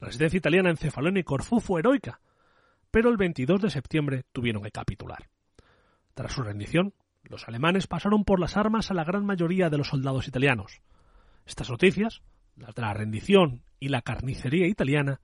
La 0.00 0.06
resistencia 0.06 0.38
italiana 0.38 0.70
en 0.70 0.76
Cefalonia 0.76 1.20
y 1.20 1.24
Corfú 1.24 1.60
fue 1.60 1.80
heroica, 1.80 2.20
pero 2.90 3.10
el 3.10 3.16
22 3.16 3.62
de 3.62 3.70
septiembre 3.70 4.24
tuvieron 4.32 4.62
que 4.62 4.70
capitular. 4.70 5.28
Tras 6.14 6.32
su 6.32 6.42
rendición, 6.42 6.94
los 7.22 7.46
alemanes 7.48 7.86
pasaron 7.86 8.24
por 8.24 8.40
las 8.40 8.56
armas 8.56 8.90
a 8.90 8.94
la 8.94 9.04
gran 9.04 9.24
mayoría 9.24 9.70
de 9.70 9.78
los 9.78 9.88
soldados 9.88 10.26
italianos. 10.26 10.80
Estas 11.46 11.70
noticias, 11.70 12.22
las 12.56 12.74
de 12.74 12.82
la 12.82 12.94
rendición 12.94 13.62
y 13.78 13.88
la 13.88 14.02
carnicería 14.02 14.66
italiana, 14.66 15.20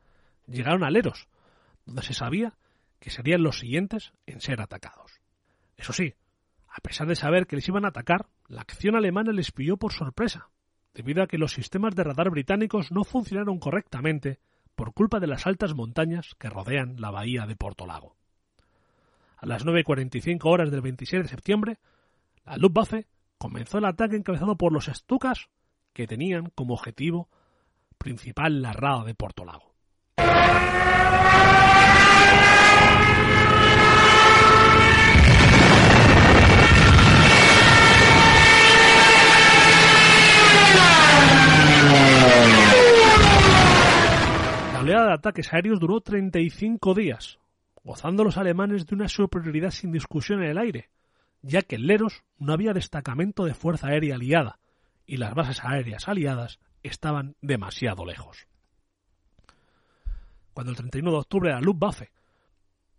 llegaron 0.46 0.84
a 0.84 0.90
Leros, 0.90 1.28
donde 1.86 2.02
se 2.02 2.14
sabía 2.14 2.54
que 2.98 3.10
serían 3.10 3.42
los 3.42 3.58
siguientes 3.58 4.12
en 4.26 4.40
ser 4.40 4.60
atacados. 4.60 5.20
Eso 5.76 5.92
sí, 5.92 6.14
a 6.68 6.80
pesar 6.80 7.06
de 7.06 7.16
saber 7.16 7.46
que 7.46 7.56
les 7.56 7.68
iban 7.68 7.84
a 7.84 7.88
atacar, 7.88 8.26
la 8.48 8.60
acción 8.60 8.96
alemana 8.96 9.32
les 9.32 9.52
pilló 9.52 9.76
por 9.76 9.92
sorpresa, 9.92 10.50
debido 10.92 11.22
a 11.22 11.26
que 11.26 11.38
los 11.38 11.52
sistemas 11.52 11.94
de 11.94 12.04
radar 12.04 12.30
británicos 12.30 12.92
no 12.92 13.04
funcionaron 13.04 13.58
correctamente 13.58 14.40
por 14.74 14.92
culpa 14.92 15.20
de 15.20 15.26
las 15.26 15.46
altas 15.46 15.74
montañas 15.74 16.34
que 16.38 16.50
rodean 16.50 17.00
la 17.00 17.10
bahía 17.10 17.46
de 17.46 17.56
Portolago. 17.56 18.16
A 19.38 19.46
las 19.46 19.64
9.45 19.64 20.40
horas 20.44 20.70
del 20.70 20.82
26 20.82 21.22
de 21.22 21.28
septiembre, 21.28 21.78
la 22.44 22.56
Luftwaffe 22.56 23.06
comenzó 23.38 23.78
el 23.78 23.84
ataque 23.84 24.16
encabezado 24.16 24.56
por 24.56 24.72
los 24.72 24.86
Stukas, 24.86 25.48
que 25.92 26.06
tenían 26.06 26.50
como 26.54 26.74
objetivo 26.74 27.28
principal 27.98 28.60
la 28.60 28.72
rada 28.72 29.04
de 29.04 29.14
Portolago. 29.14 29.74
Oleada 44.86 45.08
de 45.08 45.14
ataques 45.14 45.52
aéreos 45.52 45.80
duró 45.80 46.00
35 46.00 46.94
días, 46.94 47.40
gozando 47.82 48.22
los 48.22 48.36
alemanes 48.36 48.86
de 48.86 48.94
una 48.94 49.08
superioridad 49.08 49.72
sin 49.72 49.90
discusión 49.90 50.44
en 50.44 50.50
el 50.50 50.58
aire, 50.58 50.90
ya 51.42 51.62
que 51.62 51.74
en 51.74 51.88
Leros 51.88 52.22
no 52.38 52.52
había 52.52 52.72
destacamento 52.72 53.44
de 53.44 53.54
fuerza 53.54 53.88
aérea 53.88 54.14
aliada 54.14 54.60
y 55.04 55.16
las 55.16 55.34
bases 55.34 55.64
aéreas 55.64 56.06
aliadas 56.06 56.60
estaban 56.84 57.34
demasiado 57.40 58.04
lejos. 58.04 58.46
Cuando 60.54 60.70
el 60.70 60.76
31 60.76 61.10
de 61.10 61.16
octubre 61.16 61.50
la 61.50 61.60
Luftwaffe 61.60 62.12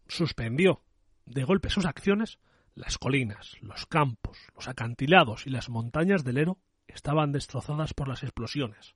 suspendió 0.09 0.81
de 1.25 1.45
golpe 1.45 1.69
sus 1.69 1.85
acciones, 1.85 2.37
las 2.75 2.97
colinas, 2.97 3.55
los 3.61 3.85
campos, 3.85 4.37
los 4.55 4.67
acantilados 4.67 5.47
y 5.47 5.51
las 5.51 5.69
montañas 5.69 6.25
del 6.25 6.37
Ero 6.37 6.57
estaban 6.87 7.31
destrozadas 7.31 7.93
por 7.93 8.07
las 8.07 8.23
explosiones, 8.23 8.95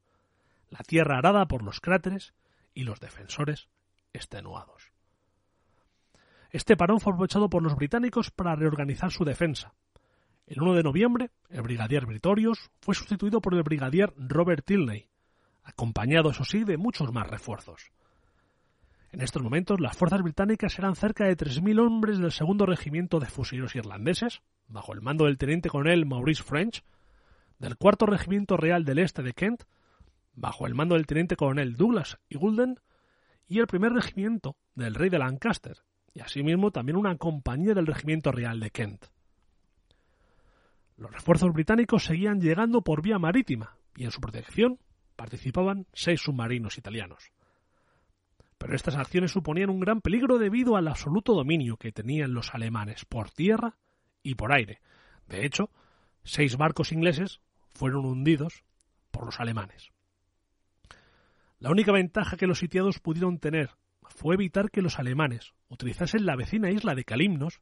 la 0.69 0.79
tierra 0.79 1.17
arada 1.17 1.47
por 1.47 1.63
los 1.63 1.79
cráteres 1.79 2.33
y 2.73 2.83
los 2.83 2.99
defensores 2.99 3.69
extenuados. 4.13 4.91
Este 6.49 6.75
parón 6.75 6.99
fue 6.99 7.13
aprovechado 7.13 7.49
por 7.49 7.63
los 7.63 7.75
británicos 7.75 8.29
para 8.31 8.55
reorganizar 8.55 9.11
su 9.11 9.23
defensa. 9.23 9.73
El 10.47 10.61
1 10.61 10.73
de 10.73 10.83
noviembre, 10.83 11.31
el 11.49 11.61
brigadier 11.61 12.05
Britorius 12.05 12.71
fue 12.81 12.93
sustituido 12.93 13.41
por 13.41 13.53
el 13.53 13.63
brigadier 13.63 14.13
Robert 14.17 14.65
Tilney, 14.65 15.07
acompañado, 15.63 16.31
eso 16.31 16.43
sí, 16.43 16.63
de 16.63 16.77
muchos 16.77 17.13
más 17.13 17.27
refuerzos. 17.27 17.91
En 19.11 19.21
estos 19.21 19.41
momentos, 19.41 19.79
las 19.79 19.97
fuerzas 19.97 20.21
británicas 20.21 20.77
eran 20.79 20.95
cerca 20.95 21.25
de 21.25 21.37
3.000 21.37 21.85
hombres 21.85 22.17
del 22.17 22.31
segundo 22.31 22.65
regimiento 22.65 23.19
de 23.19 23.27
fusileros 23.27 23.75
irlandeses, 23.75 24.41
bajo 24.67 24.93
el 24.93 25.01
mando 25.01 25.25
del 25.25 25.37
teniente 25.37 25.69
coronel 25.69 26.05
Maurice 26.05 26.43
French, 26.43 26.83
del 27.61 27.77
cuarto 27.77 28.07
regimiento 28.07 28.57
real 28.57 28.85
del 28.85 28.97
este 28.97 29.21
de 29.21 29.33
Kent, 29.33 29.65
bajo 30.33 30.65
el 30.65 30.73
mando 30.73 30.95
del 30.95 31.05
teniente 31.05 31.35
coronel 31.35 31.75
Douglas 31.75 32.17
y 32.27 32.37
Gulden, 32.37 32.79
y 33.47 33.59
el 33.59 33.67
primer 33.67 33.93
regimiento 33.93 34.57
del 34.73 34.95
rey 34.95 35.11
de 35.11 35.19
Lancaster, 35.19 35.77
y 36.11 36.21
asimismo 36.21 36.71
también 36.71 36.97
una 36.97 37.15
compañía 37.17 37.75
del 37.75 37.85
regimiento 37.85 38.31
real 38.31 38.59
de 38.59 38.71
Kent. 38.71 39.05
Los 40.97 41.11
refuerzos 41.11 41.53
británicos 41.53 42.03
seguían 42.03 42.41
llegando 42.41 42.81
por 42.81 43.03
vía 43.03 43.19
marítima, 43.19 43.77
y 43.95 44.05
en 44.05 44.11
su 44.11 44.21
protección 44.21 44.79
participaban 45.15 45.85
seis 45.93 46.19
submarinos 46.19 46.79
italianos. 46.79 47.31
Pero 48.57 48.75
estas 48.75 48.95
acciones 48.95 49.31
suponían 49.31 49.69
un 49.69 49.79
gran 49.79 50.01
peligro 50.01 50.39
debido 50.39 50.77
al 50.77 50.87
absoluto 50.87 51.35
dominio 51.35 51.77
que 51.77 51.91
tenían 51.91 52.33
los 52.33 52.55
alemanes 52.55 53.05
por 53.05 53.29
tierra 53.29 53.77
y 54.23 54.33
por 54.33 54.51
aire. 54.51 54.81
De 55.27 55.45
hecho, 55.45 55.69
seis 56.23 56.57
barcos 56.57 56.91
ingleses 56.91 57.39
fueron 57.73 58.05
hundidos 58.05 58.63
por 59.11 59.25
los 59.25 59.39
alemanes. 59.39 59.91
La 61.59 61.69
única 61.69 61.91
ventaja 61.91 62.37
que 62.37 62.47
los 62.47 62.59
sitiados 62.59 62.99
pudieron 62.99 63.37
tener 63.37 63.71
fue 64.01 64.35
evitar 64.35 64.71
que 64.71 64.81
los 64.81 64.99
alemanes 64.99 65.53
utilizasen 65.69 66.25
la 66.25 66.35
vecina 66.35 66.71
isla 66.71 66.95
de 66.95 67.05
Calimnos 67.05 67.61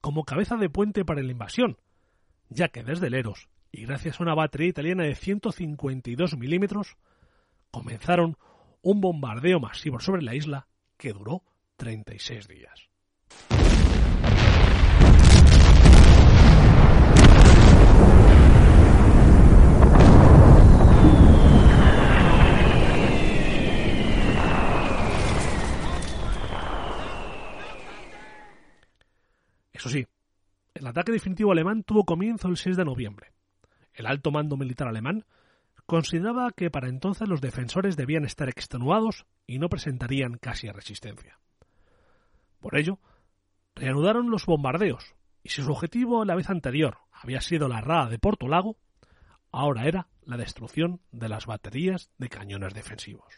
como 0.00 0.24
cabeza 0.24 0.56
de 0.56 0.68
puente 0.68 1.04
para 1.04 1.22
la 1.22 1.32
invasión, 1.32 1.78
ya 2.48 2.68
que 2.68 2.82
desde 2.82 3.10
Leros, 3.10 3.48
y 3.72 3.84
gracias 3.84 4.20
a 4.20 4.22
una 4.22 4.34
batería 4.34 4.68
italiana 4.68 5.04
de 5.04 5.14
152 5.14 6.36
milímetros, 6.36 6.96
comenzaron 7.70 8.36
un 8.82 9.00
bombardeo 9.00 9.60
masivo 9.60 10.00
sobre 10.00 10.22
la 10.22 10.34
isla 10.34 10.68
que 10.96 11.12
duró 11.12 11.42
36 11.76 12.48
días. 12.48 12.88
Eso 29.78 29.90
sí, 29.90 30.08
el 30.74 30.88
ataque 30.88 31.12
definitivo 31.12 31.52
alemán 31.52 31.84
tuvo 31.84 32.04
comienzo 32.04 32.48
el 32.48 32.56
6 32.56 32.76
de 32.76 32.84
noviembre. 32.84 33.30
El 33.94 34.06
alto 34.06 34.32
mando 34.32 34.56
militar 34.56 34.88
alemán 34.88 35.24
consideraba 35.86 36.50
que 36.50 36.68
para 36.68 36.88
entonces 36.88 37.28
los 37.28 37.40
defensores 37.40 37.96
debían 37.96 38.24
estar 38.24 38.48
extenuados 38.48 39.24
y 39.46 39.60
no 39.60 39.68
presentarían 39.68 40.36
casi 40.38 40.68
resistencia. 40.68 41.38
Por 42.58 42.76
ello, 42.76 42.98
reanudaron 43.76 44.30
los 44.30 44.46
bombardeos, 44.46 45.14
y 45.44 45.50
si 45.50 45.62
su 45.62 45.70
objetivo 45.70 46.24
la 46.24 46.34
vez 46.34 46.50
anterior 46.50 46.98
había 47.12 47.40
sido 47.40 47.68
la 47.68 47.80
rada 47.80 48.08
de 48.08 48.18
Porto 48.18 48.48
Lago, 48.48 48.78
ahora 49.52 49.86
era 49.86 50.08
la 50.22 50.36
destrucción 50.36 51.00
de 51.12 51.28
las 51.28 51.46
baterías 51.46 52.10
de 52.18 52.28
cañones 52.28 52.74
defensivos. 52.74 53.32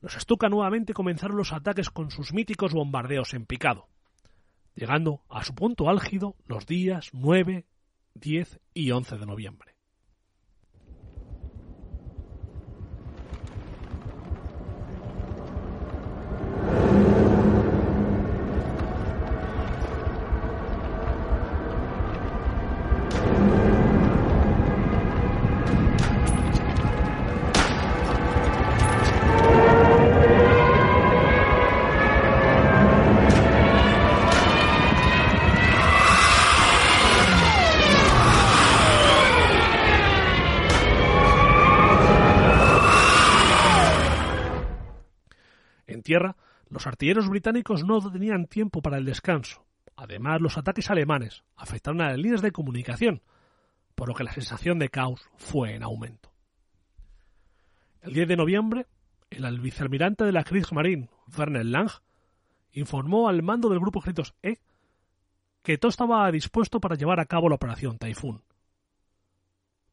Los 0.00 0.14
Stuka 0.14 0.48
nuevamente 0.48 0.92
comenzaron 0.92 1.36
los 1.36 1.52
ataques 1.52 1.88
con 1.88 2.10
sus 2.10 2.32
míticos 2.32 2.72
bombardeos 2.72 3.32
en 3.34 3.46
picado, 3.46 3.86
llegando 4.78 5.24
a 5.28 5.42
su 5.42 5.54
punto 5.54 5.88
álgido 5.88 6.36
los 6.46 6.64
días 6.66 7.10
9, 7.12 7.66
10 8.14 8.60
y 8.74 8.90
11 8.92 9.18
de 9.18 9.26
noviembre. 9.26 9.77
Los 46.78 46.86
artilleros 46.86 47.28
británicos 47.28 47.82
no 47.84 48.00
tenían 48.08 48.46
tiempo 48.46 48.80
para 48.82 48.98
el 48.98 49.04
descanso. 49.04 49.66
Además, 49.96 50.40
los 50.40 50.58
ataques 50.58 50.88
alemanes 50.90 51.42
afectaron 51.56 52.00
a 52.00 52.10
las 52.10 52.18
líneas 52.18 52.40
de 52.40 52.52
comunicación, 52.52 53.20
por 53.96 54.06
lo 54.06 54.14
que 54.14 54.22
la 54.22 54.32
sensación 54.32 54.78
de 54.78 54.88
caos 54.88 55.28
fue 55.38 55.74
en 55.74 55.82
aumento. 55.82 56.30
El 58.00 58.12
10 58.12 58.28
de 58.28 58.36
noviembre, 58.36 58.86
el 59.28 59.58
vicealmirante 59.58 60.22
de 60.22 60.30
la 60.30 60.44
Kriegsmarine, 60.44 61.10
Werner 61.36 61.66
Lang, 61.66 61.90
informó 62.70 63.28
al 63.28 63.42
mando 63.42 63.68
del 63.68 63.80
grupo 63.80 63.98
Ejércitos 63.98 64.36
E 64.40 64.58
que 65.64 65.78
todo 65.78 65.90
estaba 65.90 66.30
dispuesto 66.30 66.80
para 66.80 66.94
llevar 66.94 67.18
a 67.18 67.26
cabo 67.26 67.48
la 67.48 67.56
operación 67.56 67.98
Typhoon. 67.98 68.44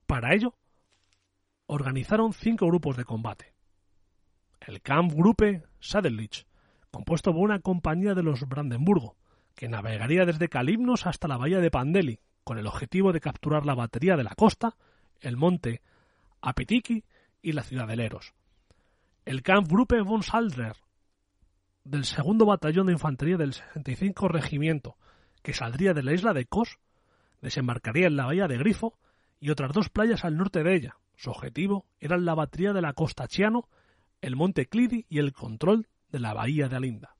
Para 0.05 0.35
ello, 0.35 0.53
organizaron 1.65 2.31
cinco 2.31 2.67
grupos 2.67 2.95
de 2.95 3.05
combate 3.05 3.55
el 4.67 4.81
Kampfgruppe 4.81 5.63
Sadellich, 5.79 6.45
compuesto 6.95 7.33
por 7.33 7.41
una 7.41 7.59
compañía 7.59 8.13
de 8.13 8.23
los 8.23 8.47
Brandenburgo, 8.47 9.17
que 9.53 9.67
navegaría 9.67 10.25
desde 10.25 10.47
Calimnos 10.47 11.05
hasta 11.05 11.27
la 11.27 11.35
bahía 11.35 11.59
de 11.59 11.69
Pandeli, 11.69 12.21
con 12.45 12.57
el 12.57 12.67
objetivo 12.67 13.11
de 13.11 13.19
capturar 13.19 13.65
la 13.65 13.75
batería 13.75 14.15
de 14.15 14.23
la 14.23 14.33
costa, 14.33 14.77
el 15.19 15.35
monte 15.35 15.81
Apetiki 16.39 17.03
y 17.41 17.51
la 17.51 17.63
ciudad 17.63 17.85
de. 17.89 18.33
El 19.25 19.43
Kampfgruppe 19.43 19.99
von 20.03 20.23
Saldrer, 20.23 20.77
del 21.83 22.05
segundo 22.05 22.45
batallón 22.45 22.87
de 22.87 22.93
infantería 22.93 23.35
del 23.35 23.53
65 23.53 24.29
Regimiento, 24.29 24.95
que 25.41 25.53
saldría 25.53 25.93
de 25.93 26.03
la 26.03 26.13
isla 26.13 26.33
de 26.33 26.45
Kos, 26.45 26.79
desembarcaría 27.41 28.07
en 28.07 28.15
la 28.15 28.27
bahía 28.27 28.47
de 28.47 28.57
Grifo 28.57 28.97
y 29.41 29.49
otras 29.49 29.73
dos 29.73 29.89
playas 29.89 30.23
al 30.23 30.37
norte 30.37 30.63
de 30.63 30.73
ella. 30.73 30.95
Su 31.17 31.29
objetivo 31.29 31.85
era 31.99 32.17
la 32.17 32.35
batería 32.35 32.71
de 32.71 32.81
la 32.81 32.93
costa 32.93 33.27
Chiano 33.27 33.67
el 34.21 34.37
monte 34.37 34.67
Clidi 34.67 35.05
y 35.09 35.19
el 35.19 35.33
control 35.33 35.89
la 36.19 36.33
bahía 36.33 36.67
de 36.67 36.75
Alinda. 36.75 37.15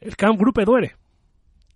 El 0.00 0.16
Camp 0.16 0.38
Gruppe 0.38 0.64
Duere, 0.64 0.96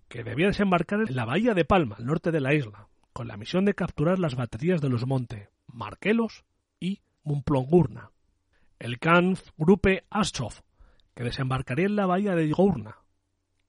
que 0.07 0.23
debía 0.23 0.47
desembarcar 0.47 1.01
en 1.01 1.15
la 1.15 1.25
bahía 1.25 1.53
de 1.53 1.65
Palma, 1.65 1.95
al 1.97 2.05
norte 2.05 2.31
de 2.31 2.39
la 2.39 2.53
isla, 2.53 2.87
con 3.13 3.27
la 3.27 3.37
misión 3.37 3.65
de 3.65 3.75
capturar 3.75 4.19
las 4.19 4.35
baterías 4.35 4.81
de 4.81 4.89
los 4.89 5.05
montes 5.05 5.49
Markelos 5.67 6.45
y 6.79 7.01
Mumplongurna. 7.23 8.11
El 8.79 8.99
Camp 8.99 9.39
Gruppe 9.57 10.05
Aschoff, 10.09 10.61
que 11.13 11.23
desembarcaría 11.23 11.85
en 11.85 11.95
la 11.95 12.05
bahía 12.05 12.35
de 12.35 12.49
Gourna 12.51 12.97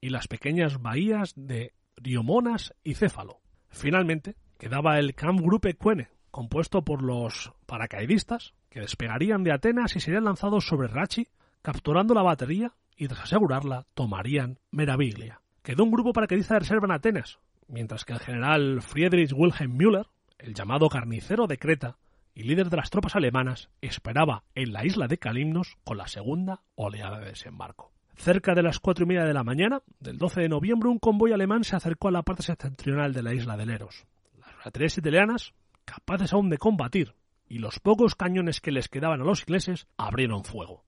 y 0.00 0.10
las 0.10 0.28
pequeñas 0.28 0.80
bahías 0.80 1.32
de 1.36 1.74
Riomonas 1.96 2.74
y 2.82 2.94
Céfalo. 2.94 3.40
Finalmente, 3.68 4.36
quedaba 4.58 4.98
el 4.98 5.14
Camp 5.14 5.40
Gruppe 5.40 5.74
Cuene, 5.74 6.08
compuesto 6.36 6.82
por 6.82 7.02
los 7.02 7.54
paracaidistas, 7.64 8.52
que 8.68 8.80
despegarían 8.80 9.42
de 9.42 9.52
Atenas 9.52 9.96
y 9.96 10.00
serían 10.00 10.24
lanzados 10.24 10.66
sobre 10.66 10.86
Rachi, 10.86 11.28
capturando 11.62 12.12
la 12.12 12.20
batería 12.20 12.74
y 12.94 13.08
tras 13.08 13.22
asegurarla 13.22 13.86
tomarían 13.94 14.58
Meraviglia. 14.70 15.40
Quedó 15.62 15.84
un 15.84 15.92
grupo 15.92 16.12
paracaidista 16.12 16.52
de 16.52 16.60
reserva 16.60 16.84
en 16.84 16.92
Atenas, 16.92 17.38
mientras 17.68 18.04
que 18.04 18.12
el 18.12 18.18
general 18.18 18.82
Friedrich 18.82 19.32
Wilhelm 19.34 19.78
Müller, 19.78 20.08
el 20.36 20.52
llamado 20.52 20.90
carnicero 20.90 21.46
de 21.46 21.56
Creta 21.56 21.96
y 22.34 22.42
líder 22.42 22.68
de 22.68 22.76
las 22.76 22.90
tropas 22.90 23.16
alemanas, 23.16 23.70
esperaba 23.80 24.44
en 24.54 24.74
la 24.74 24.84
isla 24.84 25.08
de 25.08 25.16
Calimnos 25.16 25.78
con 25.84 25.96
la 25.96 26.06
segunda 26.06 26.60
oleada 26.74 27.18
de 27.20 27.30
desembarco. 27.30 27.92
Cerca 28.14 28.54
de 28.54 28.62
las 28.62 28.78
cuatro 28.78 29.06
y 29.06 29.08
media 29.08 29.24
de 29.24 29.32
la 29.32 29.42
mañana 29.42 29.80
del 30.00 30.18
12 30.18 30.42
de 30.42 30.50
noviembre, 30.50 30.90
un 30.90 30.98
convoy 30.98 31.32
alemán 31.32 31.64
se 31.64 31.76
acercó 31.76 32.08
a 32.08 32.12
la 32.12 32.24
parte 32.24 32.42
septentrional 32.42 33.14
de 33.14 33.22
la 33.22 33.32
isla 33.32 33.56
de 33.56 33.64
Leros. 33.64 34.04
Las 34.38 34.54
baterías 34.62 34.98
italianas, 34.98 35.54
capaces 35.86 36.34
aún 36.34 36.50
de 36.50 36.58
combatir, 36.58 37.14
y 37.48 37.58
los 37.58 37.80
pocos 37.80 38.14
cañones 38.14 38.60
que 38.60 38.72
les 38.72 38.88
quedaban 38.88 39.22
a 39.22 39.24
los 39.24 39.40
ingleses 39.40 39.86
abrieron 39.96 40.44
fuego. 40.44 40.84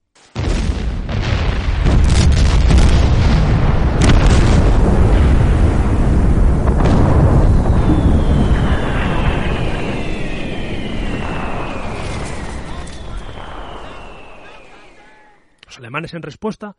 Los 15.65 15.79
alemanes 15.79 16.13
en 16.13 16.23
respuesta 16.23 16.77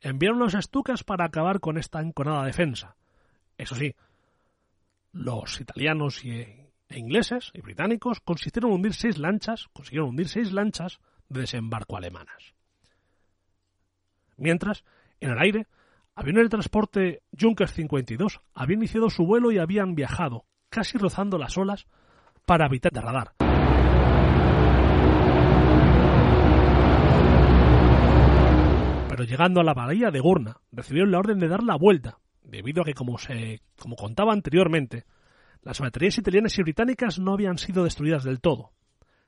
enviaron 0.00 0.38
los 0.38 0.54
estucas 0.54 1.02
para 1.02 1.24
acabar 1.24 1.60
con 1.60 1.78
esta 1.78 2.00
enconada 2.00 2.44
defensa. 2.44 2.94
Eso 3.56 3.74
sí, 3.74 3.96
los 5.12 5.60
italianos 5.60 6.24
y 6.24 6.63
e 6.94 7.00
ingleses 7.00 7.50
y 7.52 7.60
británicos 7.60 8.20
consistieron 8.20 8.70
en 8.70 8.76
hundir 8.76 8.94
seis 8.94 9.18
lanchas, 9.18 9.68
consiguieron 9.72 10.10
hundir 10.10 10.28
seis 10.28 10.52
lanchas 10.52 11.00
de 11.28 11.40
desembarco 11.40 11.96
alemanas. 11.96 12.54
Mientras, 14.36 14.84
en 15.18 15.30
el 15.30 15.38
aire, 15.40 15.66
aviones 16.14 16.44
de 16.44 16.50
transporte 16.50 17.22
Junkers 17.38 17.72
52 17.72 18.40
habían 18.54 18.78
iniciado 18.78 19.10
su 19.10 19.26
vuelo 19.26 19.50
y 19.50 19.58
habían 19.58 19.96
viajado, 19.96 20.44
casi 20.68 20.96
rozando 20.96 21.36
las 21.36 21.58
olas, 21.58 21.88
para 22.46 22.66
evitar 22.66 22.92
de 22.92 23.00
radar. 23.00 23.32
Pero 29.08 29.24
llegando 29.24 29.60
a 29.60 29.64
la 29.64 29.74
bahía 29.74 30.12
de 30.12 30.20
Gurna, 30.20 30.58
recibieron 30.70 31.10
la 31.10 31.18
orden 31.18 31.40
de 31.40 31.48
dar 31.48 31.64
la 31.64 31.76
vuelta, 31.76 32.18
debido 32.44 32.82
a 32.82 32.84
que, 32.84 32.94
como 32.94 33.18
se 33.18 33.62
como 33.80 33.96
contaba 33.96 34.32
anteriormente, 34.32 35.04
las 35.64 35.80
baterías 35.80 36.18
italianas 36.18 36.58
y 36.58 36.62
británicas 36.62 37.18
no 37.18 37.32
habían 37.32 37.56
sido 37.56 37.84
destruidas 37.84 38.22
del 38.22 38.40
todo. 38.40 38.72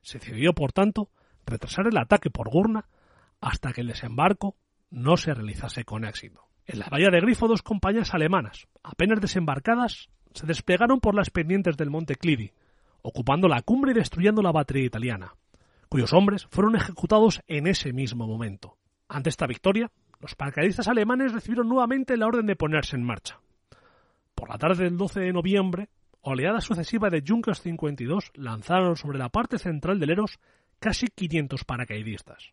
Se 0.02 0.18
decidió, 0.18 0.52
por 0.52 0.72
tanto, 0.72 1.10
retrasar 1.46 1.86
el 1.86 1.96
ataque 1.96 2.30
por 2.30 2.50
Gurna 2.50 2.88
hasta 3.40 3.72
que 3.72 3.80
el 3.80 3.88
desembarco 3.88 4.54
no 4.90 5.16
se 5.16 5.32
realizase 5.32 5.84
con 5.84 6.04
éxito. 6.04 6.42
En 6.66 6.78
la 6.78 6.88
bahía 6.90 7.10
de 7.10 7.20
Grifo, 7.20 7.48
dos 7.48 7.62
compañías 7.62 8.12
alemanas, 8.12 8.68
apenas 8.82 9.20
desembarcadas, 9.20 10.10
se 10.34 10.46
desplegaron 10.46 11.00
por 11.00 11.14
las 11.14 11.30
pendientes 11.30 11.76
del 11.76 11.90
monte 11.90 12.16
Clidi, 12.16 12.52
ocupando 13.00 13.48
la 13.48 13.62
cumbre 13.62 13.92
y 13.92 13.94
destruyendo 13.94 14.42
la 14.42 14.52
batería 14.52 14.84
italiana, 14.84 15.34
cuyos 15.88 16.12
hombres 16.12 16.46
fueron 16.50 16.76
ejecutados 16.76 17.40
en 17.46 17.66
ese 17.66 17.92
mismo 17.92 18.26
momento. 18.26 18.76
Ante 19.08 19.30
esta 19.30 19.46
victoria, 19.46 19.90
los 20.20 20.34
paracaidistas 20.34 20.88
alemanes 20.88 21.32
recibieron 21.32 21.68
nuevamente 21.68 22.16
la 22.16 22.26
orden 22.26 22.46
de 22.46 22.56
ponerse 22.56 22.96
en 22.96 23.04
marcha. 23.04 23.40
Por 24.34 24.50
la 24.50 24.58
tarde 24.58 24.84
del 24.84 24.98
12 24.98 25.20
de 25.20 25.32
noviembre, 25.32 25.88
oleada 26.28 26.60
sucesiva 26.60 27.08
de 27.08 27.22
Junkers 27.26 27.60
52 27.60 28.32
lanzaron 28.34 28.96
sobre 28.96 29.18
la 29.18 29.28
parte 29.28 29.58
central 29.58 30.00
del 30.00 30.10
Eros 30.10 30.40
casi 30.80 31.06
500 31.06 31.64
paracaidistas. 31.64 32.52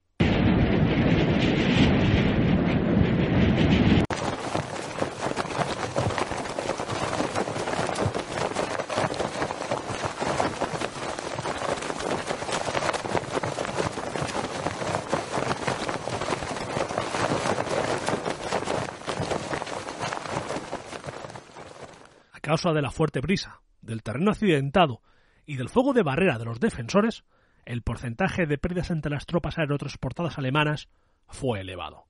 causa 22.44 22.74
de 22.74 22.82
la 22.84 22.92
fuerte 22.92 23.20
brisa, 23.20 23.63
del 23.84 24.02
terreno 24.02 24.32
accidentado 24.32 25.02
y 25.46 25.58
del 25.58 25.70
fuego 25.70 25.94
de 25.94 26.04
barrera 26.04 26.38
de 26.40 26.46
los 26.46 26.60
defensores, 26.60 27.24
el 27.66 27.82
porcentaje 27.82 28.46
de 28.46 28.58
pérdidas 28.58 28.92
entre 28.92 29.12
las 29.12 29.26
tropas 29.26 29.58
aerotransportadas 29.58 30.38
alemanas 30.38 30.90
fue 31.28 31.62
elevado. 31.62 32.06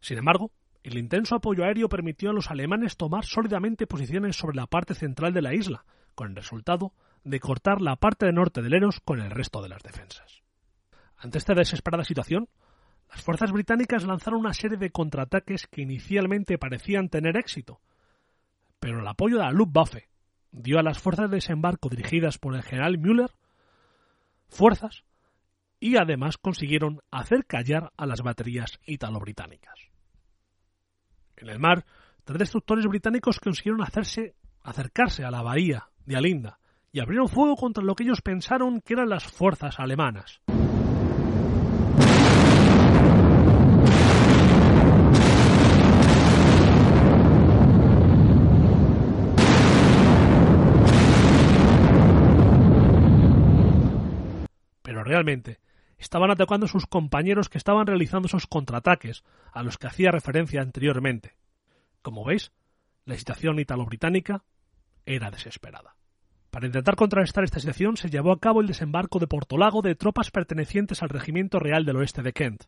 Sin 0.00 0.18
embargo, 0.18 0.52
el 0.82 0.98
intenso 0.98 1.34
apoyo 1.34 1.64
aéreo 1.64 1.88
permitió 1.88 2.30
a 2.30 2.32
los 2.32 2.50
alemanes 2.50 2.96
tomar 2.96 3.24
sólidamente 3.24 3.86
posiciones 3.86 4.36
sobre 4.36 4.56
la 4.56 4.66
parte 4.66 4.94
central 4.94 5.32
de 5.32 5.42
la 5.42 5.54
isla, 5.54 5.84
con 6.14 6.30
el 6.30 6.36
resultado 6.36 6.92
de 7.24 7.40
cortar 7.40 7.80
la 7.80 7.96
parte 7.96 8.30
norte 8.32 8.62
del 8.62 8.74
Eros 8.74 9.00
con 9.00 9.20
el 9.20 9.30
resto 9.30 9.62
de 9.62 9.68
las 9.68 9.82
defensas. 9.82 10.42
Ante 11.16 11.38
esta 11.38 11.54
desesperada 11.54 12.04
situación, 12.04 12.48
las 13.10 13.22
fuerzas 13.22 13.50
británicas 13.50 14.04
lanzaron 14.04 14.40
una 14.40 14.54
serie 14.54 14.76
de 14.76 14.90
contraataques 14.90 15.66
que 15.66 15.82
inicialmente 15.82 16.58
parecían 16.58 17.08
tener 17.08 17.36
éxito, 17.36 17.80
pero 18.78 19.00
el 19.00 19.08
apoyo 19.08 19.38
de 19.38 19.44
la 19.44 19.50
Luftwaffe 19.50 20.08
dio 20.56 20.78
a 20.78 20.82
las 20.82 20.98
fuerzas 20.98 21.30
de 21.30 21.36
desembarco 21.36 21.88
dirigidas 21.88 22.38
por 22.38 22.54
el 22.54 22.62
general 22.62 22.98
Müller 22.98 23.30
fuerzas 24.48 25.04
y 25.78 25.96
además 25.96 26.38
consiguieron 26.38 27.00
hacer 27.10 27.44
callar 27.46 27.92
a 27.96 28.06
las 28.06 28.22
baterías 28.22 28.80
italo-británicas. 28.86 29.78
En 31.36 31.50
el 31.50 31.58
mar, 31.58 31.84
tres 32.24 32.38
destructores 32.38 32.86
británicos 32.86 33.38
consiguieron 33.38 33.82
hacerse, 33.82 34.34
acercarse 34.62 35.24
a 35.24 35.30
la 35.30 35.42
bahía 35.42 35.88
de 36.06 36.16
Alinda 36.16 36.58
y 36.90 37.00
abrieron 37.00 37.28
fuego 37.28 37.56
contra 37.56 37.84
lo 37.84 37.94
que 37.94 38.04
ellos 38.04 38.22
pensaron 38.22 38.80
que 38.80 38.94
eran 38.94 39.10
las 39.10 39.24
fuerzas 39.24 39.78
alemanas. 39.78 40.40
Realmente 55.06 55.60
estaban 55.98 56.30
atacando 56.30 56.66
a 56.66 56.68
sus 56.68 56.86
compañeros 56.86 57.48
que 57.48 57.58
estaban 57.58 57.86
realizando 57.86 58.26
esos 58.26 58.46
contraataques 58.46 59.24
a 59.52 59.62
los 59.62 59.78
que 59.78 59.86
hacía 59.86 60.10
referencia 60.10 60.60
anteriormente. 60.60 61.36
Como 62.02 62.24
veis, 62.24 62.52
la 63.04 63.16
situación 63.16 63.58
italo-británica 63.58 64.44
era 65.06 65.30
desesperada. 65.30 65.96
Para 66.50 66.66
intentar 66.66 66.96
contrarrestar 66.96 67.44
esta 67.44 67.60
situación 67.60 67.96
se 67.96 68.10
llevó 68.10 68.32
a 68.32 68.40
cabo 68.40 68.60
el 68.60 68.66
desembarco 68.66 69.18
de 69.18 69.26
Portolago 69.26 69.82
de 69.82 69.94
tropas 69.94 70.30
pertenecientes 70.30 71.02
al 71.02 71.08
Regimiento 71.08 71.58
Real 71.58 71.84
del 71.84 71.96
Oeste 71.96 72.22
de 72.22 72.32
Kent. 72.32 72.64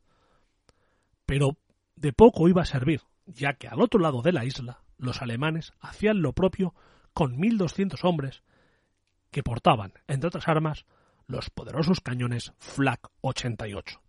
Pero 1.26 1.57
de 1.97 2.12
poco 2.12 2.49
iba 2.49 2.62
a 2.62 2.66
servir, 2.66 3.03
ya 3.26 3.55
que 3.55 3.68
al 3.68 3.80
otro 3.80 4.01
lado 4.01 4.22
de 4.22 4.32
la 4.32 4.45
isla 4.45 4.82
los 4.97 5.22
alemanes 5.22 5.72
hacían 5.80 6.22
lo 6.22 6.32
propio 6.32 6.74
con 7.14 7.36
1.200 7.36 7.99
hombres 8.05 8.43
que 9.30 9.43
portaban, 9.43 9.93
entre 10.07 10.28
otras 10.28 10.49
armas, 10.49 10.86
los 11.29 11.51
poderosos 11.51 12.01
cañones 12.01 12.55
Flak 12.59 13.07
88. 13.20 14.01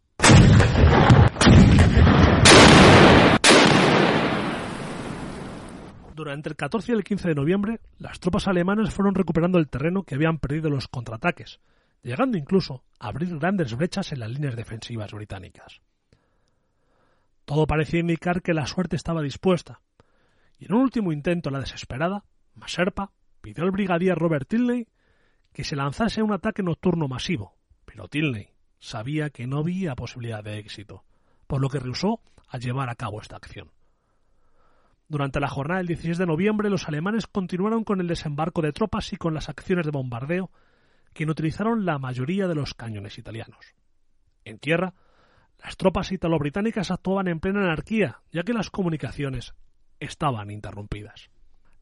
Durante 6.16 6.50
el 6.50 6.56
14 6.56 6.92
y 6.92 6.96
el 6.96 7.04
15 7.04 7.30
de 7.30 7.36
noviembre, 7.36 7.82
las 7.98 8.20
tropas 8.22 8.48
alemanas 8.48 8.94
fueron 8.94 9.16
recuperando 9.16 9.60
el 9.60 9.70
terreno 9.70 10.04
que 10.04 10.16
habían 10.16 10.38
perdido 10.38 10.70
los 10.70 10.88
contraataques, 10.88 11.60
llegando 12.04 12.38
incluso 12.38 12.84
a 13.00 13.10
abrir 13.10 13.38
grandes 13.38 13.76
brechas 13.76 14.14
en 14.14 14.20
las 14.20 14.30
líneas 14.30 14.56
defensivas 14.56 15.12
británicas. 15.12 15.82
Todo 17.44 17.68
parecía 17.68 18.00
indicar 18.00 18.42
que 18.42 18.54
la 18.54 18.66
suerte 18.66 18.96
estaba 18.96 19.22
dispuesta, 19.22 19.82
y 20.58 20.66
en 20.66 20.74
un 20.74 20.82
último 20.84 21.12
intento 21.12 21.50
la 21.50 21.60
desesperada, 21.60 22.24
Maserpa 22.56 23.12
pidió 23.42 23.66
al 23.66 23.72
brigadier 23.72 24.18
Robert 24.18 24.48
Tilney 24.48 24.88
que 25.54 25.64
se 25.64 25.76
lanzase 25.76 26.22
un 26.22 26.34
ataque 26.34 26.64
nocturno 26.64 27.08
masivo, 27.08 27.56
pero 27.86 28.08
Tilney 28.08 28.50
sabía 28.80 29.30
que 29.30 29.48
no 29.48 29.60
había 29.60 29.96
posibilidad 29.96 30.44
de 30.44 30.58
éxito, 30.58 31.04
por 31.48 31.62
lo 31.62 31.70
que 31.70 31.80
rehusó 31.80 32.22
a 32.48 32.58
llevar 32.58 32.90
a 32.90 32.96
cabo 32.96 33.22
esta 33.22 33.36
acción. 33.36 33.72
Durante 35.08 35.40
la 35.40 35.50
jornada 35.50 35.80
del 35.80 35.88
16 35.88 36.20
de 36.20 36.28
noviembre, 36.28 36.70
los 36.70 36.88
alemanes 36.88 37.26
continuaron 37.26 37.84
con 37.84 38.00
el 38.00 38.08
desembarco 38.08 38.62
de 38.62 38.74
tropas 38.74 39.12
y 39.12 39.18
con 39.18 39.34
las 39.34 39.50
acciones 39.50 39.86
de 39.86 39.92
bombardeo, 39.92 40.52
que 41.14 41.26
utilizaron 41.26 41.86
la 41.86 41.98
mayoría 41.98 42.48
de 42.48 42.54
los 42.54 42.76
cañones 42.76 43.18
italianos. 43.18 43.74
En 44.46 44.60
tierra, 44.60 44.94
las 45.58 45.76
tropas 45.76 46.12
italo-británicas 46.12 46.92
actuaban 46.92 47.28
en 47.28 47.40
plena 47.40 47.64
anarquía, 47.64 48.22
ya 48.32 48.44
que 48.44 48.54
las 48.54 48.70
comunicaciones 48.70 49.56
estaban 50.00 50.52
interrumpidas. 50.52 51.32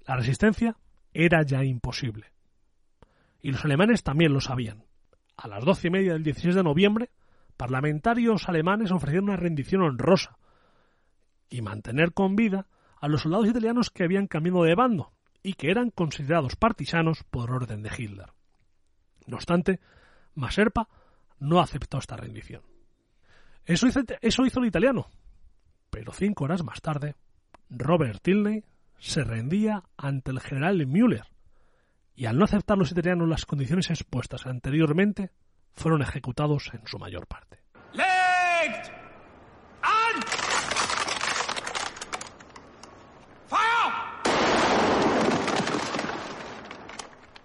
La 0.06 0.16
resistencia 0.16 0.78
era 1.14 1.44
ya 1.44 1.64
imposible 1.66 2.37
y 3.48 3.52
los 3.52 3.64
alemanes 3.64 4.04
también 4.04 4.34
lo 4.34 4.42
sabían. 4.42 4.84
A 5.38 5.48
las 5.48 5.64
doce 5.64 5.88
y 5.88 5.90
media 5.90 6.12
del 6.12 6.24
16 6.24 6.54
de 6.54 6.64
noviembre, 6.64 7.12
parlamentarios 7.56 8.50
alemanes 8.50 8.92
ofrecieron 8.92 9.30
una 9.30 9.38
rendición 9.38 9.84
honrosa 9.84 10.38
y 11.50 11.62
mantener 11.62 12.12
con 12.12 12.36
vida 12.36 12.68
a 13.00 13.08
los 13.08 13.22
soldados 13.22 13.48
italianos 13.48 13.90
que 13.90 14.04
habían 14.04 14.28
cambiado 14.28 14.64
de 14.64 14.76
bando 14.76 15.14
y 15.44 15.54
que 15.54 15.72
eran 15.72 15.92
considerados 15.92 16.58
partisanos 16.58 17.24
por 17.24 17.50
orden 17.52 17.84
de 17.84 17.92
Hitler. 17.98 18.34
No 19.28 19.38
obstante, 19.38 19.80
Maserpa 20.36 20.90
no 21.40 21.62
aceptó 21.62 22.00
esta 22.00 22.18
rendición. 22.18 22.64
Eso 23.64 23.88
hizo, 23.88 24.60
el 24.60 24.68
italiano, 24.68 25.08
pero 25.90 26.12
cinco 26.12 26.44
horas 26.44 26.66
más 26.66 26.82
tarde, 26.82 27.16
Robert 27.70 28.22
Tilney 28.22 28.66
se 28.98 29.24
rendía 29.24 29.84
ante 29.96 30.32
el 30.32 30.42
general 30.42 30.86
Müller, 30.86 31.28
y 32.18 32.26
al 32.26 32.38
no 32.38 32.46
aceptar 32.46 32.80
los 32.80 32.92
italianos 32.92 33.30
las 33.30 33.46
condiciones 33.46 33.92
expuestas 33.92 34.48
anteriormente, 34.48 35.30
fueron 35.76 36.02
ejecutados 36.02 36.72
en 36.74 36.82
su 36.88 36.98
mayor 36.98 37.28
parte. 37.28 37.60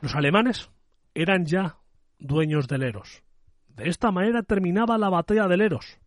Los 0.01 0.15
alemanes 0.17 0.71
eran 1.15 1.45
ya 1.45 1.77
dueños 2.19 2.67
del 2.67 2.83
Eros. 2.83 3.23
De 3.69 3.91
esta 3.91 4.11
manera 4.11 4.43
terminaba 4.43 4.97
la 4.97 5.11
batalla 5.11 5.47
del 5.49 5.61
Eros, 5.61 5.99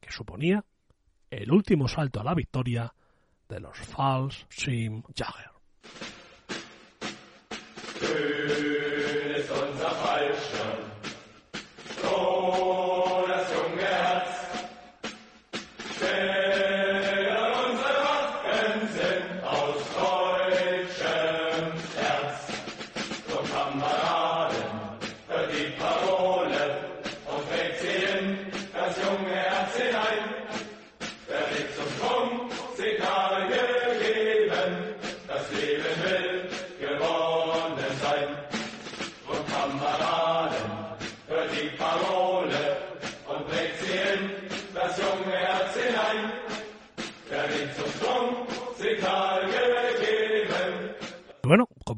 que 0.00 0.10
suponía 0.10 0.64
el 1.30 1.52
último 1.52 1.86
salto 1.86 2.22
a 2.22 2.24
la 2.24 2.34
victoria 2.34 2.94
de 3.46 3.60
los 3.60 3.76
Fallschirmjäger. 3.76 5.50
Schön 5.86 6.25
Amen. 8.02 9.05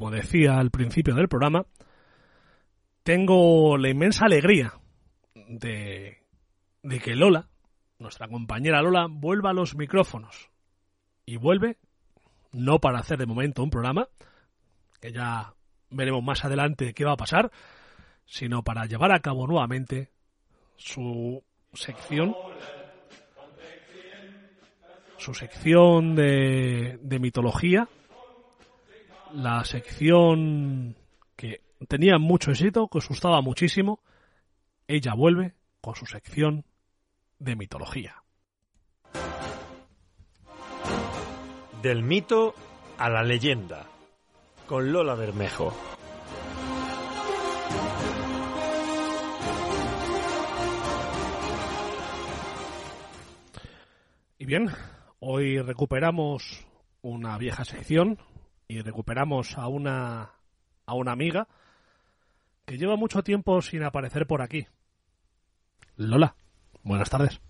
Decía 0.09 0.57
al 0.57 0.71
principio 0.71 1.15
del 1.15 1.27
programa, 1.27 1.65
tengo 3.03 3.77
la 3.77 3.89
inmensa 3.89 4.25
alegría 4.25 4.73
de, 5.33 6.17
de 6.83 6.99
que 6.99 7.15
Lola, 7.15 7.49
nuestra 7.97 8.27
compañera 8.27 8.81
Lola, 8.81 9.07
vuelva 9.09 9.51
a 9.51 9.53
los 9.53 9.75
micrófonos. 9.75 10.49
Y 11.25 11.37
vuelve, 11.37 11.77
no 12.51 12.79
para 12.79 12.99
hacer 12.99 13.17
de 13.17 13.25
momento 13.25 13.63
un 13.63 13.69
programa, 13.69 14.07
que 14.99 15.11
ya 15.11 15.53
veremos 15.89 16.23
más 16.23 16.43
adelante 16.45 16.93
qué 16.93 17.05
va 17.05 17.13
a 17.13 17.17
pasar, 17.17 17.51
sino 18.25 18.63
para 18.63 18.85
llevar 18.85 19.11
a 19.11 19.19
cabo 19.19 19.47
nuevamente 19.47 20.11
su 20.75 21.43
sección 21.73 22.35
su 25.17 25.33
sección 25.33 26.15
de, 26.15 26.97
de 27.01 27.19
mitología 27.19 27.89
la 29.33 29.63
sección 29.63 30.95
que 31.35 31.61
tenía 31.87 32.17
mucho 32.17 32.51
éxito, 32.51 32.87
que 32.87 32.97
os 32.97 33.07
gustaba 33.07 33.41
muchísimo, 33.41 34.01
ella 34.87 35.13
vuelve 35.13 35.53
con 35.81 35.95
su 35.95 36.05
sección 36.05 36.65
de 37.37 37.55
mitología. 37.55 38.23
Del 41.81 42.03
mito 42.03 42.53
a 42.97 43.09
la 43.09 43.23
leyenda. 43.23 43.87
con 44.67 44.91
Lola 44.91 45.15
Bermejo. 45.15 45.73
Y 54.37 54.45
bien, 54.45 54.69
hoy 55.19 55.59
recuperamos 55.59 56.67
una 57.01 57.35
vieja 57.39 57.65
sección 57.65 58.19
y 58.69 58.81
recuperamos 58.81 59.57
a 59.57 59.67
una 59.67 60.29
a 60.85 60.93
una 60.93 61.11
amiga 61.11 61.47
que 62.65 62.77
lleva 62.77 62.95
mucho 62.95 63.23
tiempo 63.23 63.61
sin 63.61 63.83
aparecer 63.83 64.27
por 64.27 64.43
aquí. 64.43 64.67
Lola, 65.97 66.35
buenas 66.83 67.09
tardes. 67.09 67.41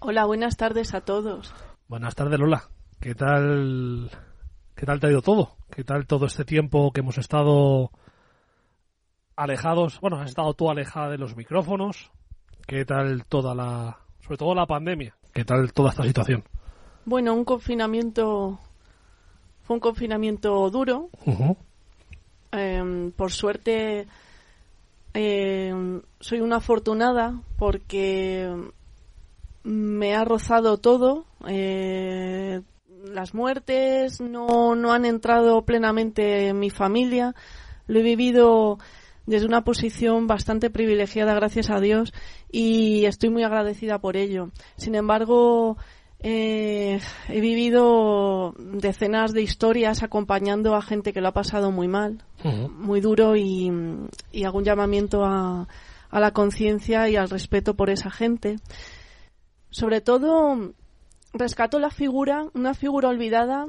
Hola, 0.00 0.26
buenas 0.26 0.56
tardes 0.56 0.94
a 0.94 1.00
todos. 1.00 1.54
Buenas 1.88 2.14
tardes, 2.14 2.38
Lola. 2.38 2.64
¿Qué 3.00 3.14
tal 3.14 4.10
qué 4.76 4.84
tal 4.84 5.00
te 5.00 5.06
ha 5.06 5.10
ido 5.10 5.22
todo? 5.22 5.56
¿Qué 5.70 5.82
tal 5.82 6.06
todo 6.06 6.26
este 6.26 6.44
tiempo 6.44 6.92
que 6.92 7.00
hemos 7.00 7.16
estado 7.16 7.90
alejados? 9.34 9.98
Bueno, 10.00 10.20
has 10.20 10.28
estado 10.28 10.52
tú 10.52 10.70
alejada 10.70 11.08
de 11.08 11.18
los 11.18 11.36
micrófonos. 11.36 12.12
¿Qué 12.66 12.84
tal 12.84 13.24
toda 13.24 13.54
la 13.54 13.98
sobre 14.20 14.36
todo 14.36 14.54
la 14.54 14.66
pandemia? 14.66 15.16
¿Qué 15.32 15.46
tal 15.46 15.72
toda 15.72 15.88
esta 15.88 16.04
situación? 16.04 16.44
Bueno, 17.06 17.32
un 17.32 17.46
confinamiento 17.46 18.60
fue 19.68 19.74
un 19.74 19.80
confinamiento 19.80 20.70
duro. 20.70 21.10
Eh, 22.52 23.12
por 23.14 23.30
suerte 23.30 24.06
eh, 25.12 26.00
soy 26.20 26.40
una 26.40 26.56
afortunada 26.56 27.38
porque 27.58 28.50
me 29.64 30.14
ha 30.14 30.24
rozado 30.24 30.78
todo. 30.78 31.26
Eh, 31.46 32.62
las 33.12 33.34
muertes 33.34 34.22
no, 34.22 34.74
no 34.74 34.92
han 34.94 35.04
entrado 35.04 35.60
plenamente 35.66 36.48
en 36.48 36.58
mi 36.58 36.70
familia. 36.70 37.34
Lo 37.88 38.00
he 38.00 38.02
vivido 38.02 38.78
desde 39.26 39.44
una 39.44 39.64
posición 39.64 40.26
bastante 40.26 40.70
privilegiada, 40.70 41.34
gracias 41.34 41.68
a 41.68 41.78
Dios, 41.78 42.14
y 42.50 43.04
estoy 43.04 43.28
muy 43.28 43.42
agradecida 43.42 43.98
por 43.98 44.16
ello. 44.16 44.48
Sin 44.76 44.94
embargo, 44.94 45.76
eh, 46.20 47.00
he 47.28 47.40
vivido 47.40 48.54
decenas 48.58 49.32
de 49.32 49.42
historias 49.42 50.02
acompañando 50.02 50.74
a 50.74 50.82
gente 50.82 51.12
que 51.12 51.20
lo 51.20 51.28
ha 51.28 51.32
pasado 51.32 51.70
muy 51.70 51.88
mal, 51.88 52.24
muy 52.44 53.00
duro, 53.00 53.36
y, 53.36 53.70
y 54.32 54.44
hago 54.44 54.58
un 54.58 54.64
llamamiento 54.64 55.24
a, 55.24 55.68
a 56.10 56.20
la 56.20 56.32
conciencia 56.32 57.08
y 57.08 57.16
al 57.16 57.30
respeto 57.30 57.74
por 57.74 57.90
esa 57.90 58.10
gente. 58.10 58.56
Sobre 59.70 60.00
todo, 60.00 60.72
rescato 61.32 61.78
la 61.78 61.90
figura, 61.90 62.46
una 62.54 62.74
figura 62.74 63.08
olvidada, 63.08 63.66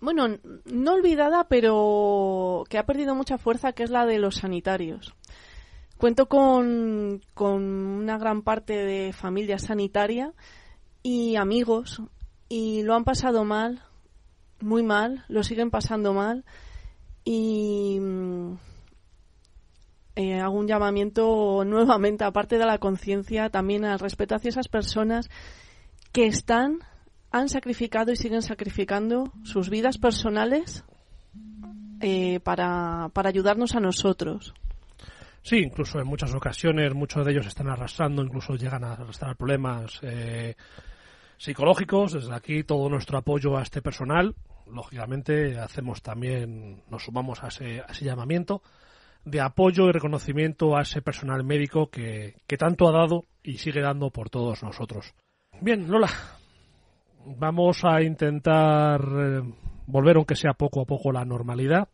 bueno, 0.00 0.38
no 0.64 0.92
olvidada, 0.92 1.44
pero 1.48 2.64
que 2.68 2.78
ha 2.78 2.86
perdido 2.86 3.14
mucha 3.14 3.38
fuerza, 3.38 3.72
que 3.72 3.82
es 3.82 3.90
la 3.90 4.06
de 4.06 4.18
los 4.18 4.36
sanitarios. 4.36 5.14
Cuento 5.96 6.26
con, 6.26 7.22
con 7.34 7.62
una 7.64 8.18
gran 8.18 8.42
parte 8.42 8.74
de 8.74 9.12
familia 9.12 9.58
sanitaria 9.58 10.32
y 11.02 11.36
amigos 11.36 12.02
y 12.48 12.82
lo 12.82 12.94
han 12.94 13.04
pasado 13.04 13.44
mal, 13.44 13.82
muy 14.60 14.82
mal, 14.82 15.24
lo 15.28 15.42
siguen 15.42 15.70
pasando 15.70 16.14
mal 16.14 16.44
y 17.24 17.98
mm, 18.00 18.56
eh, 20.16 20.40
hago 20.40 20.58
un 20.58 20.66
llamamiento 20.66 21.62
nuevamente, 21.64 22.24
aparte 22.24 22.58
de 22.58 22.66
la 22.66 22.78
conciencia, 22.78 23.50
también 23.50 23.84
al 23.84 23.98
respeto 23.98 24.34
hacia 24.34 24.48
esas 24.48 24.68
personas 24.68 25.28
que 26.12 26.26
están, 26.26 26.78
han 27.30 27.48
sacrificado 27.48 28.10
y 28.10 28.16
siguen 28.16 28.42
sacrificando 28.42 29.32
sus 29.44 29.68
vidas 29.70 29.98
personales 29.98 30.84
eh, 32.00 32.40
para, 32.40 33.10
para 33.12 33.28
ayudarnos 33.28 33.74
a 33.74 33.80
nosotros. 33.80 34.54
Sí, 35.48 35.60
incluso 35.60 35.98
en 35.98 36.06
muchas 36.06 36.34
ocasiones 36.34 36.92
muchos 36.92 37.24
de 37.24 37.32
ellos 37.32 37.46
están 37.46 37.70
arrastrando, 37.70 38.22
incluso 38.22 38.54
llegan 38.54 38.84
a 38.84 38.92
arrastrar 38.92 39.34
problemas 39.34 39.98
eh, 40.02 40.54
psicológicos. 41.38 42.12
Desde 42.12 42.34
aquí 42.34 42.64
todo 42.64 42.90
nuestro 42.90 43.16
apoyo 43.16 43.56
a 43.56 43.62
este 43.62 43.80
personal. 43.80 44.34
Lógicamente 44.70 45.58
hacemos 45.58 46.02
también, 46.02 46.82
nos 46.90 47.04
sumamos 47.04 47.42
a 47.42 47.48
ese, 47.48 47.80
a 47.80 47.86
ese 47.86 48.04
llamamiento 48.04 48.60
de 49.24 49.40
apoyo 49.40 49.88
y 49.88 49.92
reconocimiento 49.92 50.76
a 50.76 50.82
ese 50.82 51.00
personal 51.00 51.42
médico 51.44 51.88
que, 51.88 52.34
tanto 52.58 52.86
ha 52.86 52.92
dado 52.92 53.24
y 53.42 53.56
sigue 53.56 53.80
dando 53.80 54.10
por 54.10 54.28
todos 54.28 54.62
nosotros. 54.62 55.14
Bien, 55.62 55.90
Lola, 55.90 56.10
vamos 57.24 57.86
a 57.86 58.02
intentar 58.02 59.00
eh, 59.00 59.42
volver, 59.86 60.16
aunque 60.16 60.36
sea 60.36 60.52
poco 60.52 60.82
a 60.82 60.84
poco, 60.84 61.10
la 61.10 61.24
normalidad. 61.24 61.88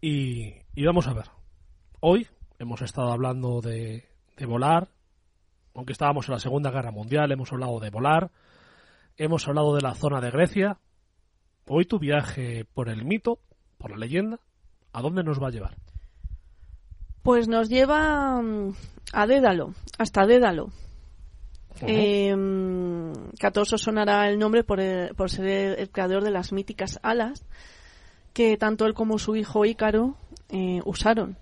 Y 0.00 0.54
vamos 0.82 1.06
a 1.06 1.12
ver. 1.12 1.39
Hoy 2.00 2.26
hemos 2.58 2.82
estado 2.82 3.12
hablando 3.12 3.60
de, 3.60 4.04
de 4.36 4.46
volar, 4.46 4.88
aunque 5.74 5.92
estábamos 5.92 6.28
en 6.28 6.34
la 6.34 6.40
Segunda 6.40 6.70
Guerra 6.70 6.90
Mundial, 6.90 7.30
hemos 7.32 7.52
hablado 7.52 7.78
de 7.80 7.90
volar, 7.90 8.30
hemos 9.16 9.46
hablado 9.48 9.74
de 9.74 9.82
la 9.82 9.94
zona 9.94 10.20
de 10.20 10.30
Grecia. 10.30 10.78
Hoy 11.68 11.84
tu 11.84 11.98
viaje 11.98 12.64
por 12.74 12.88
el 12.88 13.04
mito, 13.04 13.38
por 13.78 13.90
la 13.90 13.98
leyenda, 13.98 14.40
¿a 14.92 15.02
dónde 15.02 15.22
nos 15.22 15.40
va 15.42 15.48
a 15.48 15.50
llevar? 15.50 15.76
Pues 17.22 17.48
nos 17.48 17.68
lleva 17.68 18.40
mm, 18.40 18.74
a 19.12 19.26
Dédalo, 19.26 19.74
hasta 19.98 20.26
Dédalo. 20.26 20.70
Eh, 21.82 22.34
os 22.34 23.68
sonará 23.80 24.28
el 24.28 24.38
nombre 24.38 24.64
por, 24.64 24.80
el- 24.80 25.14
por 25.14 25.30
ser 25.30 25.46
el, 25.46 25.78
el 25.78 25.90
creador 25.90 26.24
de 26.24 26.30
las 26.30 26.52
míticas 26.52 26.98
alas 27.02 27.46
que 28.34 28.56
tanto 28.56 28.84
él 28.86 28.94
como 28.94 29.18
su 29.18 29.36
hijo 29.36 29.64
Ícaro 29.64 30.16
eh, 30.48 30.80
usaron. 30.84 31.36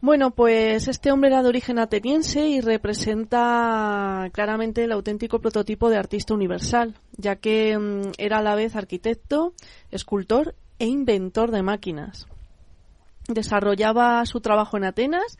Bueno, 0.00 0.30
pues 0.30 0.88
este 0.88 1.10
hombre 1.10 1.30
era 1.30 1.42
de 1.42 1.48
origen 1.48 1.78
ateniense 1.78 2.46
y 2.48 2.60
representa 2.60 4.28
claramente 4.32 4.84
el 4.84 4.92
auténtico 4.92 5.40
prototipo 5.40 5.88
de 5.90 5.96
artista 5.96 6.34
universal, 6.34 6.94
ya 7.16 7.36
que 7.36 7.76
mm, 7.76 8.12
era 8.18 8.38
a 8.38 8.42
la 8.42 8.54
vez 8.54 8.76
arquitecto, 8.76 9.54
escultor 9.90 10.54
e 10.78 10.86
inventor 10.86 11.50
de 11.50 11.62
máquinas. 11.62 12.26
Desarrollaba 13.28 14.24
su 14.26 14.40
trabajo 14.40 14.76
en 14.76 14.84
Atenas 14.84 15.38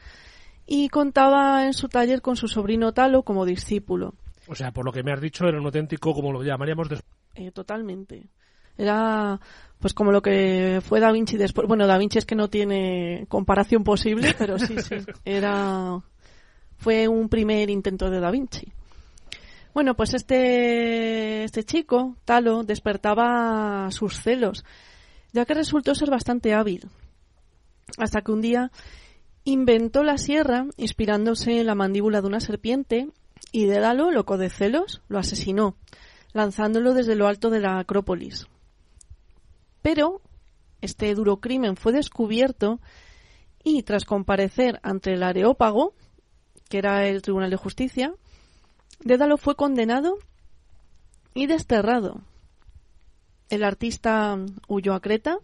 y 0.66 0.88
contaba 0.88 1.66
en 1.66 1.74
su 1.74 1.88
taller 1.88 2.20
con 2.22 2.34
su 2.36 2.48
sobrino 2.48 2.92
Talo 2.92 3.22
como 3.22 3.44
discípulo. 3.44 4.14
O 4.48 4.54
sea, 4.54 4.72
por 4.72 4.84
lo 4.84 4.92
que 4.92 5.02
me 5.02 5.12
has 5.12 5.20
dicho, 5.20 5.46
era 5.46 5.58
un 5.60 5.66
auténtico, 5.66 6.14
como 6.14 6.32
lo 6.32 6.42
llamaríamos, 6.42 6.88
des- 6.88 7.02
Eh, 7.34 7.50
totalmente. 7.52 8.26
Era 8.78 9.40
pues 9.78 9.94
como 9.94 10.10
lo 10.10 10.22
que 10.22 10.80
fue 10.84 11.00
Da 11.00 11.12
Vinci 11.12 11.36
después. 11.36 11.68
Bueno, 11.68 11.86
Da 11.86 11.98
Vinci 11.98 12.18
es 12.18 12.24
que 12.24 12.34
no 12.34 12.48
tiene 12.48 13.26
comparación 13.28 13.84
posible, 13.84 14.34
pero 14.38 14.58
sí, 14.58 14.76
sí. 14.80 14.96
Era 15.24 16.02
fue 16.78 17.08
un 17.08 17.28
primer 17.28 17.70
intento 17.70 18.10
de 18.10 18.20
Da 18.20 18.30
Vinci. 18.30 18.72
Bueno, 19.74 19.94
pues 19.94 20.14
este 20.14 21.44
este 21.44 21.64
chico, 21.64 22.16
Talo, 22.24 22.64
despertaba 22.64 23.90
sus 23.90 24.20
celos, 24.20 24.64
ya 25.32 25.44
que 25.44 25.54
resultó 25.54 25.94
ser 25.94 26.10
bastante 26.10 26.54
hábil. 26.54 26.88
Hasta 27.98 28.22
que 28.22 28.32
un 28.32 28.40
día 28.40 28.72
inventó 29.44 30.02
la 30.02 30.18
sierra 30.18 30.66
inspirándose 30.76 31.60
en 31.60 31.66
la 31.66 31.74
mandíbula 31.74 32.20
de 32.20 32.26
una 32.26 32.40
serpiente 32.40 33.08
y 33.52 33.66
Dédalo, 33.66 34.10
loco 34.10 34.38
de 34.38 34.50
celos, 34.50 35.02
lo 35.08 35.18
asesinó, 35.18 35.76
lanzándolo 36.32 36.94
desde 36.94 37.14
lo 37.14 37.28
alto 37.28 37.50
de 37.50 37.60
la 37.60 37.78
Acrópolis. 37.78 38.48
Pero 39.86 40.20
este 40.80 41.14
duro 41.14 41.36
crimen 41.36 41.76
fue 41.76 41.92
descubierto 41.92 42.80
y 43.62 43.84
tras 43.84 44.04
comparecer 44.04 44.80
ante 44.82 45.12
el 45.12 45.22
Areópago, 45.22 45.94
que 46.68 46.78
era 46.78 47.06
el 47.06 47.22
Tribunal 47.22 47.50
de 47.50 47.56
Justicia, 47.56 48.12
Dédalo 48.98 49.36
fue 49.36 49.54
condenado 49.54 50.18
y 51.34 51.46
desterrado. 51.46 52.20
El 53.48 53.62
artista 53.62 54.36
huyó 54.66 54.92
a 54.92 55.00
Creta, 55.00 55.38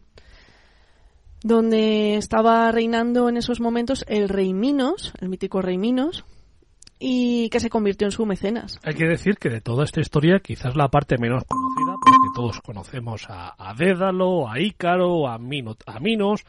donde 1.44 2.16
estaba 2.16 2.72
reinando 2.72 3.28
en 3.28 3.36
esos 3.36 3.60
momentos 3.60 4.04
el 4.08 4.28
rey 4.28 4.54
Minos, 4.54 5.12
el 5.20 5.28
mítico 5.28 5.62
rey 5.62 5.78
Minos, 5.78 6.24
y 6.98 7.48
que 7.50 7.60
se 7.60 7.70
convirtió 7.70 8.08
en 8.08 8.12
su 8.12 8.26
mecenas. 8.26 8.80
Hay 8.82 8.94
que 8.94 9.06
decir 9.06 9.36
que 9.36 9.50
de 9.50 9.60
toda 9.60 9.84
esta 9.84 10.00
historia, 10.00 10.40
quizás 10.40 10.74
la 10.74 10.88
parte 10.88 11.16
menos 11.16 11.44
conocida, 11.44 11.94
porque 12.02 12.21
todos 12.34 12.60
conocemos 12.60 13.26
a, 13.28 13.54
a 13.58 13.74
Dédalo, 13.74 14.48
a 14.48 14.58
Ícaro, 14.60 15.28
a, 15.28 15.38
Mino- 15.38 15.76
a 15.86 16.00
Minos, 16.00 16.44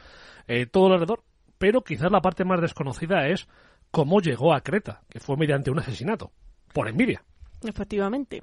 eh, 0.46 0.66
todo 0.66 0.92
alrededor, 0.92 1.22
pero 1.58 1.82
quizás 1.82 2.10
la 2.10 2.20
parte 2.20 2.44
más 2.44 2.60
desconocida 2.60 3.28
es 3.28 3.48
cómo 3.90 4.20
llegó 4.20 4.52
a 4.54 4.60
Creta, 4.60 5.02
que 5.08 5.20
fue 5.20 5.36
mediante 5.36 5.70
un 5.70 5.78
asesinato, 5.78 6.30
por 6.72 6.88
envidia. 6.88 7.22
Efectivamente. 7.62 8.40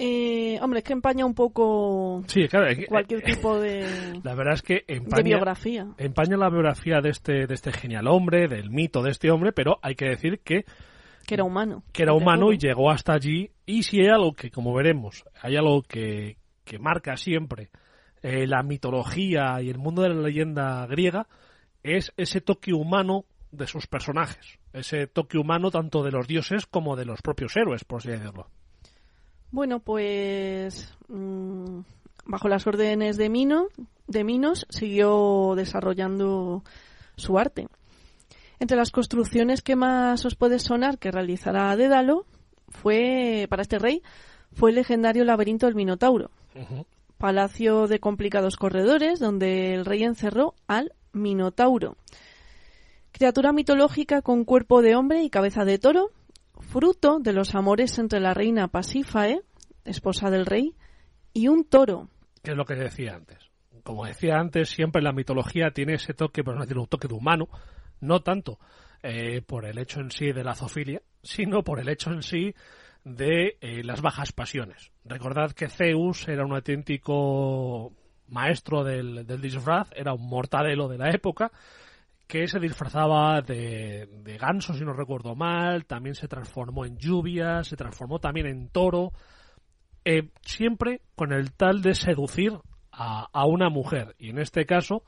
Eh, 0.00 0.58
hombre, 0.62 0.78
es 0.78 0.84
que 0.84 0.92
empaña 0.92 1.26
un 1.26 1.34
poco 1.34 2.22
Sí, 2.28 2.46
claro, 2.46 2.68
eh, 2.68 2.86
cualquier 2.86 3.18
eh, 3.20 3.34
tipo 3.34 3.58
de, 3.58 4.20
La 4.22 4.36
verdad 4.36 4.54
es 4.54 4.62
que 4.62 4.84
de 4.86 4.94
empaña, 4.94 5.24
biografía. 5.24 5.88
empaña 5.98 6.36
la 6.36 6.48
biografía 6.50 7.00
de 7.00 7.10
este, 7.10 7.48
de 7.48 7.54
este 7.54 7.72
genial 7.72 8.06
hombre, 8.06 8.46
del 8.46 8.70
mito 8.70 9.02
de 9.02 9.10
este 9.10 9.28
hombre, 9.32 9.52
pero 9.52 9.80
hay 9.82 9.96
que 9.96 10.04
decir 10.04 10.38
que, 10.44 10.64
Que 11.28 11.34
era 11.34 11.44
humano. 11.44 11.82
que 11.92 12.04
era 12.04 12.14
humano 12.14 12.52
y 12.54 12.56
llegó 12.56 12.90
hasta 12.90 13.12
allí. 13.12 13.50
Y 13.66 13.82
si 13.82 14.00
hay 14.00 14.08
algo 14.08 14.32
que, 14.32 14.50
como 14.50 14.72
veremos, 14.72 15.24
hay 15.42 15.56
algo 15.56 15.82
que, 15.82 16.38
que 16.64 16.78
marca 16.78 17.18
siempre 17.18 17.68
eh, 18.22 18.46
la 18.46 18.62
mitología 18.62 19.60
y 19.60 19.68
el 19.68 19.76
mundo 19.76 20.00
de 20.00 20.08
la 20.08 20.22
leyenda 20.22 20.86
griega 20.86 21.28
es 21.82 22.12
ese 22.16 22.40
toque 22.40 22.72
humano 22.72 23.26
de 23.52 23.66
sus 23.66 23.86
personajes, 23.86 24.58
ese 24.72 25.06
toque 25.06 25.36
humano 25.36 25.70
tanto 25.70 26.02
de 26.02 26.12
los 26.12 26.26
dioses 26.26 26.64
como 26.64 26.96
de 26.96 27.04
los 27.04 27.20
propios 27.20 27.54
héroes, 27.56 27.84
por 27.84 27.98
así 27.98 28.08
decirlo. 28.08 28.48
Bueno, 29.50 29.80
pues 29.80 30.96
mm, 31.08 31.80
bajo 32.24 32.48
las 32.48 32.66
órdenes 32.66 33.18
de 33.18 33.28
Mino, 33.28 33.68
de 34.06 34.24
Minos, 34.24 34.66
siguió 34.70 35.52
desarrollando 35.56 36.64
su 37.16 37.38
arte. 37.38 37.68
Entre 38.60 38.76
las 38.76 38.90
construcciones 38.90 39.62
que 39.62 39.76
más 39.76 40.24
os 40.24 40.34
puede 40.34 40.58
sonar 40.58 40.98
que 40.98 41.10
realizará 41.10 41.76
Dédalo 41.76 42.26
fue 42.68 43.46
para 43.48 43.62
este 43.62 43.78
rey 43.78 44.02
fue 44.52 44.70
el 44.70 44.76
legendario 44.76 45.24
laberinto 45.24 45.66
del 45.66 45.74
Minotauro, 45.74 46.30
palacio 47.18 47.86
de 47.86 48.00
complicados 48.00 48.56
corredores 48.56 49.20
donde 49.20 49.74
el 49.74 49.84
rey 49.84 50.02
encerró 50.04 50.54
al 50.66 50.92
Minotauro, 51.12 51.96
criatura 53.12 53.52
mitológica 53.52 54.22
con 54.22 54.44
cuerpo 54.44 54.82
de 54.82 54.96
hombre 54.96 55.22
y 55.22 55.30
cabeza 55.30 55.64
de 55.64 55.78
toro, 55.78 56.10
fruto 56.60 57.18
de 57.20 57.32
los 57.32 57.54
amores 57.54 57.98
entre 57.98 58.20
la 58.20 58.34
reina 58.34 58.68
Pasífae, 58.68 59.42
esposa 59.84 60.30
del 60.30 60.46
rey, 60.46 60.74
y 61.32 61.48
un 61.48 61.64
toro. 61.64 62.08
Que 62.42 62.52
es 62.52 62.56
lo 62.56 62.64
que 62.64 62.74
decía 62.74 63.14
antes. 63.14 63.38
Como 63.82 64.04
decía 64.04 64.36
antes, 64.38 64.68
siempre 64.70 65.02
la 65.02 65.12
mitología 65.12 65.70
tiene 65.72 65.94
ese 65.94 66.14
toque, 66.14 66.44
pero 66.44 66.58
no 66.58 66.66
tiene 66.66 66.80
un 66.80 66.88
toque 66.88 67.08
de 67.08 67.14
humano, 67.14 67.48
no 68.00 68.20
tanto 68.20 68.58
eh, 69.02 69.42
por 69.42 69.64
el 69.64 69.78
hecho 69.78 70.00
en 70.00 70.10
sí 70.10 70.32
de 70.32 70.44
la 70.44 70.54
zoofilia, 70.54 71.02
sino 71.22 71.62
por 71.62 71.80
el 71.80 71.88
hecho 71.88 72.10
en 72.10 72.22
sí 72.22 72.54
de 73.04 73.56
eh, 73.60 73.82
las 73.84 74.02
bajas 74.02 74.32
pasiones. 74.32 74.90
Recordad 75.04 75.52
que 75.52 75.68
Zeus 75.68 76.28
era 76.28 76.44
un 76.44 76.52
auténtico 76.52 77.92
maestro 78.28 78.84
del, 78.84 79.26
del 79.26 79.40
disfraz, 79.40 79.88
era 79.94 80.12
un 80.12 80.28
mortadelo 80.28 80.88
de 80.88 80.98
la 80.98 81.10
época, 81.10 81.50
que 82.26 82.46
se 82.46 82.60
disfrazaba 82.60 83.40
de, 83.40 84.06
de, 84.06 84.36
ganso, 84.36 84.74
si 84.74 84.84
no 84.84 84.92
recuerdo 84.92 85.34
mal, 85.34 85.86
también 85.86 86.14
se 86.14 86.28
transformó 86.28 86.84
en 86.84 86.98
lluvia, 86.98 87.64
se 87.64 87.76
transformó 87.76 88.18
también 88.18 88.46
en 88.46 88.68
toro, 88.68 89.12
eh, 90.04 90.28
siempre 90.42 91.00
con 91.14 91.32
el 91.32 91.52
tal 91.52 91.80
de 91.80 91.94
seducir 91.94 92.52
a, 92.92 93.28
a 93.32 93.46
una 93.46 93.70
mujer. 93.70 94.14
Y 94.18 94.30
en 94.30 94.38
este 94.38 94.66
caso, 94.66 95.04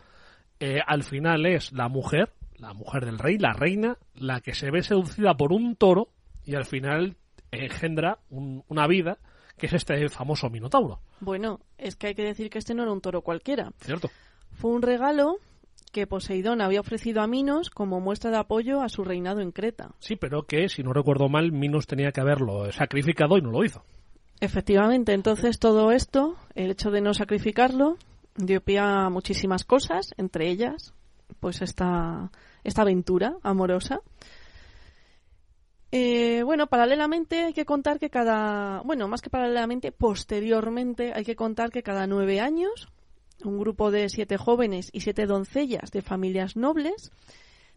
eh, 0.61 0.81
al 0.87 1.03
final 1.03 1.45
es 1.45 1.73
la 1.73 1.89
mujer, 1.89 2.33
la 2.61 2.75
mujer 2.75 3.05
del 3.07 3.19
rey, 3.19 3.39
la 3.39 3.53
reina, 3.53 3.99
la 4.15 4.41
que 4.41 4.55
se 4.55 4.71
ve 4.71 4.83
seducida 4.83 5.37
por 5.37 5.53
un 5.53 5.77
toro 5.77 6.09
y 6.45 6.55
al 6.55 6.67
final 6.67 7.17
engendra 7.51 8.19
un, 8.29 8.65
una 8.69 8.87
vida 8.87 9.19
que 9.57 9.67
es 9.67 9.73
este 9.73 10.09
famoso 10.09 10.49
Minotauro. 10.49 11.01
Bueno, 11.21 11.61
es 11.77 11.97
que 11.97 12.09
hay 12.09 12.15
que 12.15 12.23
decir 12.23 12.49
que 12.51 12.59
este 12.59 12.75
no 12.75 12.83
era 12.83 12.93
un 12.93 13.01
toro 13.01 13.23
cualquiera. 13.23 13.73
Cierto. 13.81 14.11
Fue 14.53 14.71
un 14.71 14.83
regalo 14.83 15.37
que 15.93 16.07
Poseidón 16.07 16.61
había 16.61 16.81
ofrecido 16.81 17.21
a 17.21 17.27
Minos 17.27 17.69
como 17.69 18.01
muestra 18.01 18.31
de 18.31 18.39
apoyo 18.39 18.81
a 18.81 18.89
su 18.89 19.05
reinado 19.05 19.41
en 19.41 19.53
Creta. 19.53 19.91
Sí, 19.99 20.17
pero 20.17 20.45
que, 20.45 20.69
si 20.69 20.83
no 20.83 20.93
recuerdo 20.93 21.29
mal, 21.29 21.53
Minos 21.53 21.87
tenía 21.87 22.13
que 22.13 22.21
haberlo 22.21 22.71
sacrificado 22.73 23.37
y 23.37 23.43
no 23.43 23.51
lo 23.51 23.65
hizo. 23.65 23.85
Efectivamente, 24.41 25.13
entonces 25.13 25.59
todo 25.59 25.93
esto, 25.93 26.37
el 26.55 26.71
hecho 26.71 26.91
de 26.91 27.03
no 27.03 27.13
sacrificarlo, 27.13 27.99
dio 28.37 28.63
pie 28.63 28.79
a 28.79 29.11
muchísimas 29.11 29.65
cosas, 29.65 30.15
entre 30.17 30.49
ellas, 30.49 30.95
pues 31.41 31.61
esta, 31.61 32.31
esta 32.65 32.83
aventura 32.83 33.37
amorosa. 33.43 34.01
Eh, 35.93 36.43
bueno, 36.45 36.69
paralelamente 36.69 37.45
hay 37.45 37.53
que 37.53 37.65
contar 37.65 37.99
que 37.99 38.11
cada, 38.11 38.81
bueno, 38.83 39.09
más 39.09 39.23
que 39.23 39.31
paralelamente, 39.31 39.91
posteriormente 39.91 41.13
hay 41.15 41.25
que 41.25 41.35
contar 41.35 41.71
que 41.71 41.83
cada 41.83 42.07
nueve 42.07 42.41
años 42.41 42.89
un 43.45 43.59
grupo 43.59 43.91
de 43.91 44.09
siete 44.09 44.37
jóvenes 44.37 44.91
y 44.93 45.01
siete 45.01 45.27
doncellas 45.27 45.91
de 45.91 46.03
familias 46.03 46.57
nobles 46.57 47.11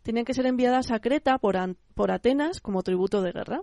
tenían 0.03 0.25
que 0.25 0.33
ser 0.33 0.45
enviadas 0.45 0.91
a 0.91 0.99
Creta 0.99 1.37
por, 1.37 1.55
por 1.95 2.11
Atenas 2.11 2.59
como 2.59 2.83
tributo 2.83 3.21
de 3.21 3.31
guerra. 3.31 3.61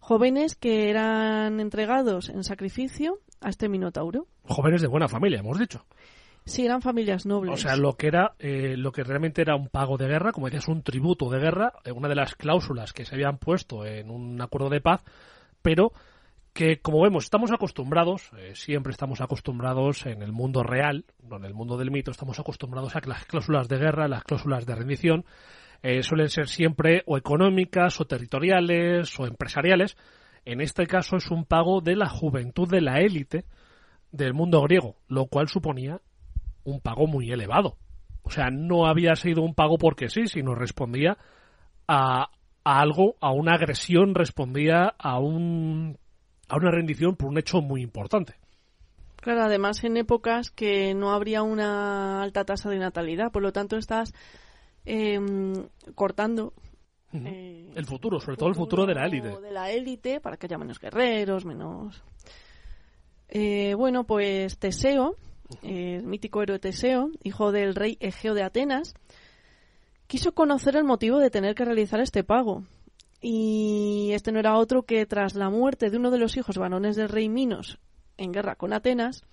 Jóvenes 0.00 0.56
que 0.56 0.90
eran 0.90 1.60
entregados 1.60 2.28
en 2.28 2.42
sacrificio 2.42 3.20
a 3.40 3.50
este 3.50 3.68
Minotauro. 3.68 4.26
Jóvenes 4.44 4.82
de 4.82 4.88
buena 4.88 5.08
familia, 5.08 5.40
hemos 5.40 5.58
dicho. 5.58 5.86
Sí, 6.44 6.64
eran 6.64 6.82
familias 6.82 7.26
nobles. 7.26 7.54
O 7.54 7.56
sea, 7.56 7.76
lo 7.76 7.96
que 7.96 8.08
era, 8.08 8.34
eh, 8.38 8.74
lo 8.76 8.92
que 8.92 9.04
realmente 9.04 9.42
era 9.42 9.54
un 9.54 9.68
pago 9.68 9.96
de 9.96 10.08
guerra, 10.08 10.32
como 10.32 10.46
decías, 10.46 10.68
un 10.68 10.82
tributo 10.82 11.28
de 11.30 11.38
guerra, 11.38 11.74
eh, 11.84 11.92
una 11.92 12.08
de 12.08 12.14
las 12.14 12.34
cláusulas 12.34 12.92
que 12.92 13.04
se 13.04 13.14
habían 13.14 13.38
puesto 13.38 13.86
en 13.86 14.10
un 14.10 14.40
acuerdo 14.40 14.68
de 14.68 14.80
paz, 14.80 15.04
pero 15.62 15.92
que 16.52 16.80
como 16.80 17.02
vemos 17.02 17.24
estamos 17.24 17.52
acostumbrados, 17.52 18.30
eh, 18.36 18.52
siempre 18.54 18.92
estamos 18.92 19.20
acostumbrados 19.20 20.06
en 20.06 20.22
el 20.22 20.32
mundo 20.32 20.62
real, 20.62 21.04
no 21.22 21.36
en 21.36 21.44
el 21.44 21.54
mundo 21.54 21.76
del 21.76 21.90
mito, 21.90 22.10
estamos 22.10 22.38
acostumbrados 22.38 22.96
a 22.96 23.00
que 23.00 23.08
las 23.08 23.24
cláusulas 23.24 23.68
de 23.68 23.78
guerra, 23.78 24.08
las 24.08 24.24
cláusulas 24.24 24.66
de 24.66 24.74
rendición, 24.74 25.24
eh, 25.82 26.02
suelen 26.02 26.28
ser 26.28 26.48
siempre 26.48 27.02
o 27.06 27.16
económicas 27.16 28.00
o 28.00 28.04
territoriales 28.04 29.18
o 29.18 29.26
empresariales. 29.26 29.96
En 30.44 30.60
este 30.60 30.86
caso 30.86 31.16
es 31.16 31.30
un 31.30 31.44
pago 31.44 31.80
de 31.80 31.96
la 31.96 32.08
juventud 32.08 32.68
de 32.68 32.80
la 32.80 32.98
élite 33.00 33.44
del 34.10 34.34
mundo 34.34 34.60
griego, 34.62 34.96
lo 35.08 35.26
cual 35.26 35.48
suponía 35.48 36.00
un 36.70 36.80
pago 36.80 37.06
muy 37.06 37.30
elevado. 37.30 37.76
O 38.22 38.30
sea, 38.30 38.50
no 38.50 38.86
había 38.86 39.16
sido 39.16 39.42
un 39.42 39.54
pago 39.54 39.78
porque 39.78 40.08
sí, 40.08 40.26
sino 40.26 40.54
respondía 40.54 41.18
a, 41.88 42.30
a 42.64 42.80
algo, 42.80 43.16
a 43.20 43.32
una 43.32 43.54
agresión, 43.54 44.14
respondía 44.14 44.94
a 44.98 45.18
un 45.18 45.98
a 46.48 46.56
una 46.56 46.70
rendición 46.70 47.16
por 47.16 47.28
un 47.28 47.38
hecho 47.38 47.60
muy 47.60 47.80
importante. 47.80 48.34
Claro, 49.16 49.42
además 49.42 49.84
en 49.84 49.96
épocas 49.96 50.50
que 50.50 50.94
no 50.94 51.12
habría 51.12 51.42
una 51.42 52.22
alta 52.22 52.44
tasa 52.44 52.70
de 52.70 52.78
natalidad, 52.78 53.30
por 53.30 53.42
lo 53.42 53.52
tanto 53.52 53.76
estás 53.76 54.12
eh, 54.84 55.20
cortando 55.94 56.54
uh 57.12 57.16
-huh. 57.16 57.26
eh, 57.26 57.70
el 57.74 57.86
futuro, 57.86 58.18
sobre 58.18 58.36
todo 58.36 58.48
el 58.48 58.54
futuro 58.54 58.86
de 58.86 58.94
la 58.94 59.06
élite. 59.06 59.38
De 59.40 59.52
la 59.52 59.70
élite, 59.70 60.20
para 60.20 60.36
que 60.36 60.46
haya 60.46 60.58
menos 60.58 60.80
guerreros, 60.80 61.44
menos... 61.44 62.02
Eh, 63.28 63.74
bueno, 63.74 64.04
pues 64.04 64.58
Teseo, 64.58 65.16
el 65.62 66.04
mítico 66.04 66.42
héroe 66.42 66.58
Teseo, 66.58 67.10
hijo 67.22 67.52
del 67.52 67.74
rey 67.74 67.96
Egeo 68.00 68.34
de 68.34 68.42
Atenas, 68.42 68.94
quiso 70.06 70.34
conocer 70.34 70.76
el 70.76 70.84
motivo 70.84 71.18
de 71.18 71.30
tener 71.30 71.54
que 71.54 71.64
realizar 71.64 72.00
este 72.00 72.24
pago 72.24 72.64
y 73.20 74.10
este 74.12 74.32
no 74.32 74.38
era 74.38 74.56
otro 74.56 74.84
que 74.84 75.04
tras 75.06 75.34
la 75.34 75.50
muerte 75.50 75.90
de 75.90 75.96
uno 75.96 76.10
de 76.10 76.18
los 76.18 76.36
hijos 76.36 76.56
varones 76.56 76.96
del 76.96 77.08
rey 77.08 77.28
Minos 77.28 77.78
en 78.16 78.32
guerra 78.32 78.54
con 78.54 78.72
Atenas, 78.72 79.24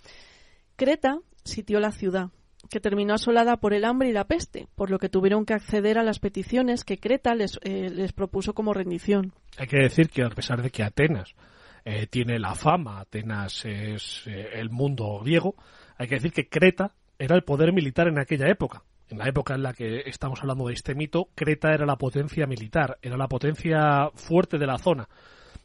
Creta 0.76 1.20
sitió 1.44 1.80
la 1.80 1.92
ciudad, 1.92 2.30
que 2.70 2.80
terminó 2.80 3.14
asolada 3.14 3.58
por 3.58 3.74
el 3.74 3.86
hambre 3.86 4.10
y 4.10 4.14
la 4.14 4.26
peste, 4.26 4.68
por 4.76 4.90
lo 4.92 5.00
que 5.00 5.10
tuvieron 5.10 5.46
que 5.46 5.54
acceder 5.54 5.98
a 5.98 6.04
las 6.04 6.20
peticiones 6.20 6.84
que 6.84 6.98
Creta 6.98 7.34
les, 7.36 7.60
eh, 7.64 7.90
les 7.90 8.14
propuso 8.14 8.54
como 8.54 8.74
rendición. 8.74 9.34
Hay 9.58 9.68
que 9.68 9.78
decir 9.78 10.10
que 10.10 10.24
a 10.24 10.30
pesar 10.30 10.62
de 10.62 10.70
que 10.70 10.84
Atenas 10.84 11.36
eh, 11.86 12.08
tiene 12.08 12.40
la 12.40 12.54
fama, 12.54 13.00
Atenas 13.00 13.66
es 13.66 14.24
eh, 14.28 14.50
el 14.54 14.70
mundo 14.70 15.20
griego, 15.24 15.56
hay 15.98 16.08
que 16.08 16.16
decir 16.16 16.32
que 16.32 16.50
Creta 16.50 16.94
era 17.20 17.36
el 17.36 17.44
poder 17.44 17.74
militar 17.74 18.08
en 18.08 18.20
aquella 18.20 18.50
época 18.50 18.84
en 19.10 19.18
la 19.18 19.28
época 19.28 19.56
en 19.56 19.64
la 19.64 19.74
que 19.74 20.04
estamos 20.06 20.40
hablando 20.42 20.68
de 20.68 20.74
este 20.74 20.96
mito, 20.96 21.30
Creta 21.36 21.74
era 21.74 21.86
la 21.86 21.96
potencia 21.96 22.46
militar, 22.46 22.98
era 23.02 23.18
la 23.18 23.28
potencia 23.28 24.10
fuerte 24.14 24.58
de 24.58 24.68
la 24.68 24.78
zona. 24.78 25.08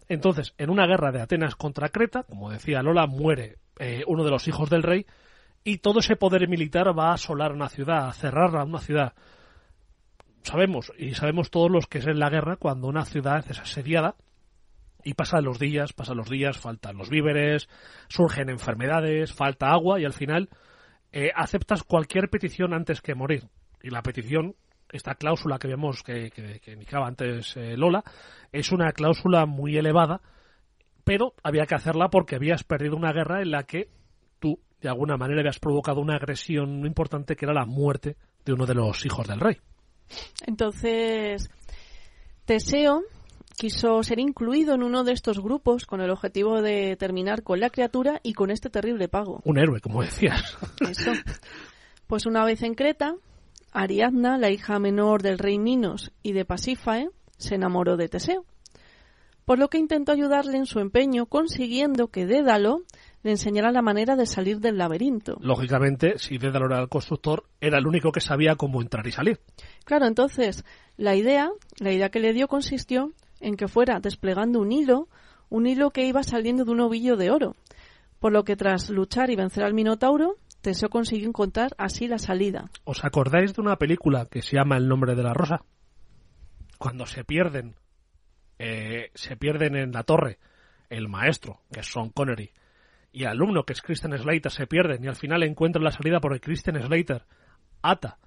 Entonces, 0.08 0.54
en 0.58 0.70
una 0.70 0.86
guerra 0.86 1.10
de 1.10 1.20
Atenas 1.20 1.56
contra 1.56 1.88
Creta, 1.88 2.22
como 2.22 2.50
decía 2.50 2.82
Lola, 2.82 3.06
muere 3.06 3.58
eh, 3.78 4.04
uno 4.06 4.24
de 4.24 4.30
los 4.30 4.46
hijos 4.46 4.70
del 4.70 4.82
rey 4.82 5.06
y 5.64 5.78
todo 5.78 6.00
ese 6.00 6.16
poder 6.16 6.48
militar 6.48 6.96
va 6.96 7.10
a 7.10 7.14
asolar 7.14 7.52
una 7.52 7.68
ciudad, 7.68 8.08
a 8.08 8.12
cerrarla 8.12 8.64
una 8.64 8.80
ciudad. 8.80 9.14
Sabemos, 10.42 10.92
y 10.98 11.14
sabemos 11.14 11.50
todos 11.50 11.70
los 11.70 11.86
que 11.86 11.98
es 11.98 12.06
en 12.06 12.18
la 12.18 12.30
guerra, 12.30 12.56
cuando 12.56 12.88
una 12.88 13.04
ciudad 13.04 13.44
es 13.48 13.58
asediada 13.60 14.16
y 15.04 15.14
pasan 15.14 15.44
los 15.44 15.58
días, 15.58 15.92
pasan 15.92 16.16
los 16.16 16.28
días, 16.28 16.58
faltan 16.58 16.96
los 16.96 17.10
víveres, 17.10 17.68
surgen 18.08 18.48
enfermedades, 18.48 19.32
falta 19.32 19.70
agua 19.70 20.00
y 20.00 20.04
al 20.04 20.12
final 20.12 20.48
eh, 21.12 21.30
aceptas 21.34 21.82
cualquier 21.82 22.28
petición 22.30 22.72
antes 22.72 23.00
que 23.00 23.14
morir. 23.14 23.48
Y 23.82 23.90
la 23.90 24.02
petición, 24.02 24.54
esta 24.90 25.14
cláusula 25.14 25.58
que 25.58 25.68
vemos 25.68 26.02
que, 26.02 26.30
que, 26.30 26.72
indicaba 26.72 27.06
antes 27.06 27.56
eh, 27.56 27.76
Lola, 27.76 28.04
es 28.52 28.72
una 28.72 28.92
cláusula 28.92 29.46
muy 29.46 29.76
elevada, 29.76 30.20
pero 31.04 31.34
había 31.42 31.66
que 31.66 31.74
hacerla 31.74 32.08
porque 32.08 32.36
habías 32.36 32.64
perdido 32.64 32.96
una 32.96 33.12
guerra 33.12 33.42
en 33.42 33.50
la 33.50 33.64
que 33.64 33.88
tú, 34.38 34.60
de 34.80 34.88
alguna 34.88 35.16
manera, 35.16 35.40
habías 35.40 35.58
provocado 35.58 36.00
una 36.00 36.16
agresión 36.16 36.86
importante 36.86 37.36
que 37.36 37.44
era 37.44 37.54
la 37.54 37.66
muerte 37.66 38.16
de 38.44 38.52
uno 38.52 38.66
de 38.66 38.74
los 38.74 39.04
hijos 39.04 39.26
del 39.26 39.40
rey. 39.40 39.58
Entonces, 40.46 41.50
Teseo 42.44 43.02
quiso 43.62 44.02
ser 44.02 44.18
incluido 44.18 44.74
en 44.74 44.82
uno 44.82 45.04
de 45.04 45.12
estos 45.12 45.40
grupos 45.40 45.86
con 45.86 46.00
el 46.00 46.10
objetivo 46.10 46.62
de 46.62 46.96
terminar 46.96 47.44
con 47.44 47.60
la 47.60 47.70
criatura 47.70 48.18
y 48.24 48.32
con 48.32 48.50
este 48.50 48.70
terrible 48.70 49.06
pago. 49.06 49.40
Un 49.44 49.56
héroe, 49.56 49.80
como 49.80 50.02
decías. 50.02 50.58
Eso. 50.80 51.12
Pues 52.08 52.26
una 52.26 52.44
vez 52.44 52.64
en 52.64 52.74
Creta, 52.74 53.14
Ariadna, 53.70 54.36
la 54.36 54.50
hija 54.50 54.80
menor 54.80 55.22
del 55.22 55.38
rey 55.38 55.60
Minos 55.60 56.10
y 56.24 56.32
de 56.32 56.44
Pasífae, 56.44 57.10
se 57.38 57.54
enamoró 57.54 57.96
de 57.96 58.08
Teseo, 58.08 58.44
por 59.44 59.60
lo 59.60 59.68
que 59.68 59.78
intentó 59.78 60.10
ayudarle 60.10 60.58
en 60.58 60.66
su 60.66 60.80
empeño 60.80 61.26
consiguiendo 61.26 62.08
que 62.08 62.26
Dédalo 62.26 62.82
le 63.22 63.30
enseñara 63.30 63.70
la 63.70 63.80
manera 63.80 64.16
de 64.16 64.26
salir 64.26 64.58
del 64.58 64.76
laberinto. 64.76 65.36
Lógicamente, 65.40 66.18
si 66.18 66.36
Dédalo 66.36 66.66
era 66.66 66.80
el 66.80 66.88
constructor, 66.88 67.44
era 67.60 67.78
el 67.78 67.86
único 67.86 68.10
que 68.10 68.20
sabía 68.20 68.56
cómo 68.56 68.82
entrar 68.82 69.06
y 69.06 69.12
salir. 69.12 69.38
Claro, 69.84 70.06
entonces, 70.06 70.64
la 70.96 71.14
idea, 71.14 71.48
la 71.78 71.92
idea 71.92 72.08
que 72.08 72.18
le 72.18 72.32
dio 72.32 72.48
consistió 72.48 73.12
en 73.42 73.56
que 73.56 73.68
fuera 73.68 74.00
desplegando 74.00 74.60
un 74.60 74.72
hilo, 74.72 75.08
un 75.50 75.66
hilo 75.66 75.90
que 75.90 76.06
iba 76.06 76.22
saliendo 76.22 76.64
de 76.64 76.70
un 76.70 76.80
ovillo 76.80 77.16
de 77.16 77.30
oro, 77.30 77.56
por 78.18 78.32
lo 78.32 78.44
que 78.44 78.56
tras 78.56 78.88
luchar 78.88 79.30
y 79.30 79.36
vencer 79.36 79.64
al 79.64 79.74
Minotauro, 79.74 80.36
Teseo 80.62 80.88
consiguió 80.88 81.28
encontrar 81.28 81.72
así 81.76 82.06
la 82.06 82.18
salida. 82.18 82.70
¿Os 82.84 83.04
acordáis 83.04 83.52
de 83.52 83.60
una 83.60 83.76
película 83.76 84.26
que 84.26 84.42
se 84.42 84.56
llama 84.56 84.76
El 84.76 84.88
nombre 84.88 85.14
de 85.16 85.24
la 85.24 85.34
rosa? 85.34 85.64
Cuando 86.78 87.04
se 87.04 87.24
pierden, 87.24 87.74
eh, 88.58 89.10
se 89.14 89.36
pierden 89.36 89.76
en 89.76 89.92
la 89.92 90.04
torre 90.04 90.38
el 90.88 91.08
maestro, 91.08 91.60
que 91.72 91.80
es 91.80 91.86
Sean 91.86 92.10
Connery, 92.10 92.52
y 93.10 93.24
el 93.24 93.28
alumno, 93.28 93.64
que 93.64 93.72
es 93.72 93.82
Christian 93.82 94.16
Slater, 94.16 94.50
se 94.50 94.66
pierden 94.66 95.04
y 95.04 95.08
al 95.08 95.16
final 95.16 95.42
encuentran 95.42 95.84
la 95.84 95.90
salida 95.90 96.20
porque 96.20 96.40
Christian 96.40 96.80
Slater 96.80 97.24
ata 97.82 98.18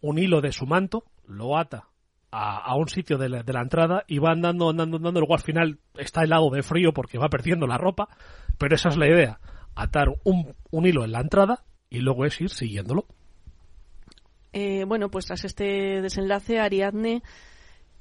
un 0.00 0.18
hilo 0.18 0.40
de 0.40 0.52
su 0.52 0.66
manto, 0.66 1.04
lo 1.26 1.56
ata 1.56 1.88
a, 2.36 2.58
a 2.58 2.76
un 2.76 2.88
sitio 2.88 3.16
de 3.16 3.30
la, 3.30 3.42
de 3.42 3.52
la 3.52 3.62
entrada 3.62 4.04
y 4.06 4.18
va 4.18 4.32
andando, 4.32 4.68
andando, 4.68 4.98
andando, 4.98 5.20
luego 5.20 5.34
al 5.34 5.40
final 5.40 5.78
está 5.96 6.22
helado 6.22 6.50
de 6.50 6.62
frío 6.62 6.92
porque 6.92 7.18
va 7.18 7.28
perdiendo 7.28 7.66
la 7.66 7.78
ropa, 7.78 8.08
pero 8.58 8.74
esa 8.74 8.90
es 8.90 8.98
la 8.98 9.08
idea, 9.08 9.40
atar 9.74 10.08
un, 10.24 10.54
un 10.70 10.86
hilo 10.86 11.04
en 11.04 11.12
la 11.12 11.20
entrada 11.20 11.64
y 11.88 12.00
luego 12.00 12.26
es 12.26 12.38
ir 12.40 12.50
siguiéndolo. 12.50 13.06
Eh, 14.52 14.84
bueno, 14.86 15.10
pues 15.10 15.26
tras 15.26 15.44
este 15.44 16.02
desenlace, 16.02 16.60
Ariadne 16.60 17.22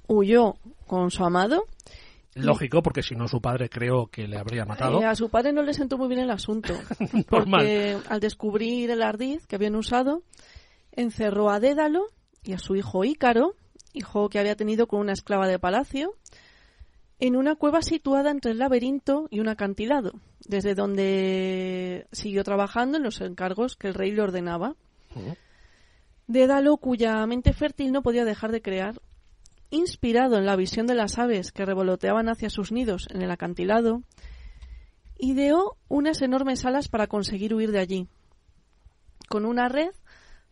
huyó 0.08 0.56
con 0.86 1.12
su 1.12 1.24
amado. 1.24 1.66
Lógico, 2.34 2.82
porque 2.82 3.04
si 3.04 3.16
no 3.16 3.30
su 3.30 3.40
padre 3.40 3.70
creo 3.70 4.08
que 4.08 4.28
le 4.28 4.38
habría 4.38 4.66
matado. 4.66 5.02
Eh, 5.02 5.06
a 5.06 5.16
su 5.16 5.30
padre 5.30 5.54
no 5.54 5.64
le 5.64 5.74
sentó 5.74 5.98
muy 5.98 6.10
bien 6.10 6.20
el 6.20 6.32
asunto. 6.32 6.74
Porque 7.30 7.98
al 8.10 8.20
descubrir 8.20 8.92
el 8.92 9.02
ardiz 9.02 9.48
que 9.48 9.56
habían 9.56 9.76
usado, 9.76 10.24
encerró 10.92 11.50
a 11.50 11.62
Dédalo 11.62 12.08
y 12.44 12.52
a 12.52 12.60
su 12.60 12.76
hijo 12.76 13.06
Ícaro, 13.06 13.56
hijo 13.96 14.30
que 14.30 14.40
había 14.40 14.56
tenido 14.56 14.88
con 14.88 15.00
una 15.00 15.14
esclava 15.14 15.48
de 15.48 15.60
palacio, 15.60 16.16
en 17.20 17.36
una 17.36 17.56
cueva 17.56 17.82
situada 17.82 18.30
entre 18.30 18.52
el 18.52 18.60
laberinto 18.60 19.28
y 19.32 19.40
un 19.40 19.48
acantilado, 19.48 20.14
desde 20.46 20.76
donde 20.76 22.08
siguió 22.12 22.44
trabajando 22.44 22.98
en 22.98 23.04
los 23.04 23.22
encargos 23.22 23.76
que 23.76 23.88
el 23.88 23.94
rey 23.94 24.12
le 24.12 24.22
ordenaba. 24.22 24.76
Dédalo, 26.28 26.78
cuya 26.78 27.26
mente 27.26 27.54
fértil 27.54 27.92
no 27.92 28.02
podía 28.02 28.26
dejar 28.26 28.52
de 28.52 28.62
crear, 28.62 29.00
inspirado 29.70 30.38
en 30.38 30.46
la 30.46 30.56
visión 30.56 30.88
de 30.88 30.96
las 30.96 31.18
aves 31.18 31.52
que 31.52 31.66
revoloteaban 31.66 32.30
hacia 32.30 32.50
sus 32.50 32.72
nidos 32.72 33.08
en 33.12 33.22
el 33.22 33.32
acantilado, 33.32 34.04
ideó 35.18 35.78
unas 35.88 36.22
enormes 36.22 36.66
alas 36.66 36.90
para 36.90 37.08
conseguir 37.08 37.54
huir 37.54 37.72
de 37.72 37.80
allí. 37.80 38.08
Con 39.30 39.46
una 39.46 39.70
red 39.70 39.92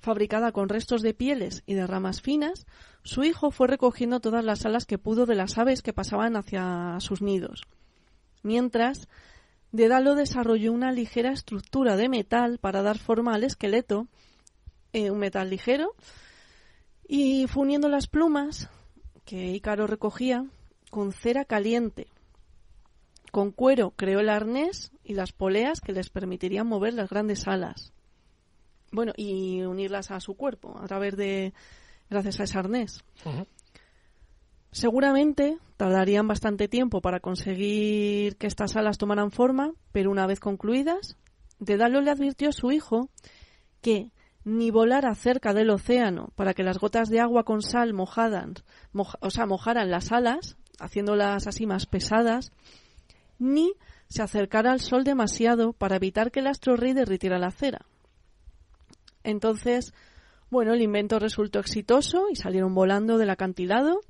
fabricada 0.03 0.51
con 0.51 0.69
restos 0.69 1.01
de 1.01 1.13
pieles 1.13 1.63
y 1.65 1.73
de 1.73 1.87
ramas 1.87 2.21
finas, 2.21 2.67
su 3.03 3.23
hijo 3.23 3.51
fue 3.51 3.67
recogiendo 3.67 4.19
todas 4.19 4.43
las 4.43 4.65
alas 4.65 4.85
que 4.85 4.97
pudo 4.97 5.25
de 5.25 5.35
las 5.35 5.57
aves 5.57 5.81
que 5.81 5.93
pasaban 5.93 6.35
hacia 6.35 6.97
sus 6.99 7.21
nidos. 7.21 7.63
Mientras, 8.43 9.07
Dédalo 9.71 10.13
desarrolló 10.13 10.71
una 10.71 10.91
ligera 10.91 11.31
estructura 11.31 11.95
de 11.95 12.07
metal 12.07 12.59
para 12.59 12.83
dar 12.83 12.99
forma 12.99 13.33
al 13.33 13.43
esqueleto, 13.43 14.07
eh, 14.91 15.09
un 15.09 15.17
metal 15.17 15.49
ligero, 15.49 15.95
y 17.07 17.47
fue 17.47 17.63
uniendo 17.63 17.89
las 17.89 18.05
plumas 18.05 18.69
que 19.25 19.51
Ícaro 19.51 19.87
recogía 19.87 20.45
con 20.91 21.11
cera 21.11 21.43
caliente. 21.43 22.05
Con 23.31 23.51
cuero 23.51 23.93
creó 23.95 24.19
el 24.19 24.29
arnés 24.29 24.91
y 25.03 25.15
las 25.15 25.31
poleas 25.31 25.81
que 25.81 25.93
les 25.93 26.11
permitirían 26.11 26.67
mover 26.67 26.93
las 26.93 27.09
grandes 27.09 27.47
alas. 27.47 27.93
Bueno, 28.93 29.11
y 29.17 29.61
unirlas 29.63 30.11
a 30.11 30.19
su 30.19 30.35
cuerpo 30.35 30.77
a 30.79 30.85
través 30.87 31.17
de 31.17 31.51
gracias 32.09 32.39
a 32.39 32.43
ese 32.43 32.57
arnés. 32.59 33.03
Seguramente 34.71 35.57
tardarían 35.77 36.27
bastante 36.27 36.67
tiempo 36.67 37.01
para 37.01 37.19
conseguir 37.19 38.37
que 38.37 38.47
estas 38.47 38.75
alas 38.75 38.97
tomaran 38.97 39.31
forma, 39.31 39.73
pero 39.91 40.09
una 40.11 40.25
vez 40.27 40.39
concluidas, 40.39 41.17
Dedalo 41.59 42.01
le 42.01 42.11
advirtió 42.11 42.49
a 42.49 42.53
su 42.53 42.71
hijo 42.71 43.09
que 43.81 44.11
ni 44.43 44.71
volara 44.71 45.13
cerca 45.15 45.53
del 45.53 45.69
océano 45.69 46.29
para 46.35 46.53
que 46.53 46.63
las 46.63 46.77
gotas 46.79 47.09
de 47.09 47.19
agua 47.19 47.43
con 47.43 47.61
sal 47.61 47.93
mojadan, 47.93 48.55
moja- 48.91 49.17
o 49.21 49.29
sea, 49.29 49.45
mojaran 49.45 49.89
las 49.89 50.11
alas, 50.11 50.57
haciéndolas 50.79 51.47
así 51.47 51.65
más 51.65 51.85
pesadas, 51.85 52.51
ni 53.39 53.73
se 54.07 54.21
acercara 54.21 54.71
al 54.71 54.81
sol 54.81 55.03
demasiado 55.03 55.73
para 55.73 55.95
evitar 55.95 56.31
que 56.31 56.41
el 56.41 56.47
astro 56.47 56.75
rey 56.75 56.93
derritiera 56.93 57.39
la 57.39 57.51
cera. 57.51 57.85
Entonces, 59.23 59.93
bueno, 60.49 60.73
el 60.73 60.81
invento 60.81 61.19
resultó 61.19 61.59
exitoso 61.59 62.29
y 62.31 62.35
salieron 62.35 62.75
volando 62.75 63.17
del 63.17 63.29
acantilado, 63.29 64.01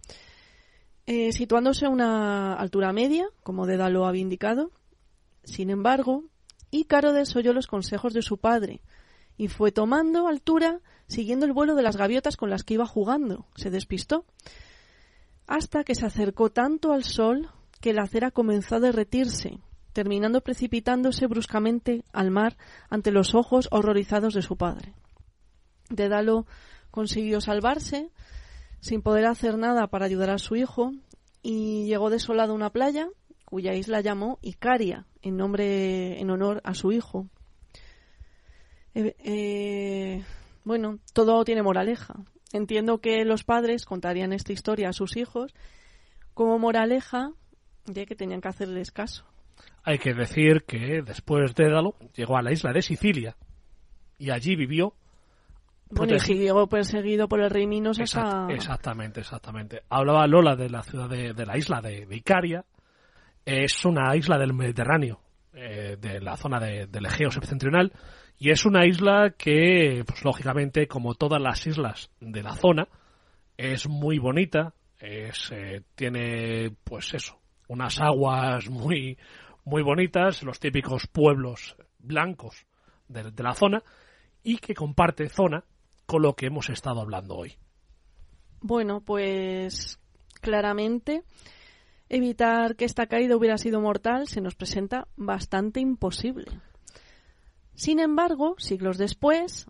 eh, 1.06 1.32
situándose 1.32 1.86
a 1.86 1.90
una 1.90 2.54
altura 2.54 2.92
media, 2.94 3.28
como 3.44 3.66
Dédalo 3.66 4.06
había 4.06 4.22
indicado. 4.22 4.72
Sin 5.44 5.70
embargo, 5.70 6.26
Ícaro 6.72 7.14
desoyó 7.14 7.54
los 7.54 7.68
consejos 7.68 8.14
de 8.14 8.22
su 8.22 8.38
padre 8.38 8.82
y 9.38 9.48
fue 9.48 9.72
tomando 9.72 10.28
altura 10.28 10.82
siguiendo 11.08 11.46
el 11.46 11.54
vuelo 11.54 11.76
de 11.76 11.84
las 11.84 11.98
gaviotas 11.98 12.38
con 12.38 12.50
las 12.50 12.64
que 12.64 12.76
iba 12.76 12.86
jugando. 12.86 13.46
Se 13.56 13.70
despistó 13.70 14.26
hasta 15.48 15.84
que 15.84 15.96
se 15.96 16.06
acercó 16.06 16.50
tanto 16.50 16.94
al 16.94 17.04
sol 17.04 17.50
que 17.82 17.94
la 17.94 18.08
cera 18.08 18.32
comenzó 18.32 18.76
a 18.76 18.80
derretirse, 18.80 19.60
terminando 19.92 20.42
precipitándose 20.42 21.28
bruscamente 21.28 22.04
al 22.14 22.32
mar 22.32 22.58
ante 22.90 23.12
los 23.12 23.36
ojos 23.36 23.68
horrorizados 23.72 24.34
de 24.34 24.42
su 24.42 24.56
padre. 24.56 24.94
Dédalo 25.96 26.46
consiguió 26.92 27.42
salvarse 27.42 28.10
sin 28.80 29.02
poder 29.02 29.26
hacer 29.26 29.58
nada 29.58 29.88
para 29.88 30.06
ayudar 30.06 30.30
a 30.30 30.38
su 30.38 30.56
hijo 30.56 30.92
y 31.42 31.86
llegó 31.86 32.10
desolado 32.10 32.54
a 32.54 32.56
una 32.56 32.72
playa 32.72 33.08
cuya 33.46 33.74
isla 33.74 34.02
llamó 34.02 34.40
Icaria 34.42 35.06
en 35.22 35.38
nombre 35.38 36.20
en 36.20 36.30
honor 36.30 36.62
a 36.64 36.74
su 36.74 36.92
hijo. 36.92 37.28
Eh, 38.96 39.16
eh, 39.24 40.24
bueno, 40.64 41.00
todo 41.14 41.44
tiene 41.46 41.64
moraleja. 41.64 42.16
Entiendo 42.52 43.00
que 43.00 43.26
los 43.26 43.44
padres 43.44 43.86
contarían 43.86 44.34
esta 44.34 44.54
historia 44.54 44.90
a 44.90 44.94
sus 44.94 45.18
hijos 45.18 45.54
como 46.34 46.60
moraleja 46.60 47.32
de 47.86 48.06
que 48.06 48.16
tenían 48.16 48.42
que 48.42 48.48
hacerles 48.48 48.92
caso. 48.92 49.26
Hay 49.84 50.00
que 50.00 50.14
decir 50.14 50.64
que 50.64 51.02
después 51.02 51.54
de 51.54 51.66
Dédalo 51.66 51.96
llegó 52.16 52.38
a 52.38 52.42
la 52.42 52.52
isla 52.52 52.72
de 52.72 52.82
Sicilia 52.82 53.36
y 54.18 54.30
allí 54.30 54.56
vivió. 54.56 54.96
Bueno, 55.94 56.16
y 56.28 56.34
llegó 56.36 56.68
perseguido 56.68 57.28
por 57.28 57.42
el 57.42 57.50
rey 57.50 57.68
Minos 57.68 58.00
Exact-. 58.00 58.52
Exactamente, 58.52 59.20
exactamente. 59.22 59.82
Hablaba 59.90 60.28
Lola 60.28 60.56
de 60.56 60.70
la 60.70 60.84
ciudad 60.84 61.10
de, 61.10 61.34
de 61.34 61.46
la 61.46 61.58
isla 61.58 61.82
de, 61.82 62.06
de 62.06 62.16
Icaria. 62.16 62.66
Es 63.46 63.84
una 63.86 64.16
isla 64.16 64.38
del 64.38 64.54
Mediterráneo, 64.54 65.20
eh, 65.54 65.98
de 66.00 66.22
la 66.22 66.38
zona 66.38 66.60
de- 66.60 66.88
del 66.88 67.06
Egeo 67.06 67.30
septentrional, 67.30 67.92
y 68.40 68.52
es 68.52 68.66
una 68.66 68.86
isla 68.86 69.34
que, 69.38 70.04
pues 70.08 70.24
lógicamente, 70.24 70.88
como 70.88 71.14
todas 71.14 71.42
las 71.42 71.66
islas 71.68 72.10
de 72.22 72.42
la 72.42 72.56
zona, 72.56 72.88
es 73.58 73.88
muy 73.88 74.18
bonita, 74.18 74.74
es, 75.00 75.52
eh, 75.52 75.82
tiene, 75.96 76.74
pues 76.86 77.14
eso, 77.14 77.40
unas 77.68 78.00
aguas 78.00 78.70
muy, 78.70 79.18
muy 79.66 79.84
bonitas, 79.84 80.42
los 80.44 80.60
típicos 80.60 81.08
pueblos 81.08 81.76
blancos 82.00 82.66
de, 83.10 83.30
de 83.32 83.44
la 83.44 83.54
zona, 83.54 83.84
y 84.42 84.58
que 84.58 84.74
comparte 84.74 85.28
zona 85.28 85.64
con 86.06 86.22
lo 86.22 86.36
que 86.36 86.48
hemos 86.48 86.70
estado 86.70 87.02
hablando 87.02 87.36
hoy. 87.36 87.58
Bueno, 88.62 89.02
pues 89.02 90.00
claramente 90.42 91.24
evitar 92.10 92.76
que 92.76 92.86
esta 92.86 93.08
caída 93.08 93.36
hubiera 93.36 93.58
sido 93.58 93.82
mortal 93.82 94.28
se 94.28 94.42
nos 94.42 94.56
presenta 94.56 95.08
bastante 95.16 95.80
imposible. 95.80 96.46
Sin 97.76 98.00
embargo, 98.00 98.56
siglos 98.58 98.98
después, 98.98 99.68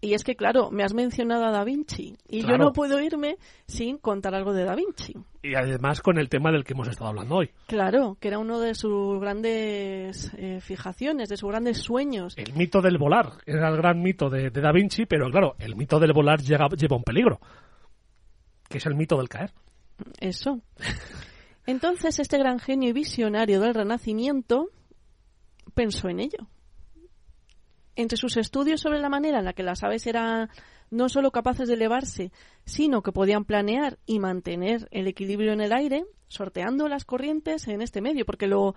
y 0.00 0.14
es 0.14 0.24
que 0.24 0.36
claro, 0.36 0.70
me 0.70 0.82
has 0.84 0.94
mencionado 0.94 1.44
a 1.44 1.50
Da 1.50 1.64
Vinci, 1.64 2.16
y 2.28 2.42
yo 2.42 2.58
no 2.58 2.72
puedo 2.72 3.00
irme 3.00 3.36
sin 3.66 3.98
contar 3.98 4.34
algo 4.34 4.52
de 4.52 4.64
Da 4.64 4.74
Vinci. 4.74 5.14
Y 5.42 5.54
además 5.54 6.00
con 6.00 6.18
el 6.18 6.28
tema 6.28 6.50
del 6.52 6.64
que 6.64 6.74
hemos 6.74 6.88
estado 6.88 7.10
hablando 7.10 7.36
hoy. 7.36 7.50
Claro, 7.66 8.16
que 8.20 8.28
era 8.28 8.38
uno 8.38 8.58
de 8.60 8.74
sus 8.74 9.20
grandes 9.20 10.32
eh, 10.36 10.60
fijaciones, 10.60 11.28
de 11.28 11.36
sus 11.36 11.48
grandes 11.48 11.78
sueños. 11.78 12.34
El 12.36 12.52
mito 12.54 12.80
del 12.82 12.98
volar. 12.98 13.32
Era 13.46 13.68
el 13.68 13.76
gran 13.76 14.02
mito 14.02 14.28
de, 14.28 14.50
de 14.50 14.60
Da 14.60 14.72
Vinci, 14.72 15.06
pero 15.06 15.30
claro, 15.30 15.54
el 15.58 15.76
mito 15.76 15.98
del 16.00 16.12
volar 16.12 16.40
llega- 16.42 16.68
lleva 16.76 16.96
un 16.96 17.04
peligro. 17.04 17.40
Que 18.68 18.78
es 18.78 18.86
el 18.86 18.96
mito 18.96 19.16
del 19.16 19.28
caer. 19.28 19.52
Eso. 20.20 20.60
Entonces, 21.64 22.18
este 22.18 22.38
gran 22.38 22.58
genio 22.58 22.90
y 22.90 22.92
visionario 22.92 23.60
del 23.60 23.74
Renacimiento 23.74 24.68
pensó 25.74 26.08
en 26.08 26.20
ello. 26.20 26.48
Entre 27.96 28.16
sus 28.16 28.36
estudios 28.36 28.80
sobre 28.80 29.00
la 29.00 29.08
manera 29.08 29.38
en 29.38 29.44
la 29.44 29.54
que 29.54 29.62
las 29.62 29.82
aves 29.82 30.06
eran 30.06 30.48
no 30.90 31.08
solo 31.08 31.32
capaces 31.32 31.66
de 31.66 31.74
elevarse, 31.74 32.30
sino 32.64 33.02
que 33.02 33.10
podían 33.10 33.44
planear 33.44 33.98
y 34.06 34.20
mantener 34.20 34.86
el 34.90 35.08
equilibrio 35.08 35.52
en 35.52 35.60
el 35.60 35.72
aire, 35.72 36.04
sorteando 36.28 36.88
las 36.88 37.04
corrientes 37.04 37.66
en 37.68 37.82
este 37.82 38.00
medio, 38.00 38.24
porque 38.24 38.46
lo, 38.46 38.74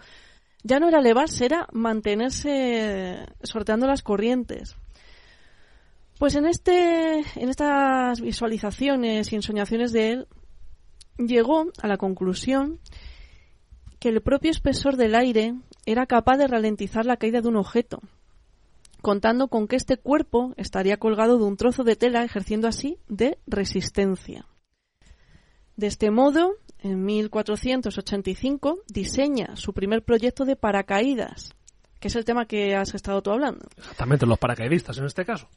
ya 0.64 0.80
no 0.80 0.88
era 0.88 1.00
elevarse, 1.00 1.46
era 1.46 1.68
mantenerse 1.72 3.26
sorteando 3.44 3.88
las 3.88 4.02
corrientes. 4.02 4.76
Pues 6.18 6.36
en, 6.36 6.46
este, 6.48 7.20
en 7.36 7.50
estas 7.50 8.20
visualizaciones 8.20 9.32
y 9.32 9.36
ensoñaciones 9.36 9.94
de 9.94 10.12
él, 10.12 10.28
llegó 11.18 11.66
a 11.82 11.88
la 11.88 11.98
conclusión 11.98 12.80
que 14.00 14.10
el 14.10 14.22
propio 14.22 14.52
espesor 14.52 14.96
del 14.96 15.16
aire 15.16 15.56
era 15.86 16.06
capaz 16.06 16.38
de 16.38 16.48
ralentizar 16.48 17.06
la 17.06 17.18
caída 17.18 17.42
de 17.42 17.48
un 17.48 17.58
objeto, 17.58 18.02
contando 19.02 19.48
con 19.48 19.68
que 19.68 19.76
este 19.76 19.98
cuerpo 19.98 20.54
estaría 20.58 20.98
colgado 20.98 21.38
de 21.38 21.46
un 21.46 21.58
trozo 21.58 21.84
de 21.84 21.96
tela, 21.96 22.24
ejerciendo 22.24 22.68
así 22.68 22.98
de 23.08 23.38
resistencia. 23.48 24.46
De 25.76 25.88
este 25.88 26.12
modo, 26.12 26.56
en 26.80 27.06
1485 27.06 28.80
diseña 28.88 29.56
su 29.56 29.74
primer 29.74 30.04
proyecto 30.04 30.46
de 30.46 30.56
paracaídas, 30.56 31.56
que 32.00 32.10
es 32.10 32.16
el 32.16 32.26
tema 32.26 32.46
que 32.46 32.76
has 32.76 32.94
estado 32.94 33.22
tú 33.22 33.32
hablando. 33.32 33.68
Exactamente, 33.78 34.26
los 34.26 34.40
paracaidistas 34.40 34.98
en 34.98 35.06
este 35.06 35.26
caso. 35.26 35.48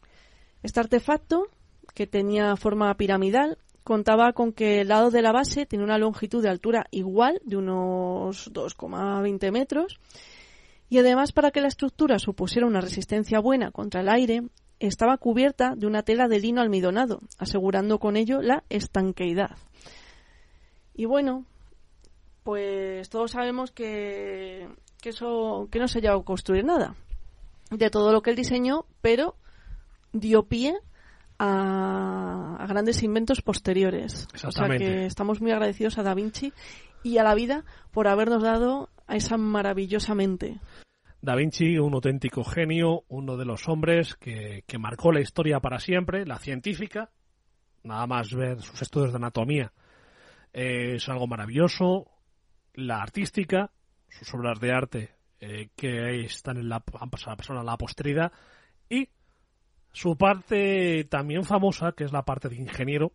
Este 0.62 0.80
artefacto, 0.80 1.48
que 1.94 2.06
tenía 2.06 2.56
forma 2.56 2.94
piramidal, 2.96 3.58
contaba 3.84 4.32
con 4.32 4.52
que 4.52 4.82
el 4.82 4.88
lado 4.88 5.10
de 5.10 5.22
la 5.22 5.32
base 5.32 5.66
tenía 5.66 5.84
una 5.84 5.98
longitud 5.98 6.42
de 6.42 6.48
altura 6.48 6.86
igual, 6.90 7.40
de 7.44 7.56
unos 7.56 8.52
2,20 8.52 9.50
metros, 9.50 9.98
y 10.92 10.98
además 10.98 11.32
para 11.32 11.52
que 11.52 11.62
la 11.62 11.68
estructura 11.68 12.18
supusiera 12.18 12.66
una 12.66 12.82
resistencia 12.82 13.40
buena 13.40 13.70
contra 13.70 14.02
el 14.02 14.10
aire, 14.10 14.42
estaba 14.78 15.16
cubierta 15.16 15.74
de 15.74 15.86
una 15.86 16.02
tela 16.02 16.28
de 16.28 16.38
lino 16.38 16.60
almidonado, 16.60 17.22
asegurando 17.38 17.98
con 17.98 18.14
ello 18.14 18.42
la 18.42 18.62
estanqueidad. 18.68 19.56
Y 20.92 21.06
bueno, 21.06 21.46
pues 22.42 23.08
todos 23.08 23.30
sabemos 23.30 23.72
que, 23.72 24.68
que 25.00 25.08
eso 25.08 25.66
que 25.72 25.78
no 25.78 25.88
se 25.88 26.02
llegó 26.02 26.20
a 26.20 26.24
construir 26.26 26.66
nada 26.66 26.94
de 27.70 27.88
todo 27.88 28.12
lo 28.12 28.20
que 28.20 28.28
él 28.28 28.36
diseñó, 28.36 28.84
pero 29.00 29.36
dio 30.12 30.42
pie 30.42 30.74
a, 31.38 32.58
a 32.60 32.66
grandes 32.66 33.02
inventos 33.02 33.40
posteriores. 33.40 34.28
O 34.44 34.52
sea 34.52 34.68
que 34.76 35.06
estamos 35.06 35.40
muy 35.40 35.52
agradecidos 35.52 35.96
a 35.96 36.02
Da 36.02 36.12
Vinci 36.12 36.52
y 37.02 37.18
a 37.18 37.22
la 37.22 37.34
vida 37.34 37.64
por 37.90 38.08
habernos 38.08 38.42
dado 38.42 38.90
a 39.06 39.16
esa 39.16 39.36
maravillosa 39.36 40.14
mente. 40.14 40.60
Da 41.20 41.36
Vinci, 41.36 41.78
un 41.78 41.94
auténtico 41.94 42.42
genio, 42.42 43.04
uno 43.08 43.36
de 43.36 43.44
los 43.44 43.68
hombres 43.68 44.16
que, 44.16 44.64
marcó 44.78 45.12
la 45.12 45.20
historia 45.20 45.60
para 45.60 45.78
siempre, 45.78 46.26
la 46.26 46.38
científica, 46.38 47.10
nada 47.84 48.06
más 48.08 48.34
ver 48.34 48.60
sus 48.60 48.82
estudios 48.82 49.12
de 49.12 49.18
anatomía, 49.18 49.72
es 50.52 51.08
algo 51.08 51.28
maravilloso, 51.28 52.10
la 52.74 53.00
artística, 53.00 53.70
sus 54.08 54.34
obras 54.34 54.58
de 54.58 54.72
arte 54.72 55.10
eh, 55.38 55.68
que 55.76 56.24
están 56.24 56.56
en 56.56 56.68
la, 56.68 56.82
han 56.98 57.10
pasado 57.10 57.60
a 57.60 57.62
la 57.62 57.78
posteridad, 57.78 58.32
y 58.88 59.08
su 59.92 60.16
parte 60.16 61.04
también 61.04 61.44
famosa, 61.44 61.92
que 61.92 62.02
es 62.02 62.12
la 62.12 62.24
parte 62.24 62.48
de 62.48 62.56
ingeniero, 62.56 63.12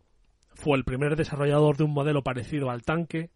fue 0.54 0.78
el 0.78 0.84
primer 0.84 1.14
desarrollador 1.14 1.76
de 1.76 1.84
un 1.84 1.92
modelo 1.92 2.22
parecido 2.22 2.70
al 2.70 2.82
tanque, 2.82 3.30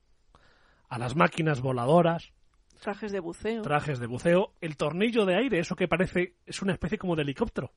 a 0.93 0.99
las 0.99 1.17
máquinas 1.17 1.63
voladoras, 1.63 2.33
Trajes 2.81 3.13
de 3.13 3.21
buceo. 3.21 3.63
trajes 3.63 3.99
de 3.99 4.07
buceo, 4.07 4.53
el 4.61 4.77
tornillo 4.77 5.25
de 5.25 5.37
aire, 5.37 5.59
eso 5.59 5.75
que 5.75 5.89
parece 5.89 6.35
es 6.45 6.61
una 6.61 6.73
especie 6.75 6.99
como 6.99 7.17
de 7.17 7.23
helicóptero. 7.23 7.71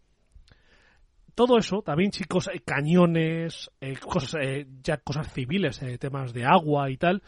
Todo 1.33 1.57
eso, 1.57 1.81
Da 1.85 1.95
Vinci, 1.95 2.23
cosa- 2.25 2.51
eh, 2.53 2.61
cañones, 2.65 3.69
eh, 3.81 3.95
cosas, 3.97 4.35
eh, 4.41 4.67
ya 4.81 4.97
cosas 4.97 5.31
civiles, 5.33 5.79
temas 5.99 6.33
de 6.33 6.45
agua 6.45 6.89
y 6.89 6.97
tal. 6.97 7.21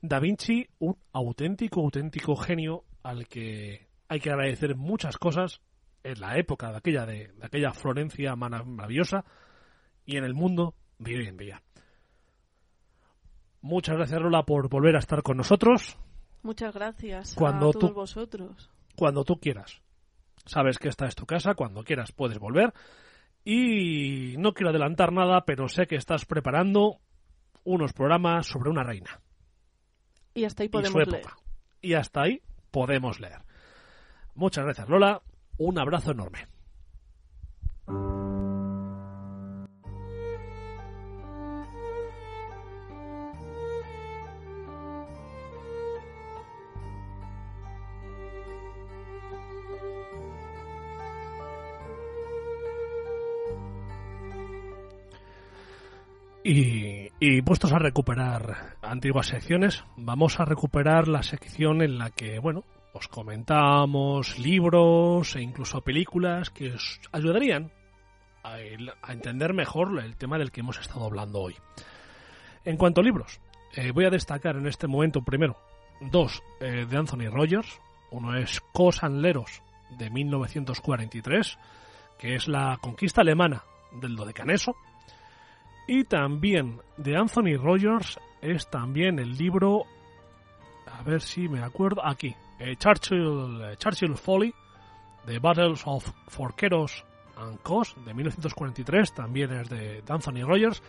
Da 0.00 0.18
Vinci, 0.20 0.66
un 0.78 0.96
auténtico, 1.12 1.80
auténtico 1.80 2.36
genio 2.36 2.84
al 3.02 3.26
que 3.26 3.88
hay 4.08 4.20
que 4.20 4.30
agradecer 4.30 4.76
muchas 4.76 5.16
cosas 5.18 5.60
en 6.02 6.20
la 6.20 6.38
época 6.38 6.70
de 6.70 6.76
aquella, 6.78 7.04
de, 7.06 7.28
de 7.28 7.46
aquella 7.46 7.72
Florencia 7.72 8.36
maravillosa 8.36 9.24
y 10.06 10.16
en 10.18 10.24
el 10.24 10.34
mundo 10.34 10.74
de 10.98 11.16
hoy 11.16 11.26
en 11.26 11.36
día. 11.36 11.62
Muchas 13.64 13.96
gracias, 13.96 14.20
Lola, 14.20 14.42
por 14.42 14.68
volver 14.68 14.94
a 14.94 14.98
estar 14.98 15.22
con 15.22 15.38
nosotros 15.38 15.96
Muchas 16.42 16.74
gracias 16.74 17.34
Cuando 17.34 17.70
a 17.70 17.72
todos 17.72 17.88
tú- 17.90 17.94
vosotros. 17.94 18.70
cuando 18.96 19.24
tú 19.24 19.40
quieras. 19.40 19.80
Sabes 20.44 20.76
que 20.78 20.88
esta 20.90 21.06
es 21.06 21.14
tu 21.14 21.24
casa, 21.24 21.54
cuando 21.54 21.82
quieras 21.82 22.12
puedes 22.12 22.38
volver. 22.38 22.74
Y 23.46 24.34
no 24.36 24.52
quiero 24.52 24.68
adelantar 24.68 25.10
nada, 25.12 25.46
pero 25.46 25.68
sé 25.68 25.86
que 25.86 25.96
estás 25.96 26.26
preparando 26.26 26.98
unos 27.64 27.94
programas 27.94 28.46
sobre 28.46 28.68
una 28.68 28.82
reina 28.82 29.20
Y 30.34 30.44
hasta 30.44 30.62
ahí 30.62 30.66
y 30.66 30.68
su 30.68 30.72
podemos 30.72 30.94
leer. 31.08 31.20
época. 31.24 31.36
Y 31.80 31.94
hasta 31.94 32.22
ahí 32.22 32.42
podemos 32.70 33.20
leer. 33.20 33.40
Muchas 34.34 34.64
gracias, 34.64 34.88
Lola. 34.90 35.22
Un 35.56 35.78
abrazo 35.78 36.10
enorme. 36.12 36.46
Y, 56.46 57.40
puestos 57.40 57.72
a 57.72 57.78
recuperar 57.78 58.76
antiguas 58.82 59.28
secciones, 59.28 59.82
vamos 59.96 60.38
a 60.38 60.44
recuperar 60.44 61.08
la 61.08 61.22
sección 61.22 61.80
en 61.80 61.96
la 61.96 62.10
que, 62.10 62.38
bueno, 62.38 62.64
os 62.92 63.08
comentamos 63.08 64.38
libros 64.38 65.36
e 65.36 65.40
incluso 65.40 65.80
películas 65.80 66.50
que 66.50 66.72
os 66.74 67.00
ayudarían 67.12 67.72
a, 68.42 68.58
entender 69.10 69.54
mejor 69.54 69.98
el 69.98 70.16
tema 70.16 70.36
del 70.36 70.52
que 70.52 70.60
hemos 70.60 70.78
estado 70.78 71.06
hablando 71.06 71.40
hoy. 71.40 71.56
En 72.66 72.76
cuanto 72.76 73.00
a 73.00 73.04
libros, 73.04 73.40
eh, 73.74 73.90
voy 73.92 74.04
a 74.04 74.10
destacar 74.10 74.56
en 74.56 74.66
este 74.66 74.86
momento 74.86 75.22
primero 75.22 75.56
dos 76.02 76.42
eh, 76.60 76.84
de 76.86 76.96
Anthony 76.98 77.30
Rogers. 77.30 77.80
Uno 78.10 78.36
es 78.36 78.60
Cos 78.74 79.02
and 79.02 79.22
Leros 79.22 79.62
de 79.96 80.10
1943, 80.10 81.58
que 82.18 82.34
es 82.34 82.48
la 82.48 82.78
conquista 82.82 83.22
alemana 83.22 83.64
del 83.98 84.14
Dodecaneso. 84.14 84.76
Y 85.86 86.04
también 86.04 86.80
de 86.96 87.16
Anthony 87.16 87.56
Rogers 87.58 88.18
es 88.40 88.68
también 88.68 89.18
el 89.18 89.36
libro, 89.36 89.84
a 90.86 91.02
ver 91.02 91.20
si 91.20 91.48
me 91.48 91.60
acuerdo, 91.60 92.04
aquí, 92.04 92.34
eh, 92.58 92.76
Churchill, 92.76 93.60
eh, 93.62 93.76
Churchill 93.76 94.14
Folly, 94.14 94.54
The 95.26 95.38
Battles 95.38 95.82
of 95.84 96.10
Forqueros 96.28 97.04
and 97.36 97.58
Cos, 97.60 97.94
de 98.04 98.14
1943, 98.14 99.14
también 99.14 99.52
es 99.52 99.68
de, 99.68 100.02
Anthony 100.08 100.42
Rogers. 100.46 100.82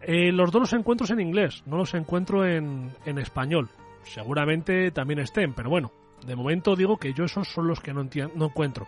Eh, 0.00 0.30
los 0.32 0.50
dos 0.50 0.60
los 0.60 0.72
encuentro 0.74 1.06
en 1.12 1.20
inglés, 1.20 1.62
no 1.66 1.76
los 1.76 1.94
encuentro 1.94 2.46
en, 2.46 2.94
en 3.04 3.18
español. 3.18 3.68
Seguramente 4.04 4.92
también 4.92 5.18
estén, 5.18 5.54
pero 5.54 5.70
bueno, 5.70 5.90
de 6.24 6.36
momento 6.36 6.76
digo 6.76 6.96
que 6.96 7.12
yo 7.12 7.24
esos 7.24 7.48
son 7.48 7.66
los 7.66 7.80
que 7.80 7.92
no, 7.92 8.08
no 8.34 8.46
encuentro. 8.46 8.86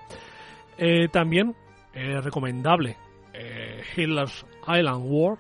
También 1.13 1.55
recomendable 1.93 2.97
eh, 3.33 3.83
Hitler's 3.97 4.45
Island 4.67 5.05
War, 5.05 5.39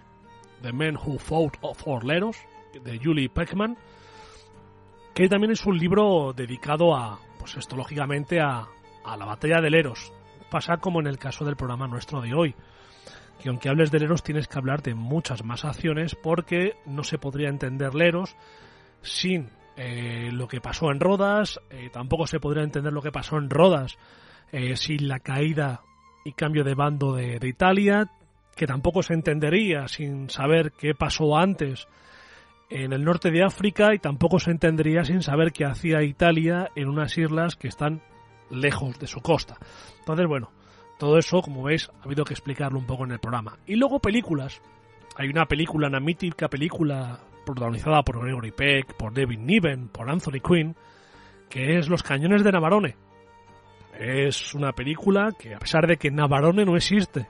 The 0.62 0.72
Men 0.72 0.96
Who 0.96 1.18
Fought 1.18 1.56
for 1.76 2.04
Leros, 2.04 2.36
de 2.72 2.98
Julie 2.98 3.28
Peckman, 3.28 3.76
que 5.14 5.28
también 5.28 5.52
es 5.52 5.64
un 5.66 5.78
libro 5.78 6.32
dedicado 6.32 6.94
a, 6.94 7.18
pues 7.38 7.56
esto 7.56 7.76
lógicamente, 7.76 8.40
a, 8.40 8.66
a 9.04 9.16
la 9.16 9.26
batalla 9.26 9.60
de 9.60 9.70
Leros. 9.70 10.12
Pasa 10.50 10.78
como 10.78 11.00
en 11.00 11.06
el 11.06 11.18
caso 11.18 11.44
del 11.44 11.56
programa 11.56 11.86
nuestro 11.86 12.20
de 12.20 12.34
hoy, 12.34 12.54
que 13.42 13.48
aunque 13.48 13.68
hables 13.68 13.90
de 13.90 14.00
Leros 14.00 14.22
tienes 14.22 14.48
que 14.48 14.58
hablar 14.58 14.82
de 14.82 14.94
muchas 14.94 15.44
más 15.44 15.64
acciones 15.64 16.14
porque 16.14 16.76
no 16.86 17.04
se 17.04 17.18
podría 17.18 17.48
entender 17.48 17.94
Leros 17.94 18.36
sin 19.02 19.50
eh, 19.76 20.30
lo 20.32 20.46
que 20.48 20.60
pasó 20.60 20.90
en 20.90 21.00
Rodas, 21.00 21.60
eh, 21.70 21.90
tampoco 21.92 22.26
se 22.26 22.40
podría 22.40 22.62
entender 22.62 22.92
lo 22.92 23.02
que 23.02 23.10
pasó 23.10 23.38
en 23.38 23.50
Rodas 23.50 23.98
eh, 24.52 24.76
sin 24.76 25.08
la 25.08 25.20
caída 25.20 25.82
y 26.24 26.32
cambio 26.32 26.64
de 26.64 26.74
bando 26.74 27.14
de, 27.14 27.38
de 27.38 27.48
Italia, 27.48 28.10
que 28.56 28.66
tampoco 28.66 29.02
se 29.02 29.14
entendería 29.14 29.88
sin 29.88 30.30
saber 30.30 30.72
qué 30.72 30.94
pasó 30.94 31.36
antes 31.36 31.88
en 32.72 32.92
el 32.92 33.04
norte 33.04 33.30
de 33.30 33.44
África 33.44 33.94
y 33.94 33.98
tampoco 33.98 34.38
se 34.38 34.50
entendería 34.50 35.04
sin 35.04 35.22
saber 35.22 35.52
qué 35.52 35.64
hacía 35.64 36.02
Italia 36.02 36.70
en 36.74 36.88
unas 36.88 37.16
islas 37.18 37.56
que 37.56 37.68
están 37.68 38.00
lejos 38.50 38.98
de 38.98 39.06
su 39.06 39.20
costa. 39.20 39.58
Entonces, 39.98 40.26
bueno, 40.26 40.50
todo 40.98 41.18
eso, 41.18 41.42
como 41.42 41.62
veis, 41.62 41.90
ha 42.00 42.04
habido 42.04 42.24
que 42.24 42.32
explicarlo 42.34 42.78
un 42.78 42.86
poco 42.86 43.04
en 43.04 43.12
el 43.12 43.18
programa. 43.18 43.58
Y 43.66 43.76
luego 43.76 43.98
películas. 43.98 44.62
Hay 45.16 45.28
una 45.28 45.44
película, 45.44 45.88
una 45.88 46.00
mítica 46.00 46.48
película 46.48 47.20
protagonizada 47.44 48.02
por 48.02 48.22
Gregory 48.22 48.52
Peck, 48.52 48.94
por 48.94 49.12
David 49.12 49.38
Niven, 49.40 49.88
por 49.88 50.08
Anthony 50.08 50.40
Quinn, 50.42 50.74
que 51.50 51.78
es 51.78 51.88
Los 51.88 52.02
Cañones 52.02 52.42
de 52.42 52.52
Navarone. 52.52 52.96
Es 53.98 54.54
una 54.54 54.72
película 54.72 55.32
que, 55.38 55.54
a 55.54 55.58
pesar 55.58 55.86
de 55.86 55.96
que 55.96 56.10
Navarone 56.10 56.64
no 56.64 56.76
existe, 56.76 57.26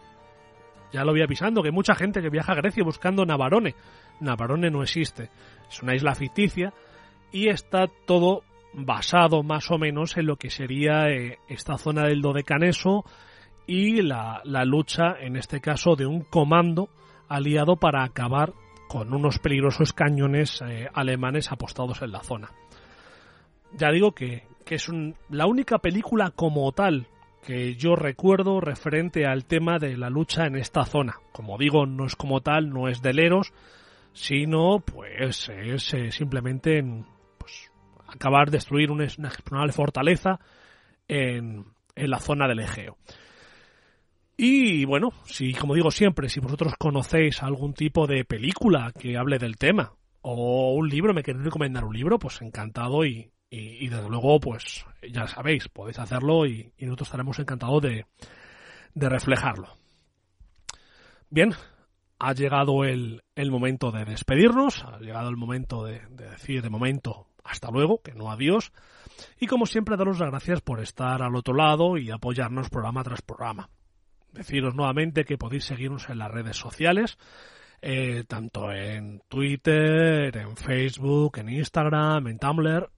ya 0.92 1.04
lo 1.04 1.12
voy 1.12 1.22
avisando, 1.22 1.62
que 1.62 1.68
hay 1.68 1.74
mucha 1.74 1.94
gente 1.94 2.20
que 2.20 2.28
viaja 2.28 2.52
a 2.52 2.56
Grecia 2.56 2.84
buscando 2.84 3.24
Navarone. 3.24 3.74
Navarone 4.20 4.70
no 4.70 4.82
existe. 4.82 5.30
Es 5.68 5.82
una 5.82 5.94
isla 5.94 6.14
ficticia 6.14 6.72
y 7.32 7.48
está 7.48 7.86
todo 8.06 8.42
basado 8.74 9.42
más 9.42 9.70
o 9.70 9.78
menos 9.78 10.16
en 10.16 10.26
lo 10.26 10.36
que 10.36 10.50
sería 10.50 11.08
eh, 11.08 11.38
esta 11.48 11.78
zona 11.78 12.04
del 12.04 12.22
Dodecaneso 12.22 13.04
y 13.66 14.02
la, 14.02 14.40
la, 14.44 14.64
lucha, 14.64 15.16
en 15.20 15.36
este 15.36 15.60
caso, 15.60 15.96
de 15.96 16.06
un 16.06 16.22
comando 16.22 16.88
aliado 17.28 17.76
para 17.76 18.04
acabar 18.04 18.52
con 18.88 19.14
unos 19.14 19.38
peligrosos 19.38 19.92
cañones 19.92 20.62
eh, 20.62 20.88
alemanes 20.92 21.50
apostados 21.50 22.02
en 22.02 22.12
la 22.12 22.22
zona. 22.22 22.50
Ya 23.72 23.90
digo 23.90 24.12
que, 24.12 24.46
que 24.62 24.76
es 24.76 24.88
un, 24.88 25.14
la 25.28 25.46
única 25.46 25.78
película 25.78 26.30
como 26.30 26.70
tal 26.72 27.06
que 27.42 27.74
yo 27.74 27.96
recuerdo 27.96 28.60
referente 28.60 29.26
al 29.26 29.44
tema 29.44 29.78
de 29.78 29.96
la 29.96 30.08
lucha 30.08 30.46
en 30.46 30.56
esta 30.56 30.84
zona. 30.84 31.16
Como 31.32 31.58
digo, 31.58 31.86
no 31.86 32.06
es 32.06 32.14
como 32.14 32.40
tal, 32.40 32.70
no 32.70 32.88
es 32.88 33.02
de 33.02 33.12
Leros, 33.12 33.52
sino 34.12 34.80
pues 34.80 35.48
es 35.48 35.94
eh, 35.94 36.12
simplemente 36.12 36.82
pues, 37.38 37.72
acabar 38.06 38.50
destruir 38.50 38.90
una, 38.90 39.06
una 39.50 39.72
fortaleza 39.72 40.38
en, 41.08 41.64
en 41.96 42.10
la 42.10 42.20
zona 42.20 42.46
del 42.46 42.60
Egeo. 42.60 42.96
Y 44.36 44.84
bueno, 44.84 45.10
si 45.24 45.52
como 45.52 45.74
digo 45.74 45.90
siempre, 45.90 46.28
si 46.28 46.40
vosotros 46.40 46.74
conocéis 46.78 47.42
algún 47.42 47.74
tipo 47.74 48.06
de 48.06 48.24
película 48.24 48.92
que 48.98 49.16
hable 49.16 49.38
del 49.38 49.56
tema 49.56 49.94
o 50.22 50.74
un 50.74 50.88
libro, 50.88 51.12
me 51.12 51.22
queréis 51.22 51.44
recomendar 51.44 51.84
un 51.84 51.94
libro, 51.94 52.18
pues 52.18 52.40
encantado 52.40 53.04
y, 53.04 53.30
y, 53.54 53.88
desde 53.88 54.08
luego, 54.08 54.40
pues 54.40 54.86
ya 55.06 55.26
sabéis, 55.26 55.68
podéis 55.68 55.98
hacerlo 55.98 56.46
y, 56.46 56.72
nosotros 56.78 57.08
estaremos 57.08 57.38
encantados 57.38 57.82
de, 57.82 58.06
de, 58.94 59.08
reflejarlo. 59.10 59.76
Bien, 61.28 61.52
ha 62.18 62.32
llegado 62.32 62.84
el, 62.84 63.22
el, 63.34 63.50
momento 63.50 63.90
de 63.90 64.06
despedirnos, 64.06 64.82
ha 64.84 64.98
llegado 65.00 65.28
el 65.28 65.36
momento 65.36 65.84
de, 65.84 66.00
de 66.08 66.30
decir 66.30 66.62
de 66.62 66.70
momento 66.70 67.26
hasta 67.44 67.70
luego, 67.70 68.00
que 68.00 68.14
no 68.14 68.30
adiós. 68.30 68.72
Y 69.38 69.46
como 69.48 69.66
siempre, 69.66 69.98
daros 69.98 70.18
las 70.18 70.30
gracias 70.30 70.62
por 70.62 70.80
estar 70.80 71.22
al 71.22 71.36
otro 71.36 71.52
lado 71.52 71.98
y 71.98 72.10
apoyarnos 72.10 72.70
programa 72.70 73.04
tras 73.04 73.20
programa. 73.20 73.68
Deciros 74.32 74.74
nuevamente 74.74 75.26
que 75.26 75.36
podéis 75.36 75.64
seguirnos 75.64 76.08
en 76.08 76.16
las 76.18 76.30
redes 76.30 76.56
sociales, 76.56 77.18
eh, 77.82 78.24
tanto 78.26 78.72
en 78.72 79.20
Twitter, 79.28 80.34
en 80.38 80.56
Facebook, 80.56 81.36
en 81.36 81.50
Instagram, 81.50 82.28
en 82.28 82.38
Tumblr. 82.38 82.90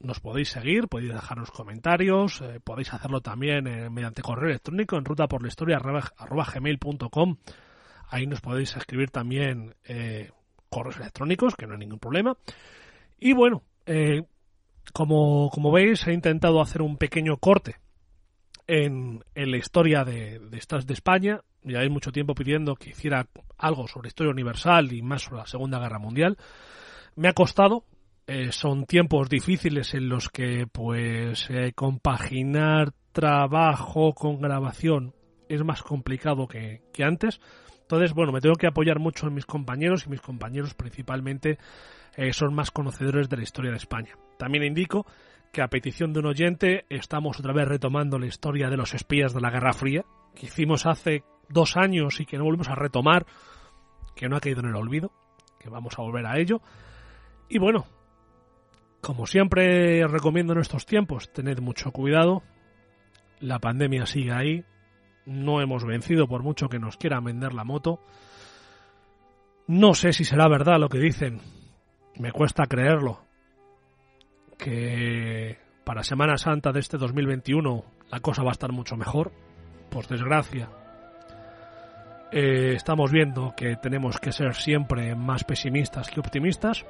Nos 0.00 0.20
podéis 0.20 0.50
seguir, 0.50 0.86
podéis 0.86 1.12
dejarnos 1.12 1.50
comentarios, 1.50 2.40
eh, 2.40 2.60
podéis 2.62 2.92
hacerlo 2.92 3.20
también 3.20 3.66
eh, 3.66 3.90
mediante 3.90 4.22
correo 4.22 4.50
electrónico 4.50 4.96
en 4.96 5.04
ruta 5.04 5.26
por 5.26 5.42
la 5.42 5.48
historia 5.48 5.76
arroba 5.76 6.46
gmail.com. 6.54 7.36
Ahí 8.08 8.26
nos 8.28 8.40
podéis 8.40 8.76
escribir 8.76 9.10
también 9.10 9.74
eh, 9.84 10.30
correos 10.70 10.98
electrónicos, 10.98 11.56
que 11.56 11.66
no 11.66 11.72
hay 11.72 11.80
ningún 11.80 11.98
problema. 11.98 12.36
Y 13.18 13.32
bueno, 13.32 13.64
como, 14.92 15.50
como 15.50 15.72
veis, 15.72 16.06
he 16.06 16.12
intentado 16.12 16.60
hacer 16.60 16.80
un 16.80 16.96
pequeño 16.96 17.36
corte 17.38 17.76
en, 18.68 19.24
en 19.34 19.50
la 19.50 19.56
historia 19.56 20.04
de, 20.04 20.38
de, 20.38 20.58
estas 20.58 20.86
de 20.86 20.94
España. 20.94 21.40
Lleváis 21.64 21.90
mucho 21.90 22.12
tiempo 22.12 22.36
pidiendo 22.36 22.76
que 22.76 22.90
hiciera 22.90 23.26
algo 23.56 23.88
sobre 23.88 24.08
historia 24.08 24.30
universal 24.30 24.92
y 24.92 25.02
más 25.02 25.22
sobre 25.22 25.38
la 25.38 25.46
Segunda 25.46 25.80
Guerra 25.80 25.98
Mundial. 25.98 26.38
Me 27.16 27.28
ha 27.28 27.32
costado. 27.32 27.84
Eh, 28.28 28.52
son 28.52 28.84
tiempos 28.84 29.30
difíciles 29.30 29.94
en 29.94 30.10
los 30.10 30.28
que, 30.28 30.66
pues, 30.70 31.48
eh, 31.48 31.72
compaginar 31.74 32.92
trabajo 33.10 34.12
con 34.12 34.38
grabación 34.38 35.14
es 35.48 35.64
más 35.64 35.82
complicado 35.82 36.46
que, 36.46 36.82
que 36.92 37.04
antes. 37.04 37.40
Entonces, 37.80 38.12
bueno, 38.12 38.30
me 38.30 38.42
tengo 38.42 38.56
que 38.56 38.66
apoyar 38.66 38.98
mucho 38.98 39.28
en 39.28 39.34
mis 39.34 39.46
compañeros 39.46 40.04
y 40.04 40.10
mis 40.10 40.20
compañeros 40.20 40.74
principalmente 40.74 41.56
eh, 42.16 42.34
son 42.34 42.52
más 42.52 42.70
conocedores 42.70 43.30
de 43.30 43.38
la 43.38 43.44
historia 43.44 43.70
de 43.70 43.78
España. 43.78 44.14
También 44.38 44.62
indico 44.62 45.06
que 45.50 45.62
a 45.62 45.68
petición 45.68 46.12
de 46.12 46.18
un 46.18 46.26
oyente 46.26 46.84
estamos 46.90 47.40
otra 47.40 47.54
vez 47.54 47.66
retomando 47.66 48.18
la 48.18 48.26
historia 48.26 48.68
de 48.68 48.76
los 48.76 48.92
espías 48.92 49.32
de 49.32 49.40
la 49.40 49.50
Guerra 49.50 49.72
Fría, 49.72 50.04
que 50.34 50.44
hicimos 50.44 50.84
hace 50.84 51.24
dos 51.48 51.78
años 51.78 52.20
y 52.20 52.26
que 52.26 52.36
no 52.36 52.44
volvemos 52.44 52.68
a 52.68 52.74
retomar, 52.74 53.24
que 54.14 54.28
no 54.28 54.36
ha 54.36 54.40
caído 54.40 54.60
en 54.60 54.66
el 54.66 54.76
olvido, 54.76 55.12
que 55.58 55.70
vamos 55.70 55.98
a 55.98 56.02
volver 56.02 56.26
a 56.26 56.38
ello. 56.38 56.60
Y 57.48 57.58
bueno, 57.58 57.86
como 59.00 59.26
siempre 59.26 60.06
recomiendo 60.06 60.52
en 60.52 60.60
estos 60.60 60.86
tiempos, 60.86 61.32
tened 61.32 61.60
mucho 61.60 61.92
cuidado, 61.92 62.42
la 63.40 63.58
pandemia 63.58 64.06
sigue 64.06 64.32
ahí, 64.32 64.64
no 65.26 65.60
hemos 65.60 65.84
vencido 65.84 66.26
por 66.26 66.42
mucho 66.42 66.68
que 66.68 66.78
nos 66.78 66.96
quieran 66.96 67.24
vender 67.24 67.54
la 67.54 67.64
moto. 67.64 68.00
No 69.66 69.94
sé 69.94 70.12
si 70.12 70.24
será 70.24 70.48
verdad 70.48 70.80
lo 70.80 70.88
que 70.88 70.98
dicen, 70.98 71.40
me 72.16 72.32
cuesta 72.32 72.66
creerlo, 72.66 73.20
que 74.56 75.58
para 75.84 76.02
Semana 76.02 76.36
Santa 76.36 76.72
de 76.72 76.80
este 76.80 76.98
2021 76.98 77.84
la 78.10 78.20
cosa 78.20 78.42
va 78.42 78.50
a 78.50 78.52
estar 78.52 78.72
mucho 78.72 78.96
mejor. 78.96 79.32
Por 79.90 80.06
desgracia, 80.06 80.68
eh, 82.30 82.72
estamos 82.74 83.10
viendo 83.10 83.54
que 83.56 83.76
tenemos 83.76 84.18
que 84.18 84.32
ser 84.32 84.54
siempre 84.54 85.14
más 85.14 85.44
pesimistas 85.44 86.10
que 86.10 86.20
optimistas. 86.20 86.84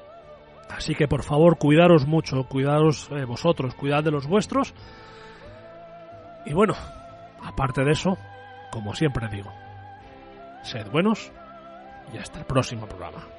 Así 0.70 0.94
que 0.94 1.08
por 1.08 1.22
favor, 1.22 1.58
cuidaros 1.58 2.06
mucho, 2.06 2.44
cuidaros 2.44 3.08
eh, 3.10 3.24
vosotros, 3.24 3.74
cuidad 3.74 4.04
de 4.04 4.10
los 4.10 4.26
vuestros. 4.26 4.74
Y 6.46 6.52
bueno, 6.52 6.74
aparte 7.42 7.84
de 7.84 7.92
eso, 7.92 8.16
como 8.70 8.94
siempre 8.94 9.28
digo, 9.28 9.52
sed 10.62 10.88
buenos 10.90 11.32
y 12.12 12.18
hasta 12.18 12.40
el 12.40 12.44
próximo 12.44 12.86
programa. 12.86 13.37